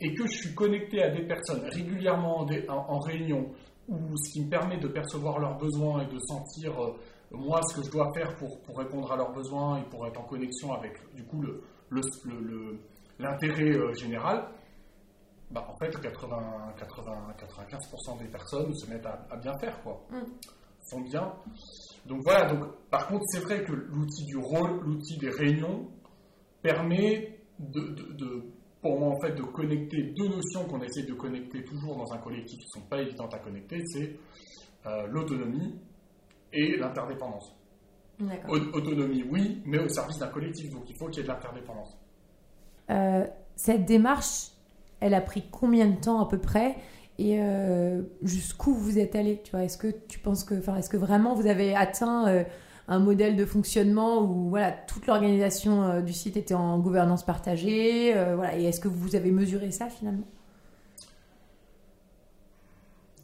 et 0.00 0.14
que 0.14 0.24
je 0.26 0.36
suis 0.36 0.54
connecté 0.54 1.02
à 1.02 1.10
des 1.10 1.26
personnes 1.26 1.62
régulièrement 1.72 2.46
en, 2.68 2.98
réunion, 3.00 3.50
ou 3.88 4.16
ce 4.16 4.32
qui 4.32 4.44
me 4.44 4.50
permet 4.50 4.78
de 4.78 4.88
percevoir 4.88 5.38
leurs 5.38 5.56
besoins 5.56 6.02
et 6.02 6.06
de 6.06 6.18
sentir 6.20 6.78
euh, 6.82 6.92
moi 7.30 7.60
ce 7.62 7.76
que 7.76 7.86
je 7.86 7.90
dois 7.90 8.10
faire 8.14 8.36
pour, 8.36 8.60
pour, 8.62 8.78
répondre 8.78 9.10
à 9.12 9.16
leurs 9.16 9.32
besoins 9.32 9.78
et 9.78 9.84
pour 9.84 10.06
être 10.06 10.18
en 10.20 10.24
connexion 10.24 10.72
avec 10.72 10.92
du 11.14 11.24
coup 11.24 11.42
l'intérêt 13.18 13.70
le, 13.70 13.92
général, 13.94 14.48
bah, 15.50 15.66
en 15.68 15.76
fait 15.76 15.90
80, 16.00 16.74
80, 16.78 17.34
95% 17.38 18.18
des 18.18 18.28
personnes 18.28 18.74
se 18.74 18.90
mettent 18.90 19.06
à, 19.06 19.36
bien 19.36 19.52
faire 19.58 19.82
quoi. 19.82 20.00
Mm. 20.10 20.22
Sont 20.86 21.00
bien. 21.02 21.32
Donc 22.06 22.22
voilà, 22.22 22.46
donc 22.46 22.64
par 22.90 23.08
contre 23.08 23.24
c'est 23.28 23.40
vrai 23.40 23.62
que 23.62 23.72
l'outil 23.72 24.24
du 24.24 24.38
rôle, 24.38 24.80
l'outil 24.84 25.18
des 25.18 25.30
réunions 25.30 25.88
permet 26.62 27.38
de, 27.58 28.44
pour 28.80 28.98
moi 28.98 29.08
en 29.10 29.20
fait 29.20 29.34
de 29.34 29.42
connecter 29.42 30.14
deux 30.16 30.28
notions 30.28 30.64
qu'on 30.68 30.80
essaie 30.80 31.02
de 31.02 31.14
connecter 31.14 31.64
toujours 31.64 31.96
dans 31.96 32.12
un 32.12 32.18
collectif 32.18 32.58
qui 32.58 32.66
ne 32.66 32.82
sont 32.82 32.88
pas 32.88 33.00
évidentes 33.00 33.34
à 33.34 33.38
connecter, 33.38 33.82
c'est 33.86 34.16
euh, 34.86 35.06
l'autonomie 35.08 35.74
et 36.52 36.76
l'interdépendance. 36.76 37.54
Autonomie, 38.48 39.24
oui, 39.30 39.62
mais 39.64 39.78
au 39.78 39.88
service 39.88 40.18
d'un 40.18 40.28
collectif, 40.28 40.70
donc 40.72 40.88
il 40.88 40.96
faut 40.96 41.06
qu'il 41.06 41.18
y 41.18 41.20
ait 41.20 41.22
de 41.22 41.28
l'interdépendance. 41.28 41.96
Euh, 42.90 43.24
cette 43.54 43.84
démarche, 43.84 44.48
elle 45.00 45.14
a 45.14 45.20
pris 45.20 45.44
combien 45.50 45.86
de 45.86 46.00
temps 46.00 46.20
à 46.20 46.28
peu 46.28 46.38
près? 46.38 46.76
Et 47.18 47.40
euh, 47.40 48.02
jusqu'où 48.22 48.74
vous 48.74 48.98
êtes 48.98 49.14
allé? 49.14 49.40
Tu 49.42 49.52
vois 49.52 49.62
Est-ce 49.62 49.78
que 49.78 49.88
tu 50.08 50.18
penses 50.18 50.42
que, 50.42 50.58
enfin, 50.58 50.76
est-ce 50.76 50.90
que 50.90 50.96
vraiment 50.96 51.34
vous 51.34 51.46
avez 51.46 51.76
atteint 51.76 52.44
un 52.88 52.98
modèle 52.98 53.36
de 53.36 53.44
fonctionnement 53.44 54.22
où 54.22 54.48
voilà 54.48 54.72
toute 54.72 55.06
l'organisation 55.06 55.82
euh, 55.82 56.00
du 56.00 56.12
site 56.12 56.36
était 56.36 56.54
en 56.54 56.78
gouvernance 56.78 57.24
partagée, 57.24 58.12
voilà, 58.12 58.58
et 58.58 58.64
est-ce 58.64 58.80
que 58.80 58.88
vous 58.88 59.14
avez 59.14 59.30
mesuré 59.30 59.70
ça 59.70 59.88
finalement? 59.88 60.26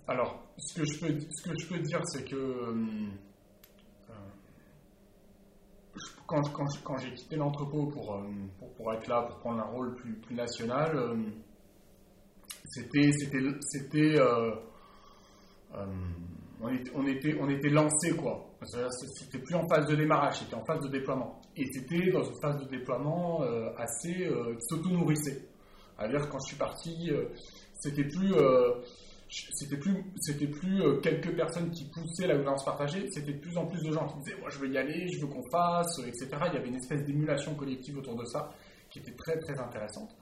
Alors, 0.07 0.43
ce 0.59 0.81
que 0.81 0.85
je 0.85 1.01
peux, 1.01 1.19
ce 1.31 1.49
que 1.49 1.59
je 1.59 1.67
peux 1.67 1.79
dire, 1.79 2.01
c'est 2.05 2.29
que 2.29 2.75
quand, 6.27 6.43
quand, 6.53 6.67
quand 6.83 6.99
j'ai 6.99 7.15
quitté 7.15 7.37
l'entrepôt 7.37 7.87
pour, 7.87 8.23
pour, 8.77 8.93
être 8.93 9.09
là, 9.09 9.23
pour 9.23 9.39
prendre 9.39 9.61
un 9.61 9.71
rôle 9.71 9.95
plus, 9.95 10.13
plus 10.13 10.35
national 10.35 11.17
c'était, 12.75 14.19
euh, 14.19 14.51
euh, 15.75 15.87
on 16.61 16.69
était, 16.69 16.91
on 16.95 17.07
était, 17.07 17.37
on 17.41 17.49
était 17.49 17.69
lancé 17.69 18.11
quoi. 18.17 18.51
C'était 18.67 19.39
plus 19.39 19.55
en 19.55 19.67
phase 19.69 19.87
de 19.87 19.95
démarrage, 19.95 20.39
c'était 20.39 20.55
en 20.55 20.65
phase 20.65 20.81
de 20.81 20.89
déploiement. 20.89 21.41
Et 21.57 21.67
c'était 21.73 22.11
dans 22.11 22.23
une 22.23 22.41
phase 22.41 22.59
de 22.59 22.69
déploiement 22.69 23.43
euh, 23.43 23.71
assez 23.77 24.13
qui 24.13 24.67
s'auto-nourrissait. 24.69 25.49
À 25.99 26.09
dire 26.09 26.29
quand 26.29 26.39
je 26.41 26.49
suis 26.49 26.57
parti, 26.57 27.11
c'était 27.79 28.05
plus 28.05 28.35
c'était 29.53 29.77
plus, 29.77 30.05
c'était 30.21 30.47
plus 30.47 31.01
quelques 31.03 31.35
personnes 31.35 31.71
qui 31.71 31.85
poussaient 31.87 32.27
la 32.27 32.37
gouvernance 32.37 32.65
partagée, 32.65 33.09
c'était 33.11 33.33
de 33.33 33.39
plus 33.39 33.57
en 33.57 33.67
plus 33.67 33.83
de 33.83 33.93
gens 33.93 34.07
qui 34.07 34.19
disaient 34.19 34.39
Moi, 34.41 34.51
je 34.51 34.59
veux 34.59 34.69
y 34.69 34.77
aller, 34.77 35.09
je 35.09 35.21
veux 35.21 35.29
qu'on 35.29 35.49
fasse, 35.51 35.99
etc. 36.01 36.29
Il 36.49 36.55
y 36.55 36.57
avait 36.57 36.69
une 36.69 36.77
espèce 36.77 37.05
d'émulation 37.05 37.55
collective 37.55 37.99
autour 37.99 38.17
de 38.17 38.25
ça 38.25 38.51
qui 38.91 38.99
était 39.01 39.15
très, 39.15 39.39
très 39.39 39.59
intéressante. 39.59 40.15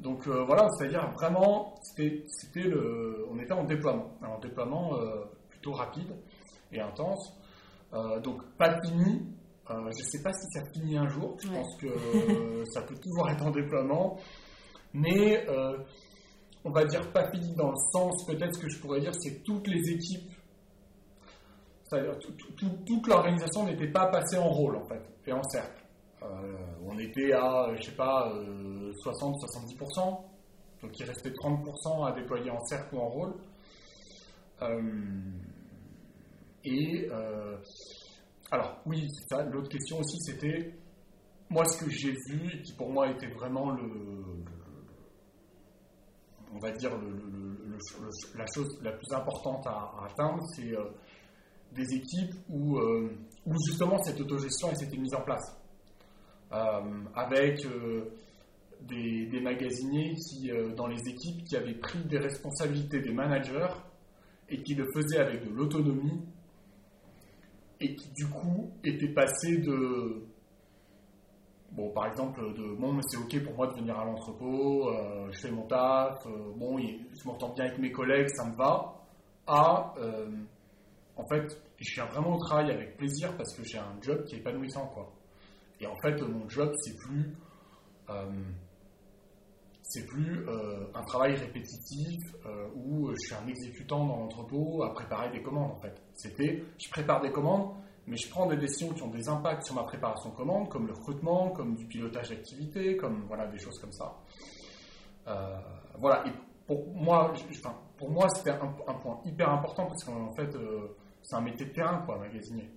Donc 0.00 0.26
euh, 0.26 0.44
voilà, 0.44 0.68
c'est-à-dire 0.70 1.10
vraiment, 1.12 1.74
c'était 1.82 2.62
le, 2.62 3.26
on 3.30 3.38
était 3.38 3.52
en 3.52 3.64
déploiement, 3.64 4.10
en 4.22 4.38
déploiement 4.38 4.96
euh, 4.96 5.24
plutôt 5.50 5.72
rapide 5.72 6.14
et 6.72 6.80
intense. 6.80 7.34
Euh, 7.92 8.20
donc 8.20 8.42
pas 8.56 8.80
fini. 8.82 9.26
je 9.68 9.74
ne 9.74 9.92
sais 9.92 10.22
pas 10.22 10.32
si 10.32 10.46
ça 10.52 10.60
finit 10.72 10.96
un 10.96 11.08
jour. 11.08 11.36
Je 11.42 11.48
pense 11.48 11.76
que 11.76 12.64
ça 12.72 12.82
peut 12.82 12.96
toujours 12.96 13.28
être 13.30 13.42
en 13.42 13.50
déploiement, 13.50 14.18
mais 14.92 15.46
on 16.64 16.70
va 16.70 16.84
dire 16.84 17.10
pas 17.12 17.30
fini 17.30 17.54
dans 17.54 17.70
le 17.70 17.76
sens 17.92 18.26
peut-être 18.26 18.58
que 18.60 18.68
je 18.68 18.80
pourrais 18.80 19.00
dire, 19.00 19.12
c'est 19.18 19.36
que 19.36 19.44
toutes 19.44 19.66
les 19.66 19.92
équipes, 19.92 20.32
c'est-à-dire 21.84 22.18
toute 22.18 23.06
l'organisation 23.06 23.64
n'était 23.64 23.90
pas 23.90 24.06
passée 24.06 24.38
en 24.38 24.48
rôle 24.48 24.76
en 24.76 24.86
fait 24.86 25.02
et 25.26 25.32
en 25.32 25.42
cercle. 25.44 25.80
Euh, 26.22 26.26
on 26.86 26.98
était 26.98 27.32
à, 27.32 27.74
je 27.76 27.82
sais 27.82 27.96
pas, 27.96 28.30
60-70%, 28.30 29.98
euh, 29.98 30.82
donc 30.82 30.98
il 30.98 31.04
restait 31.04 31.30
30% 31.30 32.06
à 32.06 32.12
déployer 32.12 32.50
en 32.50 32.60
cercle 32.66 32.94
ou 32.94 32.98
en 32.98 33.08
rôle. 33.08 33.34
Euh, 34.62 34.82
et 36.64 37.08
alors, 38.50 38.80
oui, 38.86 39.06
ça. 39.28 39.42
L'autre 39.44 39.68
question 39.68 39.98
aussi, 39.98 40.18
c'était 40.20 40.74
moi, 41.48 41.64
ce 41.64 41.84
que 41.84 41.90
j'ai 41.90 42.12
vu, 42.28 42.50
et 42.52 42.62
qui 42.62 42.72
pour 42.74 42.90
moi 42.90 43.10
était 43.10 43.28
vraiment 43.28 43.70
le, 43.70 43.88
on 46.52 46.58
va 46.58 46.72
dire, 46.72 46.90
la 48.36 48.46
chose 48.54 48.78
la 48.82 48.92
plus 48.92 49.12
importante 49.12 49.66
à, 49.66 49.92
atteindre, 50.04 50.42
c'est 50.54 50.72
des 51.72 51.94
équipes 51.94 52.34
où, 52.48 52.78
où, 52.78 53.54
justement 53.66 54.02
cette 54.02 54.20
autogestion 54.20 54.74
s'était 54.74 54.96
mise 54.96 55.14
en 55.14 55.22
place. 55.22 55.60
Euh, 56.52 57.04
avec 57.14 57.64
euh, 57.64 58.10
des, 58.80 59.40
magasiniers 59.40 60.16
euh, 60.48 60.74
dans 60.74 60.88
les 60.88 60.98
équipes 61.08 61.44
qui 61.44 61.56
avaient 61.56 61.78
pris 61.78 62.02
des 62.06 62.18
responsabilités 62.18 63.00
des 63.00 63.12
managers 63.12 63.68
et 64.48 64.60
qui 64.60 64.74
le 64.74 64.84
faisaient 64.92 65.20
avec 65.20 65.44
de 65.44 65.50
l'autonomie 65.50 66.24
et 67.80 67.94
qui 67.94 68.10
du 68.12 68.28
coup 68.28 68.70
étaient 68.84 69.12
passés 69.12 69.58
de 69.58 70.22
bon 71.72 71.90
par 71.90 72.06
exemple 72.06 72.40
de 72.54 72.74
bon 72.74 73.00
c'est 73.02 73.16
ok 73.16 73.44
pour 73.44 73.54
moi 73.54 73.66
de 73.68 73.74
venir 73.74 73.98
à 73.98 74.04
l'entrepôt 74.04 74.90
je 75.30 75.38
fais 75.38 75.50
mon 75.50 75.66
taf 75.66 76.24
bon 76.56 76.78
je 76.78 77.26
m'entends 77.26 77.52
bien 77.54 77.66
avec 77.66 77.78
mes 77.78 77.92
collègues 77.92 78.28
ça 78.34 78.44
me 78.44 78.56
va 78.56 78.94
à 79.46 79.94
en 81.16 81.26
fait 81.26 81.62
je 81.78 81.94
viens 81.94 82.06
vraiment 82.06 82.34
au 82.36 82.38
travail 82.38 82.70
avec 82.70 82.96
plaisir 82.96 83.34
parce 83.36 83.56
que 83.56 83.62
j'ai 83.64 83.78
un 83.78 83.96
job 84.02 84.24
qui 84.24 84.34
est 84.34 84.38
épanouissant 84.38 84.86
quoi. 84.88 85.10
Et 85.80 85.86
en 85.86 85.96
fait, 86.02 86.20
mon 86.20 86.46
job, 86.48 86.72
c'est 86.82 86.96
plus, 86.96 87.34
euh, 88.10 88.30
c'est 89.90 90.06
plus 90.06 90.46
euh, 90.48 90.86
un 90.94 91.02
travail 91.02 91.34
répétitif 91.34 92.20
euh, 92.46 92.68
où 92.76 93.10
je 93.10 93.26
suis 93.26 93.34
un 93.34 93.46
exécutant 93.48 94.06
dans 94.06 94.16
l'entrepôt 94.18 94.84
à 94.84 94.94
préparer 94.94 95.30
des 95.30 95.42
commandes. 95.42 95.72
En 95.72 95.80
fait, 95.80 96.00
c'était, 96.14 96.62
je 96.78 96.88
prépare 96.90 97.20
des 97.20 97.32
commandes, 97.32 97.74
mais 98.06 98.16
je 98.16 98.30
prends 98.30 98.46
des 98.46 98.56
décisions 98.56 98.94
qui 98.94 99.02
ont 99.02 99.10
des 99.10 99.28
impacts 99.28 99.64
sur 99.64 99.74
ma 99.74 99.82
préparation 99.82 100.30
de 100.30 100.36
commandes, 100.36 100.68
comme 100.68 100.86
le 100.86 100.92
recrutement, 100.92 101.50
comme 101.50 101.74
du 101.74 101.86
pilotage 101.86 102.30
d'activité, 102.30 102.96
comme 102.96 103.24
voilà 103.26 103.46
des 103.48 103.58
choses 103.58 103.78
comme 103.80 103.92
ça. 103.92 104.16
voilà. 105.98 106.24
Et 106.26 106.32
pour 106.66 106.86
moi, 106.94 107.32
enfin, 107.32 107.76
moi, 108.08 108.28
c'était 108.28 108.50
un, 108.52 108.94
point 108.94 109.20
hyper 109.24 109.50
important 109.50 109.86
parce 109.86 110.04
qu'en 110.04 110.32
fait, 110.32 110.56
c'est 111.22 111.36
un 111.36 111.40
métier 111.40 111.66
de 111.66 111.72
terrain, 111.72 112.02
quoi, 112.06 112.16
magasinier 112.18 112.70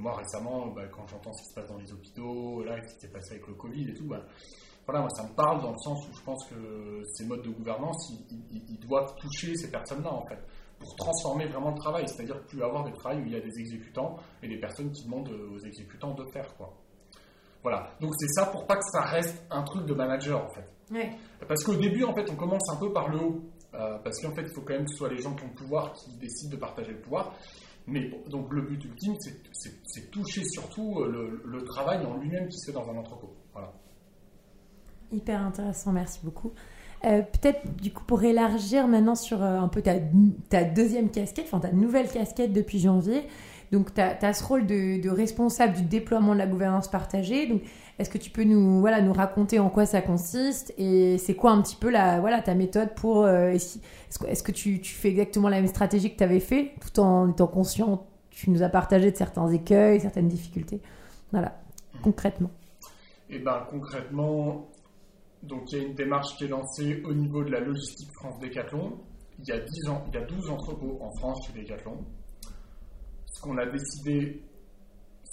moi, 0.00 0.16
récemment, 0.16 0.68
bah, 0.68 0.88
quand 0.90 1.06
j'entends 1.06 1.32
ce 1.32 1.42
qui 1.42 1.48
se 1.50 1.54
passe 1.54 1.68
dans 1.68 1.76
les 1.76 1.92
hôpitaux, 1.92 2.64
là, 2.64 2.76
ce 2.82 2.94
qui 2.94 3.00
s'est 3.00 3.12
passé 3.12 3.32
avec 3.32 3.46
le 3.46 3.54
Covid 3.54 3.90
et 3.90 3.94
tout, 3.94 4.06
bah, 4.06 4.24
voilà, 4.90 5.02
moi, 5.02 5.10
ça 5.10 5.22
me 5.22 5.32
parle 5.36 5.62
dans 5.62 5.70
le 5.70 5.78
sens 5.78 6.04
où 6.08 6.12
je 6.12 6.22
pense 6.22 6.44
que 6.48 7.02
ces 7.12 7.24
modes 7.24 7.42
de 7.42 7.50
gouvernance, 7.50 8.12
ils, 8.50 8.78
doivent 8.80 9.14
toucher 9.20 9.54
ces 9.54 9.70
personnes-là, 9.70 10.12
en 10.12 10.26
fait, 10.26 10.38
pour 10.80 10.96
transformer 10.96 11.46
vraiment 11.46 11.70
le 11.70 11.78
travail, 11.78 12.08
c'est-à-dire 12.08 12.40
plus 12.46 12.60
avoir 12.60 12.84
des 12.84 12.92
travails 12.92 13.22
où 13.22 13.26
il 13.26 13.32
y 13.32 13.36
a 13.36 13.40
des 13.40 13.56
exécutants 13.60 14.16
et 14.42 14.48
des 14.48 14.58
personnes 14.58 14.90
qui 14.90 15.04
demandent 15.04 15.30
aux 15.30 15.58
exécutants 15.60 16.14
de 16.14 16.24
faire, 16.32 16.56
quoi. 16.56 16.74
Voilà, 17.62 17.92
donc 18.00 18.10
c'est 18.18 18.28
ça 18.28 18.46
pour 18.46 18.66
pas 18.66 18.74
que 18.74 18.84
ça 18.90 19.02
reste 19.02 19.44
un 19.50 19.62
truc 19.62 19.86
de 19.86 19.94
manager, 19.94 20.44
en 20.44 20.48
fait. 20.48 20.68
Parce 21.46 21.62
qu'au 21.62 21.76
début, 21.76 22.02
en 22.02 22.12
fait, 22.12 22.28
on 22.28 22.34
commence 22.34 22.68
un 22.70 22.76
peu 22.76 22.92
par 22.92 23.08
le 23.10 23.18
haut. 23.18 23.40
Euh, 23.74 23.98
parce 24.02 24.20
qu'en 24.20 24.34
fait, 24.34 24.42
il 24.42 24.52
faut 24.52 24.62
quand 24.62 24.72
même 24.72 24.86
que 24.86 24.90
ce 24.90 24.96
soit 24.96 25.10
les 25.10 25.18
gens 25.22 25.32
qui 25.36 25.44
ont 25.44 25.48
le 25.48 25.54
pouvoir 25.54 25.92
qui 25.92 26.10
décident 26.18 26.50
de 26.50 26.60
partager 26.60 26.90
le 26.90 27.00
pouvoir. 27.00 27.32
Mais 27.86 28.10
donc 28.28 28.52
le 28.52 28.62
but 28.62 28.84
ultime, 28.84 29.14
c'est 29.20 30.10
toucher 30.10 30.42
surtout 30.44 30.98
euh, 30.98 31.40
le, 31.44 31.62
travail 31.62 32.04
en 32.04 32.16
lui-même 32.16 32.48
qui 32.48 32.58
se 32.58 32.72
fait 32.72 32.76
dans 32.76 32.88
un 32.90 32.96
entrepôt. 32.96 33.32
Voilà. 33.52 33.72
Hyper 35.12 35.42
intéressant, 35.42 35.92
merci 35.92 36.20
beaucoup. 36.22 36.52
Euh, 37.04 37.22
peut-être 37.22 37.76
du 37.76 37.92
coup 37.92 38.04
pour 38.04 38.22
élargir 38.22 38.86
maintenant 38.86 39.14
sur 39.14 39.42
euh, 39.42 39.58
un 39.58 39.68
peu 39.68 39.80
ta, 39.80 39.94
ta, 40.50 40.64
deuxième 40.64 41.10
casquette, 41.10 41.46
enfin 41.46 41.58
ta 41.58 41.72
nouvelle 41.72 42.08
casquette 42.08 42.52
depuis 42.52 42.78
janvier. 42.78 43.26
Donc 43.72 43.94
tu 43.94 44.00
as, 44.00 44.32
ce 44.32 44.44
rôle 44.44 44.66
de, 44.66 45.08
responsable 45.08 45.74
du 45.74 45.82
déploiement 45.82 46.34
de 46.34 46.38
la 46.38 46.46
gouvernance 46.46 46.88
partagée. 46.88 47.46
Donc 47.46 47.62
est-ce 47.98 48.10
que 48.10 48.18
tu 48.18 48.30
peux 48.30 48.44
nous, 48.44 48.80
voilà, 48.80 49.00
nous 49.00 49.12
raconter 49.12 49.58
en 49.58 49.70
quoi 49.70 49.86
ça 49.86 50.02
consiste 50.02 50.74
et 50.76 51.18
c'est 51.18 51.34
quoi 51.34 51.52
un 51.52 51.62
petit 51.62 51.76
peu 51.76 51.90
la, 51.90 52.20
voilà, 52.20 52.42
ta 52.42 52.54
méthode 52.54 52.94
pour... 52.94 53.24
Euh, 53.24 53.50
est-ce 53.50 54.42
que 54.42 54.52
tu, 54.52 54.80
tu, 54.80 54.92
fais 54.92 55.08
exactement 55.08 55.48
la 55.48 55.56
même 55.56 55.68
stratégie 55.68 56.12
que 56.12 56.18
tu 56.18 56.24
avais 56.24 56.40
fait 56.40 56.74
tout 56.80 57.00
en 57.00 57.30
étant 57.30 57.46
conscient 57.46 58.06
Tu 58.30 58.50
nous 58.50 58.62
as 58.62 58.68
partagé 58.68 59.10
de 59.10 59.16
certains 59.16 59.48
écueils, 59.50 60.00
certaines 60.00 60.28
difficultés? 60.28 60.80
Voilà, 61.30 61.60
concrètement. 62.02 62.50
Et 63.28 63.36
eh 63.36 63.38
ben 63.38 63.64
concrètement, 63.70 64.68
donc 65.42 65.72
il 65.72 65.78
y 65.78 65.80
a 65.80 65.84
une 65.84 65.94
démarche 65.94 66.36
qui 66.36 66.44
est 66.44 66.48
lancée 66.48 67.02
au 67.04 67.14
niveau 67.14 67.42
de 67.44 67.50
la 67.50 67.60
logistique 67.60 68.10
France 68.14 68.38
Décathlon. 68.40 68.98
Il 69.38 69.48
y 69.48 69.52
a, 69.52 69.60
10 69.60 69.88
ans, 69.88 70.04
il 70.08 70.14
y 70.14 70.18
a 70.18 70.26
12 70.26 70.50
entrepôts 70.50 70.98
en 71.00 71.10
France 71.18 71.46
chez 71.46 71.52
Décathlon. 71.54 72.04
Ce 73.26 73.40
qu'on 73.42 73.56
a 73.56 73.66
décidé 73.66 74.42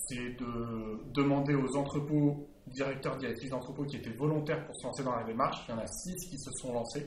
c'est 0.08 0.40
de 0.40 1.12
demander 1.14 1.54
aux 1.54 1.76
entrepôts, 1.76 2.48
directeurs, 2.68 3.18
directrices 3.18 3.50
d'entrepôts 3.50 3.84
qui 3.86 3.98
étaient 3.98 4.14
volontaires 4.14 4.66
pour 4.66 4.76
se 4.78 4.86
lancer 4.86 5.04
dans 5.04 5.16
la 5.16 5.24
démarche. 5.24 5.58
Il 5.68 5.72
y 5.72 5.74
en 5.74 5.80
a 5.80 5.88
six 5.88 6.16
qui 6.30 6.38
se 6.38 6.52
sont 6.52 6.74
lancés. 6.74 7.06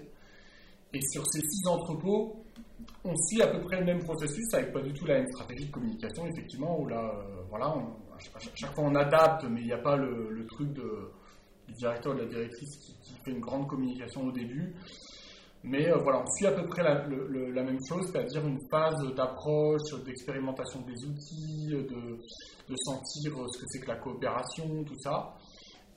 Et 0.92 1.00
sur 1.12 1.24
ces 1.32 1.40
six 1.40 1.66
entrepôts, 1.66 2.44
on 3.04 3.14
suit 3.16 3.42
à 3.42 3.46
peu 3.46 3.60
près 3.60 3.78
le 3.78 3.86
même 3.86 4.02
processus 4.02 4.52
avec 4.54 4.72
pas 4.72 4.82
du 4.82 4.92
tout 4.92 5.06
la 5.06 5.18
même 5.18 5.28
stratégie 5.28 5.66
de 5.66 5.70
communication, 5.70 6.26
effectivement, 6.26 6.84
là, 6.86 7.14
euh, 7.14 7.42
voilà, 7.48 7.66
à 7.68 8.38
chaque 8.54 8.74
fois 8.74 8.84
on 8.84 8.94
adapte, 8.94 9.44
mais 9.48 9.60
il 9.60 9.66
n'y 9.66 9.72
a 9.72 9.78
pas 9.78 9.96
le, 9.96 10.44
truc 10.46 10.72
de, 10.72 11.10
directeur 11.72 12.14
ou 12.14 12.18
la 12.18 12.26
directrice 12.26 12.76
qui, 12.78 13.14
fait 13.24 13.32
une 13.32 13.40
grande 13.40 13.68
communication 13.68 14.22
au 14.22 14.32
début. 14.32 14.74
Mais 15.62 15.90
euh, 15.90 15.98
voilà, 16.02 16.22
on 16.22 16.26
suit 16.36 16.46
à 16.46 16.52
peu 16.52 16.66
près 16.66 16.82
la, 16.82 17.06
même 17.62 17.78
chose, 17.86 18.10
c'est-à-dire 18.10 18.46
une 18.46 18.60
phase 18.70 19.14
d'approche, 19.14 20.02
d'expérimentation 20.06 20.80
des 20.80 21.04
outils, 21.06 21.68
de, 21.68 22.76
sentir 22.76 23.32
ce 23.48 23.58
que 23.58 23.64
c'est 23.68 23.80
que 23.80 23.88
la 23.88 23.96
coopération, 23.96 24.84
tout 24.84 24.98
ça 25.00 25.36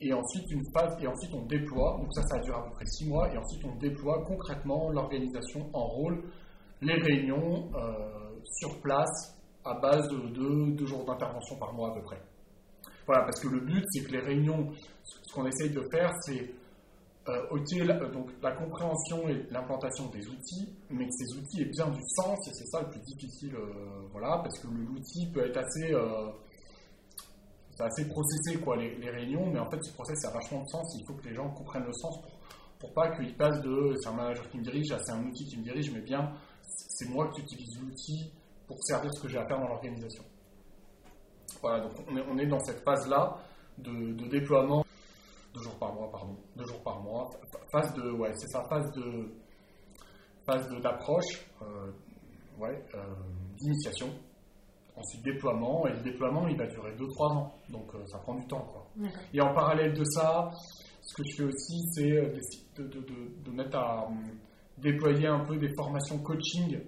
et 0.04 0.14
ensuite 0.14 0.52
une 0.52 0.64
phase, 0.74 0.98
et 1.02 1.08
ensuite 1.08 1.34
on 1.34 1.46
déploie, 1.46 1.98
donc 1.98 2.14
ça 2.14 2.22
ça 2.24 2.40
dure 2.40 2.58
à 2.58 2.64
peu 2.64 2.72
près 2.72 2.86
six 2.86 3.08
mois, 3.08 3.34
et 3.34 3.38
ensuite 3.38 3.64
on 3.66 3.76
déploie 3.78 4.24
concrètement 4.28 4.90
l'organisation 4.90 5.70
en 5.74 5.88
rôle, 5.88 6.24
les 6.82 6.96
réunions 6.96 7.70
euh, 7.76 8.42
sur 8.44 8.82
place 8.82 9.40
à 9.64 9.80
base 9.80 10.08
de 10.10 10.28
deux, 10.76 10.86
jours 10.86 11.06
d'intervention 11.06 11.58
par 11.58 11.74
mois 11.74 11.92
à 11.92 11.94
peu 11.94 12.02
près. 12.02 12.22
Voilà, 13.06 13.24
parce 13.24 13.40
que 13.42 13.48
le 13.48 13.60
but 13.60 13.84
c'est 13.92 14.04
que 14.06 14.12
les 14.12 14.20
réunions, 14.20 14.72
ce 15.04 15.34
qu'on 15.34 15.46
essaye 15.46 15.72
de 15.72 15.82
faire 15.92 16.12
c'est 16.22 16.54
euh, 17.30 17.42
ok, 17.52 17.72
la, 17.86 17.94
donc 18.10 18.32
la 18.42 18.52
compréhension 18.52 19.30
et 19.30 19.46
l'implantation 19.50 20.10
des 20.10 20.28
outils, 20.28 20.68
mais 20.90 21.06
que 21.06 21.12
ces 21.12 21.38
outils 21.38 21.62
aient 21.62 21.72
bien 21.72 21.88
du 21.88 22.02
sens, 22.18 22.38
et 22.48 22.52
c'est 22.54 22.66
ça 22.66 22.82
le 22.82 22.90
plus 22.90 23.00
difficile, 23.00 23.56
euh, 23.56 24.08
voilà, 24.12 24.40
parce 24.44 24.60
que 24.60 24.68
l'outil 24.68 25.32
peut 25.32 25.46
être 25.46 25.58
assez 25.58 25.94
c'est 27.76 27.84
assez 27.84 28.08
processé 28.08 28.60
quoi, 28.60 28.78
les, 28.78 29.10
réunions, 29.10 29.48
mais 29.52 29.60
en 29.60 29.70
fait, 29.70 29.82
ce 29.84 29.92
process 29.94 30.26
a 30.26 30.32
vachement 30.32 30.62
de 30.62 30.68
sens. 30.68 30.96
Il 31.00 31.06
faut 31.08 31.14
que 31.16 31.28
les 31.28 31.34
gens 31.34 31.50
comprennent 31.50 31.86
le 31.86 31.94
sens 31.94 32.22
pour, 32.22 32.32
pour 32.80 32.94
pas 32.94 33.16
qu'ils 33.16 33.36
passent 33.36 33.62
de 33.62 33.96
c'est 34.00 34.10
un 34.10 34.14
manager 34.14 34.48
qui 34.50 34.58
me 34.58 34.64
dirige 34.64 34.92
à 34.92 35.00
c'est 35.04 35.12
un 35.12 35.26
outil 35.26 35.46
qui 35.46 35.58
me 35.58 35.64
dirige, 35.64 35.92
mais 35.92 36.02
bien 36.02 36.32
c'est 36.62 37.10
moi 37.10 37.30
qui 37.34 37.42
utilise 37.42 37.80
l'outil 37.80 38.32
pour 38.68 38.78
servir 38.84 39.12
ce 39.14 39.22
que 39.22 39.28
j'ai 39.28 39.38
à 39.38 39.48
faire 39.48 39.60
dans 39.60 39.68
l'organisation. 39.68 40.24
Voilà, 41.64 41.80
donc 41.80 41.94
on 42.30 42.38
est, 42.38 42.46
dans 42.46 42.60
cette 42.60 42.84
phase-là 42.84 43.38
de, 43.78 44.28
déploiement, 44.28 44.84
deux 45.54 45.62
jours 45.62 45.80
par 45.80 45.94
mois, 45.94 46.12
pardon, 46.12 46.36
deux 46.58 46.66
jours 46.66 46.84
par 46.84 47.02
mois, 47.02 47.30
phase 47.72 47.94
de, 47.94 48.12
ouais, 48.12 48.34
c'est 48.34 48.50
ça, 48.50 48.66
phase 48.68 48.92
de, 48.92 49.32
phase 50.46 50.68
d'approche, 50.82 51.48
euh, 51.62 51.90
ouais, 52.60 52.84
euh, 52.94 53.00
d'initiation, 53.58 54.10
Ensuite, 54.96 55.24
déploiement, 55.24 55.88
et 55.88 55.94
le 55.94 56.04
déploiement, 56.04 56.48
il 56.48 56.56
va 56.56 56.68
durer 56.68 56.92
2-3 56.96 57.34
ans, 57.34 57.56
donc 57.70 57.96
euh, 57.96 58.06
ça 58.06 58.20
prend 58.20 58.36
du 58.36 58.46
temps. 58.46 58.68
Quoi. 58.72 58.86
Et 59.34 59.42
en 59.42 59.52
parallèle 59.52 59.94
de 59.94 60.04
ça, 60.04 60.52
ce 61.02 61.16
que 61.16 61.24
je 61.28 61.38
fais 61.38 61.44
aussi, 61.46 61.82
c'est 61.94 62.12
de, 62.78 62.84
de, 62.84 63.00
de, 63.44 63.52
mettre 63.52 63.76
à 63.76 64.08
déployer 64.78 65.26
un 65.26 65.46
peu 65.46 65.58
des 65.58 65.74
formations 65.76 66.20
coaching. 66.20 66.80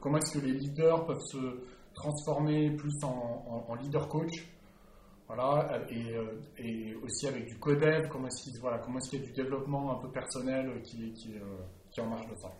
comment 0.00 0.16
est-ce 0.18 0.40
que 0.40 0.44
les 0.44 0.54
leaders 0.54 1.06
peuvent 1.06 1.20
se 1.20 1.60
transformer 2.00 2.70
plus 2.70 3.04
en, 3.04 3.74
leader 3.80 4.08
coach 4.08 4.46
voilà, 5.28 5.80
et, 5.90 6.16
et, 6.58 6.94
aussi 6.96 7.28
avec 7.28 7.46
du 7.46 7.56
codev, 7.58 8.08
comment 8.08 8.26
est-ce 8.26 8.50
qu'il 8.50 8.60
voilà, 8.60 8.78
est 8.78 9.12
y 9.20 9.22
a 9.22 9.26
du 9.26 9.32
développement 9.32 9.96
un 9.96 10.00
peu 10.02 10.10
personnel 10.10 10.82
qui, 10.82 11.12
qui, 11.12 11.32
qui 11.92 12.00
est 12.00 12.02
en 12.02 12.08
marge 12.08 12.28
de 12.28 12.34
ça. 12.34 12.50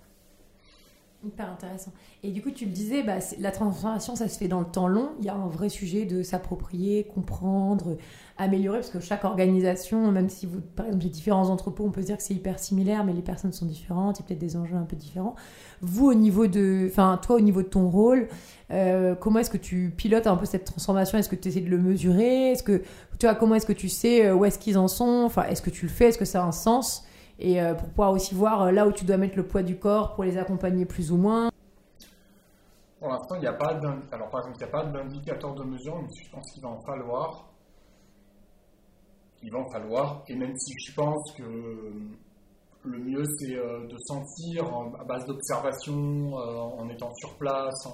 Hyper 1.22 1.50
intéressant. 1.50 1.92
Et 2.22 2.30
du 2.30 2.40
coup, 2.40 2.50
tu 2.50 2.64
le 2.64 2.70
disais, 2.70 3.02
bah, 3.02 3.16
la 3.38 3.50
transformation, 3.50 4.16
ça 4.16 4.26
se 4.26 4.38
fait 4.38 4.48
dans 4.48 4.60
le 4.60 4.66
temps 4.66 4.88
long. 4.88 5.10
Il 5.18 5.26
y 5.26 5.28
a 5.28 5.34
un 5.34 5.48
vrai 5.48 5.68
sujet 5.68 6.06
de 6.06 6.22
s'approprier, 6.22 7.04
comprendre, 7.04 7.98
améliorer, 8.38 8.78
parce 8.78 8.88
que 8.88 9.00
chaque 9.00 9.24
organisation, 9.24 10.10
même 10.12 10.30
si 10.30 10.46
vous, 10.46 10.62
par 10.62 10.86
exemple, 10.86 11.04
les 11.04 11.10
différents 11.10 11.50
entrepôts, 11.50 11.84
on 11.84 11.90
peut 11.90 12.00
se 12.00 12.06
dire 12.06 12.16
que 12.16 12.22
c'est 12.22 12.32
hyper 12.32 12.58
similaire, 12.58 13.04
mais 13.04 13.12
les 13.12 13.20
personnes 13.20 13.52
sont 13.52 13.66
différentes, 13.66 14.18
il 14.18 14.22
y 14.22 14.24
a 14.24 14.28
peut-être 14.28 14.40
des 14.40 14.56
enjeux 14.56 14.76
un 14.76 14.84
peu 14.84 14.96
différents. 14.96 15.34
Vous, 15.82 16.06
au 16.06 16.14
niveau 16.14 16.46
de, 16.46 16.86
enfin, 16.90 17.20
toi, 17.22 17.36
au 17.36 17.40
niveau 17.40 17.60
de 17.60 17.68
ton 17.68 17.90
rôle, 17.90 18.26
euh, 18.70 19.14
comment 19.14 19.40
est-ce 19.40 19.50
que 19.50 19.58
tu 19.58 19.92
pilotes 19.94 20.26
un 20.26 20.36
peu 20.36 20.46
cette 20.46 20.64
transformation? 20.64 21.18
Est-ce 21.18 21.28
que 21.28 21.36
tu 21.36 21.48
essaies 21.48 21.60
de 21.60 21.68
le 21.68 21.78
mesurer? 21.78 22.52
Est-ce 22.52 22.62
que, 22.62 22.82
tu 23.18 23.26
comment 23.38 23.56
est-ce 23.56 23.66
que 23.66 23.74
tu 23.74 23.90
sais 23.90 24.24
euh, 24.24 24.34
où 24.34 24.46
est-ce 24.46 24.58
qu'ils 24.58 24.78
en 24.78 24.88
sont? 24.88 25.24
Enfin, 25.26 25.42
est-ce 25.44 25.60
que 25.60 25.70
tu 25.70 25.84
le 25.84 25.92
fais? 25.92 26.06
Est-ce 26.06 26.18
que 26.18 26.24
ça 26.24 26.42
a 26.42 26.46
un 26.46 26.52
sens? 26.52 27.04
Et 27.40 27.60
euh, 27.60 27.74
pour 27.74 27.88
pouvoir 27.88 28.12
aussi 28.12 28.34
voir 28.34 28.62
euh, 28.62 28.70
là 28.70 28.86
où 28.86 28.92
tu 28.92 29.04
dois 29.04 29.16
mettre 29.16 29.36
le 29.36 29.46
poids 29.46 29.62
du 29.62 29.78
corps 29.78 30.14
pour 30.14 30.24
les 30.24 30.36
accompagner 30.36 30.84
plus 30.84 31.10
ou 31.10 31.16
moins. 31.16 31.50
Pour 33.00 33.08
l'instant, 33.08 33.34
il 33.36 33.40
n'y 33.40 33.46
a 33.46 33.54
pas 33.54 33.80
alors 34.12 34.28
par 34.28 34.40
exemple, 34.40 34.58
il 34.60 34.64
n'y 34.64 34.68
a 34.68 34.72
pas 34.72 34.84
d'indicateur 34.84 35.54
de 35.54 35.64
mesure, 35.64 35.96
mais 36.02 36.08
je 36.22 36.30
pense 36.30 36.52
qu'il 36.52 36.62
va 36.62 36.68
en 36.68 36.80
falloir. 36.82 37.46
Il 39.42 39.50
va 39.50 39.58
en 39.58 39.70
falloir, 39.70 40.22
et 40.28 40.36
même 40.36 40.54
si 40.54 40.74
je 40.86 40.94
pense 40.94 41.32
que 41.32 41.42
le 42.84 42.98
mieux 42.98 43.24
c'est 43.38 43.56
euh, 43.56 43.86
de 43.86 43.96
sentir 44.06 44.64
à 45.00 45.04
base 45.04 45.24
d'observation, 45.24 46.34
en 46.34 46.86
étant 46.90 47.10
sur 47.14 47.38
place, 47.38 47.86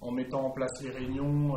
en, 0.00 0.10
mettant 0.10 0.46
en 0.46 0.50
place 0.50 0.72
les 0.82 0.90
réunions 0.90 1.54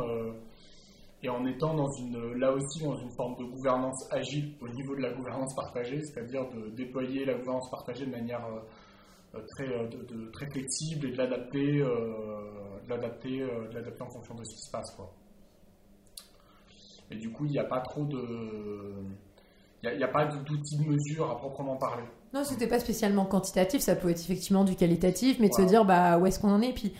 et 1.26 1.28
en 1.28 1.44
étant 1.44 1.74
dans 1.74 1.90
une, 1.90 2.34
là 2.38 2.52
aussi 2.52 2.84
dans 2.84 2.96
une 2.96 3.10
forme 3.10 3.34
de 3.36 3.44
gouvernance 3.44 4.06
agile 4.12 4.54
au 4.60 4.68
niveau 4.68 4.94
de 4.94 5.00
la 5.00 5.12
gouvernance 5.12 5.54
partagée, 5.56 6.00
c'est-à-dire 6.02 6.48
de 6.50 6.70
déployer 6.70 7.24
la 7.24 7.34
gouvernance 7.34 7.68
partagée 7.68 8.06
de 8.06 8.12
manière 8.12 8.46
euh, 9.34 9.40
très, 9.56 9.66
euh, 9.66 9.88
de, 9.88 10.30
très 10.30 10.46
flexible 10.48 11.08
et 11.08 11.10
de 11.10 11.16
l'adapter, 11.16 11.80
euh, 11.80 12.78
de 12.84 12.90
l'adapter, 12.90 13.38
de 13.40 13.74
l'adapter 13.74 14.02
en 14.02 14.10
fonction 14.10 14.34
de 14.36 14.44
ce 14.44 14.54
qui 14.54 14.62
se 14.62 14.70
passe. 14.70 14.94
Quoi. 14.94 15.12
Et 17.10 17.16
du 17.16 17.32
coup, 17.32 17.44
il 17.46 17.50
n'y 17.50 17.58
a 17.58 17.64
pas 17.64 17.80
trop 17.80 18.04
de. 18.04 18.22
Il 19.82 19.96
n'y 19.96 20.04
a, 20.04 20.08
pas 20.08 20.26
d'outil 20.26 20.78
de 20.78 20.84
mesure 20.84 21.30
à 21.30 21.36
proprement 21.36 21.76
parler. 21.76 22.02
Non, 22.34 22.42
c'était 22.42 22.66
pas 22.66 22.80
spécialement 22.80 23.24
quantitatif, 23.24 23.80
ça 23.80 23.94
peut 23.94 24.10
être 24.10 24.20
effectivement 24.20 24.64
du 24.64 24.74
qualitatif, 24.74 25.38
mais 25.38 25.48
de 25.48 25.54
se 25.54 25.62
dire 25.62 25.84
bah, 25.84 26.18
où 26.18 26.26
est-ce 26.26 26.40
qu'on 26.40 26.50
en 26.50 26.60
est? 26.60 26.72
Puis 26.72 26.92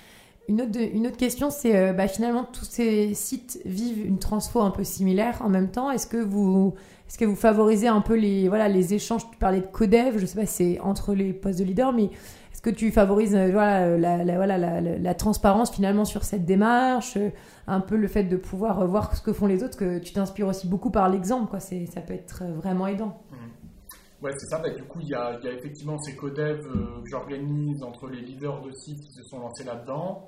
une 0.48 0.62
autre, 0.62 0.78
une 0.80 1.06
autre 1.06 1.16
question, 1.16 1.50
c'est 1.50 1.76
euh, 1.76 1.92
bah, 1.92 2.08
finalement 2.08 2.44
tous 2.44 2.64
ces 2.64 3.14
sites 3.14 3.60
vivent 3.64 4.06
une 4.06 4.18
transfo 4.18 4.60
un 4.60 4.70
peu 4.70 4.84
similaire 4.84 5.38
en 5.42 5.48
même 5.48 5.70
temps. 5.70 5.90
Est-ce 5.90 6.06
que 6.06 6.18
vous, 6.18 6.74
est-ce 7.08 7.18
que 7.18 7.24
vous 7.24 7.36
favorisez 7.36 7.88
un 7.88 8.00
peu 8.00 8.14
les, 8.14 8.48
voilà, 8.48 8.68
les 8.68 8.94
échanges? 8.94 9.28
Tu 9.30 9.36
parlais 9.38 9.60
de 9.60 9.66
codev, 9.66 10.18
je 10.18 10.26
sais 10.26 10.38
pas 10.38 10.46
c'est 10.46 10.78
entre 10.80 11.14
les 11.14 11.32
postes 11.32 11.58
de 11.58 11.64
leader, 11.64 11.92
mais 11.92 12.04
est-ce 12.04 12.62
que 12.62 12.70
tu 12.70 12.92
favorises 12.92 13.34
euh, 13.34 13.50
voilà, 13.50 13.96
la, 13.96 14.36
voilà, 14.36 14.80
la, 14.80 15.14
transparence 15.14 15.70
finalement 15.72 16.04
sur 16.04 16.24
cette 16.24 16.44
démarche 16.44 17.16
euh, 17.16 17.30
Un 17.66 17.80
peu 17.80 17.96
le 17.96 18.06
fait 18.06 18.24
de 18.24 18.36
pouvoir 18.36 18.86
voir 18.86 19.16
ce 19.16 19.22
que 19.22 19.32
font 19.32 19.46
les 19.46 19.64
autres, 19.64 19.76
que 19.76 19.98
tu 19.98 20.12
t'inspires 20.12 20.48
aussi 20.48 20.68
beaucoup 20.68 20.90
par 20.90 21.08
l'exemple, 21.08 21.50
quoi. 21.50 21.60
C'est, 21.60 21.86
ça 21.86 22.00
peut 22.00 22.14
être 22.14 22.44
vraiment 22.44 22.86
aidant. 22.86 23.20
Mmh. 23.30 24.24
Ouais, 24.24 24.32
c'est 24.38 24.46
ça. 24.46 24.58
Bah, 24.58 24.70
du 24.70 24.82
coup, 24.84 25.00
il 25.00 25.08
y 25.08 25.14
a, 25.14 25.38
effectivement 25.44 25.98
ces 25.98 26.16
codev 26.16 26.62
que 26.62 27.08
j'organise 27.10 27.82
entre 27.82 28.08
les 28.08 28.20
leaders 28.20 28.62
de 28.62 28.72
sites 28.72 29.00
qui 29.02 29.12
se 29.12 29.22
sont 29.24 29.38
lancés 29.40 29.64
là-dedans. 29.64 30.26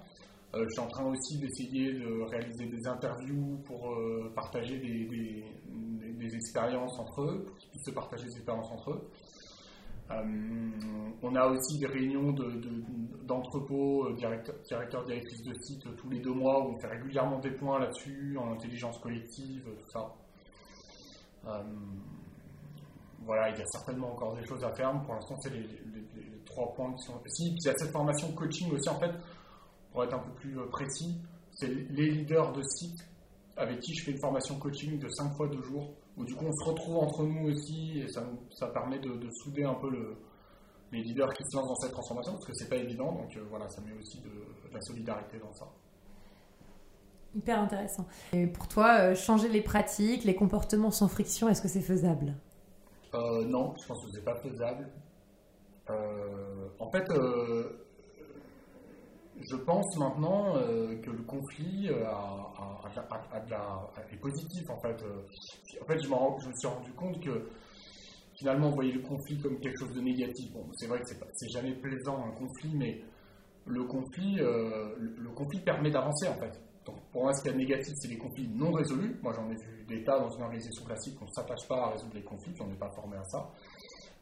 Euh, 0.55 0.65
je 0.65 0.71
suis 0.71 0.81
en 0.81 0.89
train 0.89 1.05
aussi 1.05 1.39
d'essayer 1.39 1.93
de 1.93 2.23
réaliser 2.23 2.67
des 2.67 2.87
interviews 2.87 3.59
pour 3.67 3.93
euh, 3.93 4.33
partager 4.35 4.79
des, 4.79 6.35
expériences 6.35 6.99
entre 6.99 7.23
eux, 7.23 7.45
pour 7.47 7.57
qu'ils 7.57 7.71
puissent 7.71 7.87
se 7.87 7.91
partager 7.91 8.25
des 8.25 8.37
expériences 8.37 8.71
entre 8.71 8.93
eux. 8.93 9.11
Euh, 10.11 10.25
on 11.23 11.35
a 11.35 11.47
aussi 11.47 11.79
des 11.79 11.87
réunions 11.87 12.33
d'entrepôts, 13.25 14.11
de, 14.11 14.17
directeurs, 14.17 15.05
directrices 15.05 15.43
de 15.43 15.55
site 15.55 15.97
tous 15.97 16.09
les 16.09 16.21
deux 16.21 16.33
mois 16.33 16.67
où 16.67 16.75
on 16.75 16.79
fait 16.79 16.89
régulièrement 16.89 17.39
des 17.41 17.51
points 17.51 17.79
là-dessus, 17.79 18.37
en 18.39 18.53
intelligence 18.53 18.99
collective, 18.99 19.65
tout 19.65 19.91
ça. 19.91 20.15
voilà, 23.25 23.51
il 23.51 23.59
y 23.59 23.63
a 23.63 23.67
certainement 23.67 24.13
encore 24.13 24.35
des 24.35 24.47
choses 24.47 24.65
à 24.65 24.73
faire. 24.73 24.93
Pour 25.03 25.15
l'instant, 25.15 25.37
c'est 25.41 25.51
les, 25.51 25.61
les, 25.63 26.43
trois 26.47 26.73
points 26.75 26.93
qui 26.95 27.03
sont. 27.05 27.21
Si, 27.27 27.49
il 27.49 27.67
y 27.67 27.69
a 27.69 27.75
cette 27.77 27.93
formation 27.93 28.33
coaching 28.33 28.73
aussi, 28.73 28.89
en 28.89 28.99
fait, 28.99 29.13
pour 29.92 30.05
être 30.05 30.14
un 30.14 30.18
peu 30.18 30.33
plus 30.33 30.59
euh, 30.59 30.66
précis, 30.66 31.16
c'est 31.53 31.68
les 31.68 32.11
leaders 32.11 32.53
de 32.53 32.62
sites 32.62 33.05
avec 33.57 33.81
qui 33.81 33.94
je 33.94 34.05
fais 34.05 34.12
une 34.12 34.20
formation 34.20 34.57
coaching 34.59 34.98
de 34.98 35.09
5 35.09 35.35
fois 35.35 35.48
2 35.48 35.62
jours, 35.62 35.92
où 36.16 36.24
du 36.24 36.35
coup 36.35 36.44
on 36.46 36.53
se 36.53 36.70
retrouve 36.70 36.96
entre 36.98 37.24
nous 37.24 37.48
aussi, 37.48 38.01
et 38.01 38.09
ça, 38.09 38.24
ça 38.51 38.68
permet 38.68 39.01
de, 39.01 39.29
souder 39.42 39.64
un 39.64 39.74
peu 39.74 39.90
le, 39.90 40.16
les 40.92 41.03
leaders 41.03 41.33
qui 41.35 41.42
se 41.42 41.57
lancent 41.57 41.68
dans 41.68 41.77
cette 41.77 41.90
transformation, 41.90 42.33
parce 42.33 42.46
que 42.46 42.55
c'est 42.55 42.68
pas 42.68 42.77
évident, 42.77 43.12
donc 43.12 43.37
euh, 43.37 43.44
voilà, 43.51 43.68
ça 43.68 43.81
met 43.81 43.92
aussi 43.98 44.20
de, 44.20 44.31
la 44.72 44.81
solidarité 44.81 45.38
dans 45.38 45.53
ça. 45.53 45.66
Hyper 47.35 47.61
intéressant. 47.61 48.07
Et 48.33 48.46
pour 48.46 48.68
toi, 48.68 49.01
euh, 49.01 49.14
changer 49.14 49.48
les 49.48 49.61
pratiques, 49.61 50.24
les 50.24 50.35
comportements 50.35 50.90
sans 50.90 51.09
friction, 51.09 51.48
est-ce 51.48 51.61
que 51.61 51.68
c'est 51.68 51.83
faisable? 51.83 52.35
Non, 53.12 53.74
je 53.81 53.87
pense 53.87 54.05
que 54.05 54.11
c'est 54.12 54.24
pas 54.24 54.37
faisable. 54.37 54.88
en 55.88 56.90
fait, 56.90 57.09
je 59.40 59.57
pense 59.57 59.96
maintenant 59.98 60.57
euh, 60.57 60.96
que 61.01 61.11
le 61.11 61.22
conflit 61.22 61.88
euh, 61.90 62.05
est 64.11 64.16
positif 64.16 64.68
en 64.68 64.81
fait. 64.81 65.03
Euh, 65.03 65.22
en 65.81 65.87
fait, 65.87 65.98
je, 66.03 66.09
me 66.09 66.55
suis 66.55 66.68
rendu 66.68 66.92
compte 66.92 67.22
que 67.22 67.48
finalement, 68.38 68.70
voyait 68.70 68.92
le 68.92 69.03
conflit 69.03 69.38
comme 69.38 69.59
quelque 69.61 69.79
chose 69.79 69.94
de 69.94 70.01
négatif. 70.01 70.53
Bon, 70.53 70.66
c'est 70.74 70.87
vrai 70.87 71.01
que 71.01 71.07
c'est 71.07 71.48
jamais 71.51 71.74
plaisant 71.74 72.24
un 72.24 72.31
conflit, 72.33 72.74
mais 72.77 73.01
le 73.66 73.85
conflit, 73.85 74.37
le, 74.37 75.31
conflit 75.35 75.61
permet 75.61 75.90
d'avancer 75.90 76.29
en 76.29 76.38
fait. 76.38 76.61
Pour 77.12 77.24
moi, 77.24 77.33
ce 77.35 77.42
qui 77.42 77.48
est 77.48 77.55
négatif, 77.55 77.92
c'est 77.98 78.09
les 78.09 78.16
conflits 78.16 78.48
non 78.48 78.72
résolus. 78.72 79.18
Moi, 79.22 79.33
j'en 79.35 79.51
ai 79.51 79.57
vu 79.57 79.85
des 79.87 80.03
tas 80.05 80.18
dans 80.18 80.31
une 80.31 80.42
organisation 80.42 80.85
classique, 80.87 81.18
on 81.20 81.27
ne 81.27 81.31
s'attache 81.31 81.68
pas 81.68 81.85
à 81.85 81.90
résoudre 81.90 82.14
les 82.14 82.22
conflits, 82.22 82.55
on 82.61 82.66
n'est 82.66 82.79
pas 82.79 82.90
formé 82.90 83.16
à 83.16 83.24
ça. 83.24 83.51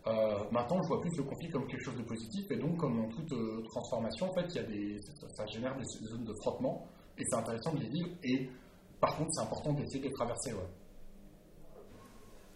Euh, 0.07 0.39
maintenant, 0.53 0.81
je 0.83 0.89
vois 0.89 1.01
plus 1.01 1.17
le 1.17 1.25
conflit 1.25 1.51
comme 1.51 1.67
quelque 1.67 1.83
chose 1.83 1.97
de 1.97 2.03
positif, 2.03 2.49
et 2.51 2.57
donc, 2.57 2.77
comme 2.77 2.97
dans 2.97 3.09
toute 3.09 3.33
euh, 3.33 3.63
transformation, 3.65 4.31
en 4.31 4.35
fait, 4.35 4.47
il 4.51 4.55
y 4.55 4.59
a 4.59 4.63
des, 4.63 5.01
ça, 5.35 5.47
génère 5.47 5.77
des 5.77 5.85
zones 6.07 6.25
de 6.25 6.35
frottement, 6.35 6.87
et 7.19 7.25
c'est 7.25 7.37
intéressant 7.37 7.75
de 7.75 7.81
les 7.81 7.89
vivre, 7.89 8.09
et 8.23 8.49
par 9.01 9.17
contre, 9.17 9.31
c'est 9.33 9.43
important 9.43 9.73
d'essayer 9.73 9.99
de 9.99 10.05
les 10.05 10.13
traverser. 10.13 10.53
Ouais. 10.53 10.69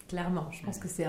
Clairement, 0.06 0.50
je 0.52 0.64
pense 0.64 0.78
que 0.78 0.88
c'est 0.88 1.06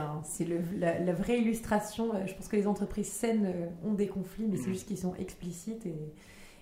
la, 0.77 0.99
la, 0.99 1.13
vraie 1.13 1.39
illustration. 1.39 2.15
Euh, 2.15 2.25
je 2.25 2.33
pense 2.33 2.47
que 2.47 2.55
les 2.55 2.67
entreprises 2.67 3.11
saines 3.11 3.71
ont 3.83 3.93
des 3.93 4.07
conflits, 4.07 4.47
mais 4.47 4.57
c'est 4.57 4.69
mm. 4.69 4.73
juste 4.73 4.87
qu'ils 4.87 4.97
sont 4.97 5.15
explicites 5.15 5.85
et 5.85 6.13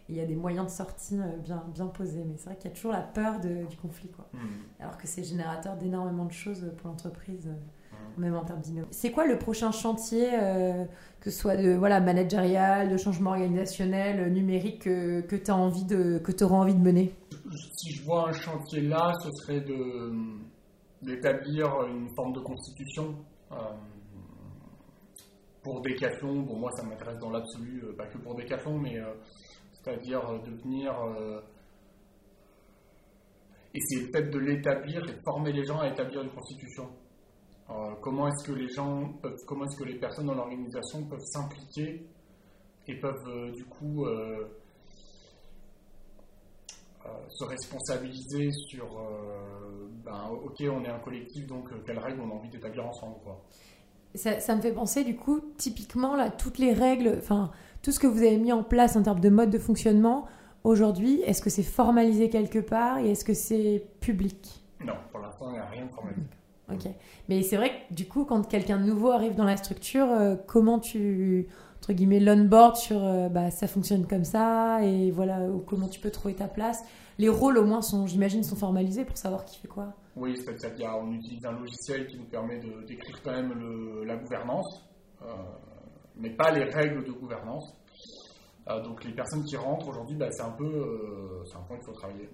il 0.07 0.15
y 0.15 0.21
a 0.21 0.25
des 0.25 0.37
moyens 0.37 0.67
de 0.67 0.71
sortie 0.71 1.19
bien, 1.43 1.65
bien 1.73 1.87
posés. 1.87 2.23
Mais 2.25 2.35
c'est 2.37 2.45
vrai 2.45 2.55
qu'il 2.55 2.69
y 2.69 2.73
a 2.73 2.75
toujours 2.75 2.93
la 2.93 3.01
peur 3.01 3.41
de, 3.41 3.65
du 3.65 3.75
conflit, 3.75 4.09
quoi. 4.09 4.29
Mm. 4.33 4.37
Alors 4.79 4.97
que 4.97 5.05
c'est 5.05 5.23
générateur 5.23 5.75
d'énormément 5.75 6.25
de 6.25 6.31
choses 6.31 6.71
pour 6.77 6.87
l'entreprise 6.89 7.49
même 8.17 8.35
en 8.35 8.43
termes 8.43 8.61
d'innovation. 8.61 8.91
C'est 8.91 9.11
quoi 9.11 9.25
le 9.25 9.37
prochain 9.37 9.71
chantier, 9.71 10.29
euh, 10.33 10.85
que 11.21 11.29
ce 11.29 11.39
soit 11.39 11.57
de 11.57 11.73
voilà, 11.73 11.99
managérial, 11.99 12.89
de 12.89 12.97
changement 12.97 13.31
organisationnel, 13.31 14.19
euh, 14.19 14.29
numérique, 14.29 14.83
que, 14.83 15.21
que 15.21 15.35
tu 15.35 15.51
envie 15.51 15.85
de, 15.85 16.19
que 16.19 16.43
auras 16.43 16.57
envie 16.57 16.75
de 16.75 16.81
mener? 16.81 17.13
Si 17.77 17.91
je 17.93 18.05
vois 18.05 18.29
un 18.29 18.33
chantier 18.33 18.81
là, 18.81 19.13
ce 19.23 19.31
serait 19.31 19.63
d'établir 21.01 21.67
une 21.87 22.09
forme 22.15 22.33
de 22.33 22.39
constitution. 22.39 23.15
Euh, 23.51 23.55
pour 25.63 25.81
Decathlon, 25.81 26.41
bon 26.43 26.57
moi 26.57 26.71
ça 26.71 26.83
m'intéresse 26.83 27.19
dans 27.19 27.31
l'absolu, 27.31 27.83
pas 27.97 28.05
que 28.07 28.17
pour 28.17 28.35
Decathlon, 28.35 28.77
mais 28.79 28.97
c'est-à-dire 29.73 30.21
de 30.45 30.51
venir 30.63 30.93
essayer 33.73 34.09
peut-être 34.09 34.31
de 34.31 34.39
l'établir 34.39 35.03
et 35.03 35.13
de 35.13 35.21
former 35.23 35.51
les 35.51 35.65
gens 35.65 35.79
à 35.79 35.87
établir 35.87 36.21
une 36.21 36.29
constitution. 36.29 36.89
Euh, 37.71 37.93
comment 38.01 38.27
est-ce 38.27 38.43
que 38.43 38.53
les 38.53 38.67
gens 38.69 39.09
peuvent, 39.21 39.37
comment 39.45 39.65
est-ce 39.65 39.77
que 39.77 39.83
les 39.83 39.99
personnes 39.99 40.25
dans 40.25 40.33
l'organisation 40.33 41.03
peuvent 41.03 41.23
s'impliquer 41.23 42.03
et 42.87 42.95
peuvent 42.95 43.27
euh, 43.27 43.51
du 43.51 43.63
coup 43.65 44.05
euh, 44.05 44.47
se 47.27 47.43
responsabiliser 47.43 48.51
sur 48.51 48.87
ben, 50.03 50.29
ok 50.43 50.55
on 50.61 50.83
est 50.83 50.89
un 50.89 50.99
collectif 50.99 51.47
donc 51.47 51.69
quelles 51.85 51.99
règles 51.99 52.21
on 52.21 52.31
a 52.31 52.33
envie 52.33 52.49
d'établir 52.49 52.85
ensemble 52.85 53.15
quoi. 53.23 53.43
Ça, 54.15 54.39
ça, 54.39 54.55
me 54.55 54.61
fait 54.61 54.73
penser 54.73 55.03
du 55.03 55.15
coup 55.15 55.39
typiquement 55.57 56.15
là 56.15 56.29
toutes 56.31 56.57
les 56.57 56.73
règles 56.73 57.15
enfin 57.17 57.51
tout 57.81 57.91
ce 57.91 57.99
que 57.99 58.07
vous 58.07 58.19
avez 58.19 58.37
mis 58.37 58.51
en 58.51 58.63
place 58.63 58.95
en 58.95 59.03
termes 59.03 59.19
de 59.19 59.29
mode 59.29 59.51
de 59.51 59.59
fonctionnement 59.59 60.27
aujourd'hui 60.63 61.21
est-ce 61.21 61.41
que 61.41 61.49
c'est 61.49 61.63
formalisé 61.63 62.29
quelque 62.29 62.59
part 62.59 62.97
et 62.99 63.11
est-ce 63.11 63.25
que 63.25 63.35
c'est 63.35 63.83
public? 64.01 64.63
Non 64.83 64.95
pour 65.11 65.19
l'instant 65.19 65.49
il 65.49 65.53
n'y 65.53 65.59
a 65.59 65.65
rien 65.65 65.85
de 65.85 65.91
formalisé. 65.91 66.38
Ok. 66.71 66.87
Mais 67.27 67.41
c'est 67.41 67.57
vrai 67.57 67.69
que 67.69 67.93
du 67.93 68.07
coup, 68.07 68.25
quand 68.25 68.47
quelqu'un 68.47 68.79
de 68.79 68.85
nouveau 68.85 69.11
arrive 69.11 69.35
dans 69.35 69.43
la 69.43 69.57
structure, 69.57 70.07
euh, 70.11 70.35
comment 70.47 70.79
tu, 70.79 71.47
entre 71.77 71.93
guillemets, 71.93 72.19
l'onboard 72.19 72.75
sur 72.75 73.03
euh, 73.03 73.29
bah, 73.29 73.49
ça 73.49 73.67
fonctionne 73.67 74.05
comme 74.05 74.23
ça 74.23 74.83
et 74.83 75.11
voilà, 75.11 75.41
ou 75.45 75.59
comment 75.59 75.87
tu 75.87 75.99
peux 75.99 76.11
trouver 76.11 76.35
ta 76.35 76.47
place? 76.47 76.83
Les 77.17 77.29
rôles, 77.29 77.57
au 77.57 77.65
moins, 77.65 77.81
sont, 77.81 78.07
j'imagine, 78.07 78.43
sont 78.43 78.55
formalisés 78.55 79.03
pour 79.03 79.17
savoir 79.17 79.45
qui 79.45 79.59
fait 79.59 79.67
quoi 79.67 79.93
Oui, 80.15 80.35
c'est-à-dire 80.37 80.91
qu'on 80.91 81.11
utilise 81.11 81.45
un 81.45 81.51
logiciel 81.51 82.07
qui 82.07 82.17
nous 82.17 82.27
permet 82.27 82.59
de, 82.59 82.85
d'écrire 82.87 83.21
quand 83.23 83.31
même 83.31 83.53
la 84.05 84.15
gouvernance, 84.15 84.85
euh, 85.23 85.25
mais 86.15 86.29
pas 86.29 86.51
les 86.51 86.63
règles 86.65 87.03
de 87.03 87.11
gouvernance. 87.11 87.75
donc 88.83 89.03
les 89.03 89.13
personnes 89.13 89.43
qui 89.43 89.57
rentrent 89.57 89.89
aujourd'hui, 89.89 90.15
bah, 90.15 90.31
c'est 90.31 90.43
un 90.43 90.51
peu, 90.51 91.43
c'est 91.45 91.57
un 91.57 91.61
point 91.61 91.77
qu'il 91.77 91.85
faut 91.87 91.93
travailler 91.93 92.29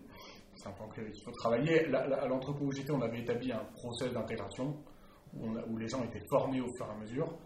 c'est 0.65 0.75
point 0.75 0.87
qu'il 0.93 1.23
faut 1.23 1.31
travailler. 1.31 1.85
à 1.93 2.27
l'entrepôt 2.27 2.65
où 2.65 2.71
j'étais, 2.71 2.91
on 2.91 3.01
avait 3.01 3.19
établi 3.19 3.51
un 3.51 3.63
process 3.75 4.11
d'intégration 4.11 4.75
où, 5.33 5.77
les 5.77 5.87
gens 5.87 6.03
étaient 6.03 6.25
formés 6.29 6.61
au 6.61 6.67
fur 6.75 6.85
et 6.85 6.91
à 6.91 7.01
mesure. 7.01 7.37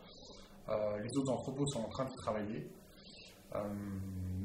Euh, 0.70 1.00
les 1.00 1.18
autres 1.18 1.32
entrepôts 1.32 1.66
sont 1.68 1.82
en 1.82 1.90
train 1.90 2.06
de 2.06 2.14
travailler. 2.16 2.70
Euh, 3.56 3.60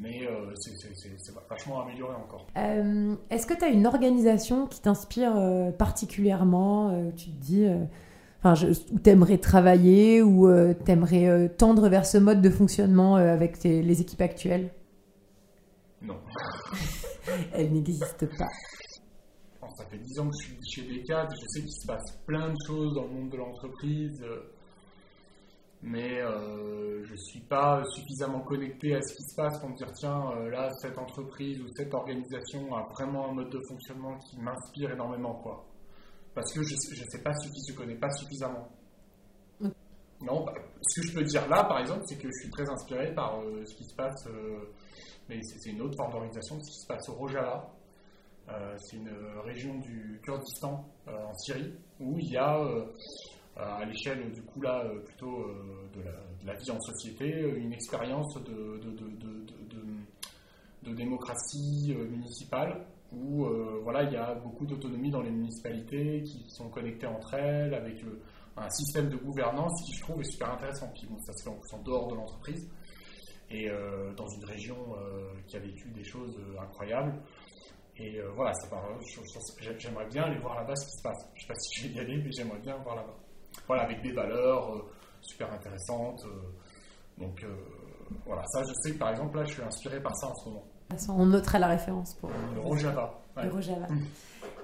mais 0.01 0.27
euh, 0.27 0.55
c'est 0.57 1.35
vachement 1.49 1.83
amélioré 1.83 2.15
encore. 2.15 2.47
Est-ce 2.57 3.47
que 3.47 3.55
tu 3.55 3.65
as 3.65 3.69
une 3.69 3.87
organisation 3.87 4.67
qui 4.67 4.81
t'inspire 4.81 5.35
particulièrement 5.79 7.13
Tu 7.17 7.31
te 7.31 7.41
dis, 7.41 7.67
enfin, 8.43 8.55
où 8.93 8.99
tu 8.99 9.11
aimerais 9.11 9.39
travailler, 9.39 10.23
ou 10.23 10.49
tu 10.85 10.91
aimerais 10.91 11.51
tendre 11.51 11.89
vers 11.89 12.07
ce 12.07 12.19
mode 12.19 12.41
de 12.41 12.51
fonctionnement 12.51 13.17
avec 13.17 13.63
les 13.63 14.01
équipes 14.01 14.23
actuelles? 14.23 14.71
Non. 16.03 16.17
Elle 17.53 17.73
n'existe 17.73 18.27
pas. 18.39 18.49
ça 19.77 19.87
fait 19.87 19.99
10 19.99 20.19
ans 20.21 20.29
que 20.29 20.37
je 20.41 20.47
suis 20.47 20.59
chez 20.71 20.83
Decat, 20.83 21.29
je 21.31 21.47
sais 21.49 21.61
qu'il 21.61 21.73
se 21.73 21.87
passe 21.87 22.19
plein 22.27 22.51
de 22.51 22.57
choses 22.67 22.95
dans 22.95 23.05
le 23.05 23.11
monde 23.11 23.31
de 23.31 23.37
l'entreprise, 23.37 24.23
mais 25.87 26.19
euh, 26.23 27.05
je 27.05 27.13
ne 27.13 27.17
suis 27.17 27.41
pas 27.41 27.83
suffisamment 27.95 28.41
connecté 28.41 28.95
à 28.95 29.03
ce 29.03 29.15
qui 29.15 29.23
se 29.23 29.37
passe 29.37 29.61
pour 29.61 29.69
me 29.69 29.77
dire 29.77 29.93
tiens, 29.93 30.31
euh, 30.31 30.49
là, 30.49 30.71
cette 30.81 30.97
entreprise 30.97 31.61
ou 31.61 31.67
cette 31.77 31.93
organisation 31.93 32.75
a 32.75 32.89
vraiment 32.91 33.31
un 33.31 33.35
mode 33.35 33.51
de 33.51 33.61
fonctionnement 33.69 34.17
qui 34.19 34.41
m'inspire 34.41 34.93
énormément. 34.93 35.35
quoi. 35.43 35.63
Parce 36.35 36.51
que 36.55 36.63
je 36.63 36.75
ne 36.75 37.11
sais 37.11 37.23
pas 37.23 37.33
je 37.45 37.73
ne 37.73 37.77
connais 37.77 37.97
pas 37.97 38.11
suffisamment. 38.13 38.67
Non, 40.23 40.45
bah, 40.47 40.55
ce 40.89 41.01
que 41.03 41.07
je 41.07 41.13
peux 41.13 41.25
dire 41.25 41.47
là, 41.49 41.65
par 41.65 41.81
exemple, 41.81 42.03
c'est 42.07 42.17
que 42.17 42.29
je 42.29 42.41
suis 42.41 42.51
très 42.51 42.69
inspiré 42.71 43.15
par 43.15 43.41
euh, 43.41 43.63
ce 43.67 43.75
qui 43.75 43.85
se 43.85 43.95
passe 43.95 44.27
mais 45.29 45.41
c'est 45.43 45.71
une 45.71 45.81
autre 45.83 45.97
forme 45.97 46.13
d'organisation, 46.13 46.59
qui 46.59 46.73
se 46.73 46.87
passe 46.87 47.09
au 47.09 47.15
Rojava. 47.15 47.73
Euh, 48.51 48.75
c'est 48.77 48.97
une 48.97 49.11
région 49.43 49.79
du 49.79 50.21
Kurdistan 50.23 50.85
euh, 51.09 51.25
en 51.25 51.35
Syrie 51.35 51.73
où 51.99 52.19
il 52.19 52.31
y 52.31 52.37
a, 52.37 52.59
euh, 52.59 52.85
à 53.57 53.85
l'échelle 53.87 54.31
du 54.33 54.43
coup 54.43 54.61
là 54.61 54.85
plutôt 55.07 55.47
de 55.95 56.03
la, 56.45 56.55
vie 56.55 56.71
en 56.71 56.81
société, 56.81 57.41
une 57.57 57.73
expérience 57.73 58.35
de, 58.45 58.81
démocratie 60.95 61.95
municipale 62.11 62.87
où 63.13 63.47
voilà, 63.83 64.03
il 64.03 64.13
y 64.13 64.17
a 64.17 64.35
beaucoup 64.35 64.67
d'autonomie 64.67 65.11
dans 65.11 65.23
les 65.23 65.31
municipalités 65.31 66.23
qui 66.23 66.45
sont 66.49 66.69
connectées 66.69 67.07
entre 67.07 67.35
elles 67.35 67.75
avec 67.75 68.05
un 68.57 68.69
système 68.71 69.09
de 69.09 69.17
gouvernance 69.17 69.73
qui 69.87 69.97
je 69.97 70.03
trouve 70.03 70.21
est 70.21 70.31
super 70.31 70.53
intéressant. 70.53 70.89
Puis 70.95 71.07
bon, 71.09 71.19
ça 71.21 71.33
se 71.33 71.45
fait 71.45 71.75
en 71.75 71.83
dehors 71.83 72.09
de 72.09 72.17
l'entreprise 72.17 72.69
et 73.55 73.71
euh, 73.71 74.12
dans 74.14 74.27
une 74.27 74.45
région 74.45 74.77
euh, 74.97 75.33
qui 75.47 75.57
a 75.57 75.61
vécu 75.61 75.88
des 75.90 76.03
choses 76.03 76.37
euh, 76.38 76.61
incroyables. 76.61 77.14
Et 77.97 78.21
voilà, 78.35 78.53
j'aimerais 79.79 80.07
bien 80.07 80.25
aller 80.25 80.40
voir 80.40 80.57
là-bas 80.57 80.75
ce 80.75 80.85
qui 80.87 80.97
se 80.97 81.03
passe. 81.03 81.31
Je 81.35 81.38
ne 81.38 81.40
sais 81.43 81.47
pas 81.47 81.55
si 81.55 81.81
je 81.81 81.87
vais 81.87 81.95
y 81.95 82.01
aller, 82.01 82.17
mais 82.25 82.31
j'aimerais 82.37 82.59
bien 82.59 82.77
voir 82.79 82.97
là-bas. 82.97 83.14
Voilà, 83.69 83.85
avec 83.85 84.03
des 84.03 84.11
valeurs 84.11 84.85
super 85.21 85.53
intéressantes. 85.53 86.21
donc 87.19 87.47
voilà, 88.27 88.43
ça 88.47 88.62
je 88.64 88.73
sais 88.83 88.99
par 88.99 89.11
exemple 89.11 89.37
là 89.37 89.45
je 89.45 89.53
suis 89.53 89.62
inspiré 89.62 90.03
par 90.03 90.12
ça 90.17 90.27
en 90.27 90.35
ce 90.35 90.49
moment. 90.49 90.64
On 91.09 91.27
notera 91.27 91.61
la 91.61 91.69
référence 91.69 92.14
pour 92.17 92.31
le 92.31 92.61
Rojava. 92.61 93.14
Le 93.37 93.49
Rojava. 93.49 93.87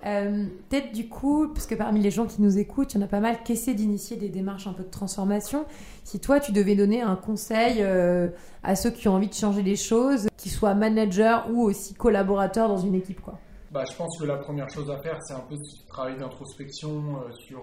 Euh, 0.07 0.47
peut-être 0.69 0.93
du 0.93 1.09
coup, 1.09 1.49
parce 1.49 1.67
que 1.67 1.75
parmi 1.75 2.01
les 2.01 2.11
gens 2.11 2.27
qui 2.27 2.41
nous 2.41 2.59
écoutent, 2.59 2.95
il 2.95 2.99
y 2.99 3.03
en 3.03 3.05
a 3.05 3.09
pas 3.09 3.21
mal 3.21 3.43
qui 3.43 3.53
essaient 3.53 3.75
d'initier 3.75 4.17
des 4.17 4.29
démarches 4.29 4.67
un 4.67 4.73
peu 4.73 4.83
de 4.83 4.91
transformation. 4.91 5.67
Si 6.05 6.21
toi, 6.21 6.41
tu 6.41 6.53
devais 6.53 6.75
donner 6.75 7.03
un 7.03 7.17
conseil 7.17 7.79
euh, 7.81 8.29
à 8.63 8.77
ceux 8.77 8.91
qui 8.91 9.09
ont 9.09 9.15
envie 9.15 9.29
de 9.29 9.35
changer 9.35 9.63
les 9.63 9.77
choses, 9.77 10.29
qu'ils 10.37 10.53
soient 10.53 10.75
managers 10.75 11.39
ou 11.51 11.63
aussi 11.63 11.95
collaborateurs 11.95 12.69
dans 12.69 12.79
une 12.79 12.95
équipe, 12.95 13.21
quoi. 13.21 13.39
Bah, 13.71 13.85
je 13.89 13.97
pense 13.97 14.19
que 14.19 14.25
la 14.25 14.37
première 14.37 14.69
chose 14.69 14.91
à 14.91 14.99
faire, 15.01 15.19
c'est 15.23 15.35
un 15.35 15.45
peu 15.49 15.57
ce 15.63 15.87
travail 15.87 16.17
d'introspection 16.19 17.17
euh, 17.17 17.33
sur 17.33 17.61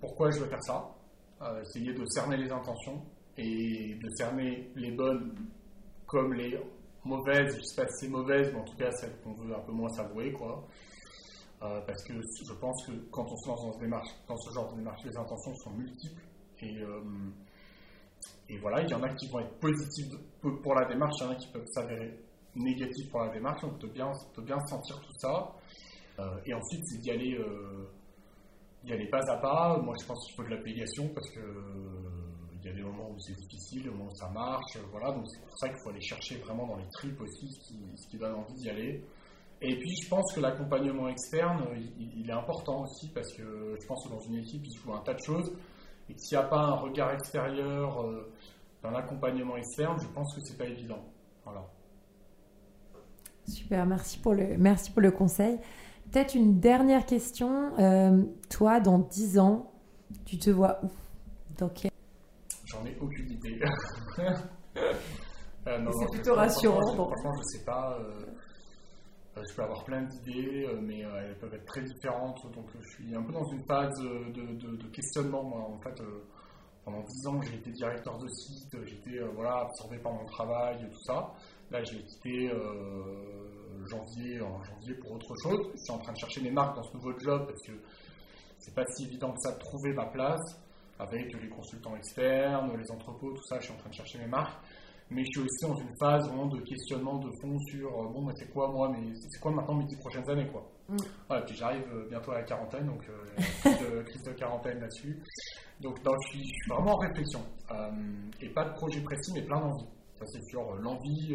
pourquoi 0.00 0.30
je 0.30 0.40
veux 0.40 0.46
faire 0.46 0.62
ça, 0.62 0.90
essayer 1.62 1.92
de 1.92 2.04
cerner 2.06 2.36
les 2.36 2.50
intentions 2.50 3.02
et 3.36 3.94
de 4.02 4.08
cerner 4.16 4.70
les 4.76 4.90
bonnes 4.90 5.34
comme 6.06 6.34
les 6.34 6.58
mauvaises, 7.04 7.56
je 7.56 7.62
sais 7.62 7.82
pas 7.82 7.88
si 7.88 8.06
c'est 8.06 8.08
mauvaise, 8.08 8.50
mais 8.52 8.60
en 8.60 8.64
tout 8.64 8.76
cas 8.76 8.90
celles 8.92 9.16
qu'on 9.22 9.32
veut 9.34 9.54
un 9.54 9.60
peu 9.60 9.72
moins 9.72 9.88
savourer, 9.90 10.32
quoi. 10.32 10.66
Euh, 11.62 11.80
parce 11.86 12.02
que 12.04 12.14
je 12.14 12.52
pense 12.54 12.86
que 12.86 12.92
quand 13.10 13.26
on 13.30 13.36
se 13.36 13.48
lance 13.48 13.62
dans 13.62 13.72
ce, 13.72 13.80
démarche, 13.80 14.08
dans 14.26 14.36
ce 14.36 14.50
genre 14.54 14.72
de 14.72 14.78
démarche, 14.78 15.04
les 15.04 15.16
intentions 15.16 15.54
sont 15.56 15.70
multiples. 15.72 16.22
Et, 16.62 16.78
euh, 16.80 17.02
voilà, 18.60 18.82
il 18.82 18.88
y 18.88 18.94
en 18.94 19.02
a 19.02 19.08
qui 19.10 19.28
vont 19.28 19.40
être 19.40 19.58
positives 19.60 20.18
pour 20.40 20.74
la 20.74 20.86
démarche, 20.86 21.14
il 21.20 21.24
y 21.24 21.26
en 21.26 21.30
a 21.30 21.34
qui 21.36 21.48
peuvent 21.48 21.66
s'avérer 21.66 22.18
négatifs 22.56 23.10
pour 23.10 23.20
la 23.20 23.28
démarche, 23.28 23.60
donc 23.62 23.78
de 23.78 23.86
bien, 23.88 24.10
sentir 24.66 25.00
tout 25.00 25.12
ça. 25.18 25.52
Euh, 26.18 26.40
et 26.46 26.54
ensuite, 26.54 26.82
c'est 26.86 26.98
d'y 26.98 27.10
aller, 27.10 27.38
d'y 28.84 28.92
aller 28.92 29.08
pas 29.08 29.20
à 29.30 29.36
pas. 29.36 29.78
Moi, 29.78 29.94
je 30.00 30.06
pense 30.06 30.24
qu'il 30.26 30.34
faut 30.34 30.42
de 30.44 30.48
l'appellation 30.48 31.08
parce 31.14 31.30
que 31.30 31.40
il 32.62 32.66
y 32.66 32.72
a 32.72 32.74
des 32.74 32.82
moments 32.82 33.10
où 33.10 33.18
c'est 33.18 33.36
difficile, 33.36 33.84
des 33.84 33.90
moments 33.90 34.10
où 34.10 34.14
ça 34.16 34.28
marche, 34.30 34.76
voilà. 34.90 35.12
Donc 35.12 35.26
c'est 35.28 35.40
pour 35.40 35.58
ça 35.58 35.68
qu'il 35.68 35.78
faut 35.78 35.90
aller 35.90 36.00
chercher 36.00 36.36
vraiment 36.38 36.66
dans 36.66 36.76
les 36.76 36.88
tripes 36.92 37.20
aussi 37.20 37.48
ce 37.52 37.68
qui, 37.68 37.78
ce 37.96 38.08
qui 38.08 38.18
donne 38.18 38.34
envie 38.34 38.54
d'y 38.54 38.68
aller. 38.68 39.04
Et 39.62 39.78
puis, 39.78 39.94
je 40.02 40.08
pense 40.08 40.32
que 40.34 40.40
l'accompagnement 40.40 41.08
externe, 41.08 41.64
il, 41.98 42.28
est 42.28 42.32
important 42.32 42.82
aussi 42.82 43.08
parce 43.10 43.30
que 43.34 43.76
je 43.78 43.86
pense 43.86 44.04
que 44.04 44.10
dans 44.10 44.20
une 44.20 44.36
équipe, 44.36 44.62
il 44.64 44.72
se 44.72 44.78
joue 44.78 44.94
un 44.94 45.00
tas 45.00 45.14
de 45.14 45.22
choses. 45.22 45.52
Et 46.08 46.14
s'il 46.16 46.38
n'y 46.38 46.44
a 46.44 46.46
pas 46.46 46.60
un 46.60 46.76
regard 46.76 47.12
extérieur 47.12 48.02
euh, 48.02 48.32
dans 48.82 48.90
l'accompagnement 48.90 49.56
externe, 49.56 49.98
je 50.00 50.08
pense 50.08 50.34
que 50.34 50.40
c'est 50.42 50.56
pas 50.56 50.64
évident. 50.64 51.04
Voilà. 51.44 51.66
Super, 53.46 53.84
merci 53.84 54.18
pour 54.18 54.34
le, 54.34 54.56
merci 54.56 54.90
pour 54.90 55.02
le 55.02 55.10
conseil. 55.10 55.58
Peut-être 56.10 56.34
une 56.34 56.58
dernière 56.58 57.04
question. 57.04 57.78
Euh, 57.78 58.22
toi, 58.48 58.80
dans 58.80 58.98
10 58.98 59.38
ans, 59.38 59.70
tu 60.24 60.38
te 60.38 60.50
vois 60.50 60.80
où? 60.82 60.90
Dans 61.58 61.68
quel... 61.68 61.90
J'en 62.64 62.84
ai 62.86 62.96
aucune 63.00 63.30
idée. 63.30 63.60
Euh, 65.66 65.90
c'est 65.92 66.10
plutôt 66.10 66.34
rassurant. 66.34 66.80
Franchement, 66.94 67.34
je 67.36 67.58
sais 67.58 67.64
pas. 67.66 67.98
Euh, 68.00 68.24
je 69.36 69.54
peux 69.54 69.62
avoir 69.62 69.84
plein 69.84 70.02
d'idées, 70.02 70.66
mais 70.82 71.00
elles 71.00 71.38
peuvent 71.38 71.54
être 71.54 71.66
très 71.66 71.82
différentes. 71.82 72.40
Donc, 72.52 72.66
je 72.80 72.88
suis 72.88 73.14
un 73.14 73.22
peu 73.22 73.32
dans 73.32 73.48
une 73.50 73.64
phase 73.64 73.98
de, 74.00 74.88
questionnement. 74.88 75.44
Moi. 75.44 75.60
En 75.60 75.78
fait, 75.78 76.02
pendant 76.84 77.02
10 77.02 77.26
ans, 77.28 77.40
j'ai 77.42 77.56
été 77.56 77.70
directeur 77.70 78.18
de 78.18 78.28
site, 78.28 78.76
j'étais 78.84 79.20
voilà, 79.34 79.60
absorbé 79.60 79.98
par 79.98 80.12
mon 80.12 80.24
travail, 80.26 80.78
tout 80.90 81.02
ça. 81.04 81.32
Là, 81.70 81.82
j'ai 81.84 82.02
quitté 82.02 82.50
janvier, 83.86 84.40
en 84.40 84.62
janvier 84.62 84.94
pour 84.94 85.12
autre 85.12 85.34
chose. 85.42 85.70
Je 85.74 85.82
suis 85.82 85.92
en 85.92 85.98
train 85.98 86.12
de 86.12 86.18
chercher 86.18 86.42
mes 86.42 86.50
marques 86.50 86.76
dans 86.76 86.82
ce 86.82 86.94
nouveau 86.94 87.18
job 87.18 87.46
parce 87.46 87.62
que 87.66 87.72
c'est 88.58 88.74
pas 88.74 88.84
si 88.94 89.04
évident 89.04 89.32
que 89.32 89.40
ça 89.40 89.52
de 89.52 89.58
trouver 89.58 89.92
ma 89.92 90.06
place 90.06 90.40
avec 90.98 91.32
les 91.32 91.48
consultants 91.48 91.96
externes, 91.96 92.76
les 92.76 92.90
entrepôts, 92.90 93.32
tout 93.32 93.44
ça. 93.44 93.58
Je 93.58 93.66
suis 93.66 93.74
en 93.74 93.78
train 93.78 93.88
de 93.88 93.94
chercher 93.94 94.18
mes 94.18 94.26
marques. 94.26 94.62
Mais 95.10 95.24
je 95.24 95.30
suis 95.30 95.40
aussi 95.40 95.66
dans 95.66 95.76
une 95.76 95.96
phase 95.98 96.26
vraiment 96.28 96.46
de 96.46 96.60
questionnement 96.60 97.18
de 97.18 97.30
fond 97.40 97.58
sur 97.66 97.88
euh, 97.88 98.08
bon, 98.12 98.22
mais 98.22 98.32
c'est 98.36 98.50
quoi 98.52 98.70
moi, 98.70 98.88
mais 98.90 99.12
c'est 99.14 99.40
quoi 99.40 99.50
maintenant 99.50 99.74
mes 99.74 99.84
dix 99.84 99.96
prochaines 99.96 100.28
années 100.30 100.46
quoi. 100.48 100.70
Mm. 100.88 100.96
Voilà, 101.28 101.42
puis 101.44 101.56
j'arrive 101.56 101.84
euh, 101.92 102.08
bientôt 102.08 102.30
à 102.32 102.36
la 102.36 102.42
quarantaine, 102.44 102.86
donc 102.86 103.02
euh, 103.08 104.02
crise, 104.04 104.22
de, 104.22 104.32
quarantaine 104.32 104.78
là-dessus. 104.80 105.20
Donc, 105.80 105.98
je, 106.04 106.28
suis, 106.28 106.52
vraiment 106.68 106.92
en 106.92 106.98
réflexion. 106.98 107.40
et 108.40 108.48
pas 108.50 108.64
de 108.66 108.72
projet 108.74 109.00
précis, 109.00 109.32
mais 109.34 109.42
plein 109.42 109.60
d'envie. 109.60 109.86
Ça 110.18 110.26
c'est 110.26 110.42
sur 110.50 110.74
l'envie 110.76 111.34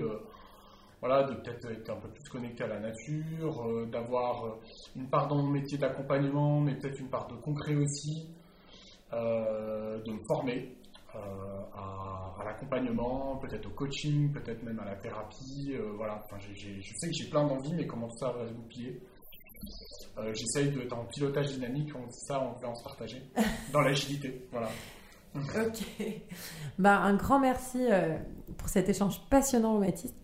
voilà, 1.02 1.24
de 1.24 1.36
peut-être 1.36 1.70
être 1.70 1.90
un 1.92 2.00
peu 2.00 2.10
plus 2.10 2.28
connecté 2.30 2.64
à 2.64 2.68
la 2.68 2.80
nature, 2.80 3.64
euh, 3.68 3.86
d'avoir 3.86 4.46
euh, 4.46 4.60
une 4.96 5.08
part 5.08 5.28
dans 5.28 5.38
mon 5.38 5.50
métier 5.50 5.78
d'accompagnement, 5.78 6.60
mais 6.62 6.76
peut-être 6.76 7.00
une 7.00 7.10
part 7.10 7.28
de 7.28 7.36
concret 7.36 7.76
aussi, 7.76 8.28
euh, 9.14 10.02
de 10.02 10.12
me 10.12 10.24
former 10.28 10.76
à, 11.16 12.44
l'accompagnement, 12.44 13.38
peut-être 13.38 13.66
au 13.66 13.72
coaching, 13.72 14.32
peut-être 14.32 14.62
même 14.64 14.80
à 14.80 14.86
la 14.86 14.96
thérapie. 14.98 15.76
voilà, 15.96 16.22
enfin, 16.24 16.38
je 16.40 16.54
sais 16.54 17.08
que 17.08 17.14
j'ai 17.14 17.30
plein 17.30 17.46
d'envies, 17.48 17.74
mais 17.74 17.88
comment 17.88 18.08
tout 18.08 18.18
ça 18.18 18.32
va 18.32 18.48
se 18.48 18.54
goupiller 18.54 19.02
J'essaye 20.34 20.72
d'être 20.72 20.94
en 20.94 21.06
pilotage 21.06 21.48
dynamique, 21.54 21.92
on 21.96 22.08
ça, 22.10 22.40
on 22.40 22.60
peut 22.60 22.68
en 22.68 22.76
se 22.76 22.84
partager, 22.84 23.24
dans 23.74 23.82
l'agilité. 23.82 24.48
Voilà. 24.52 24.70
ok. 25.36 26.06
Bah, 26.78 27.00
un 27.00 27.16
grand 27.16 27.40
merci 27.40 27.88
pour 28.58 28.70
cet 28.70 28.90
échange 28.90 29.20
passionnant, 29.30 29.80
Baptiste. 29.80 30.16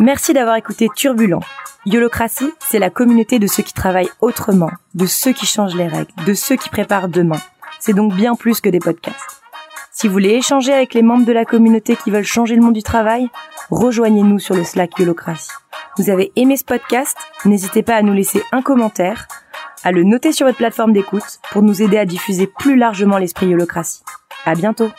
Merci 0.00 0.32
d'avoir 0.32 0.56
écouté 0.56 0.88
Turbulent. 0.96 1.40
Yolocratie, 1.86 2.52
c'est 2.68 2.78
la 2.78 2.90
communauté 2.90 3.38
de 3.38 3.46
ceux 3.46 3.62
qui 3.62 3.72
travaillent 3.72 4.10
autrement, 4.20 4.70
de 4.94 5.06
ceux 5.06 5.32
qui 5.32 5.46
changent 5.46 5.74
les 5.74 5.88
règles, 5.88 6.12
de 6.26 6.34
ceux 6.34 6.56
qui 6.56 6.68
préparent 6.68 7.08
demain. 7.08 7.40
C'est 7.78 7.94
donc 7.94 8.14
bien 8.14 8.34
plus 8.34 8.60
que 8.60 8.68
des 8.68 8.80
podcasts. 8.80 9.42
Si 9.90 10.06
vous 10.06 10.12
voulez 10.12 10.34
échanger 10.34 10.74
avec 10.74 10.92
les 10.92 11.00
membres 11.00 11.24
de 11.24 11.32
la 11.32 11.46
communauté 11.46 11.96
qui 11.96 12.10
veulent 12.10 12.22
changer 12.22 12.54
le 12.54 12.60
monde 12.60 12.74
du 12.74 12.82
travail, 12.82 13.30
rejoignez-nous 13.70 14.38
sur 14.38 14.54
le 14.54 14.62
Slack 14.62 14.98
Yolocratie. 14.98 15.48
Vous 15.96 16.10
avez 16.10 16.32
aimé 16.36 16.58
ce 16.58 16.64
podcast? 16.64 17.16
N'hésitez 17.46 17.82
pas 17.82 17.96
à 17.96 18.02
nous 18.02 18.12
laisser 18.12 18.42
un 18.52 18.60
commentaire, 18.60 19.26
à 19.82 19.90
le 19.90 20.04
noter 20.04 20.32
sur 20.32 20.46
votre 20.46 20.58
plateforme 20.58 20.92
d'écoute 20.92 21.40
pour 21.50 21.62
nous 21.62 21.80
aider 21.80 21.96
à 21.96 22.04
diffuser 22.04 22.46
plus 22.46 22.76
largement 22.76 23.16
l'esprit 23.16 23.46
Yolocratie. 23.46 24.02
À 24.44 24.54
bientôt 24.54 24.90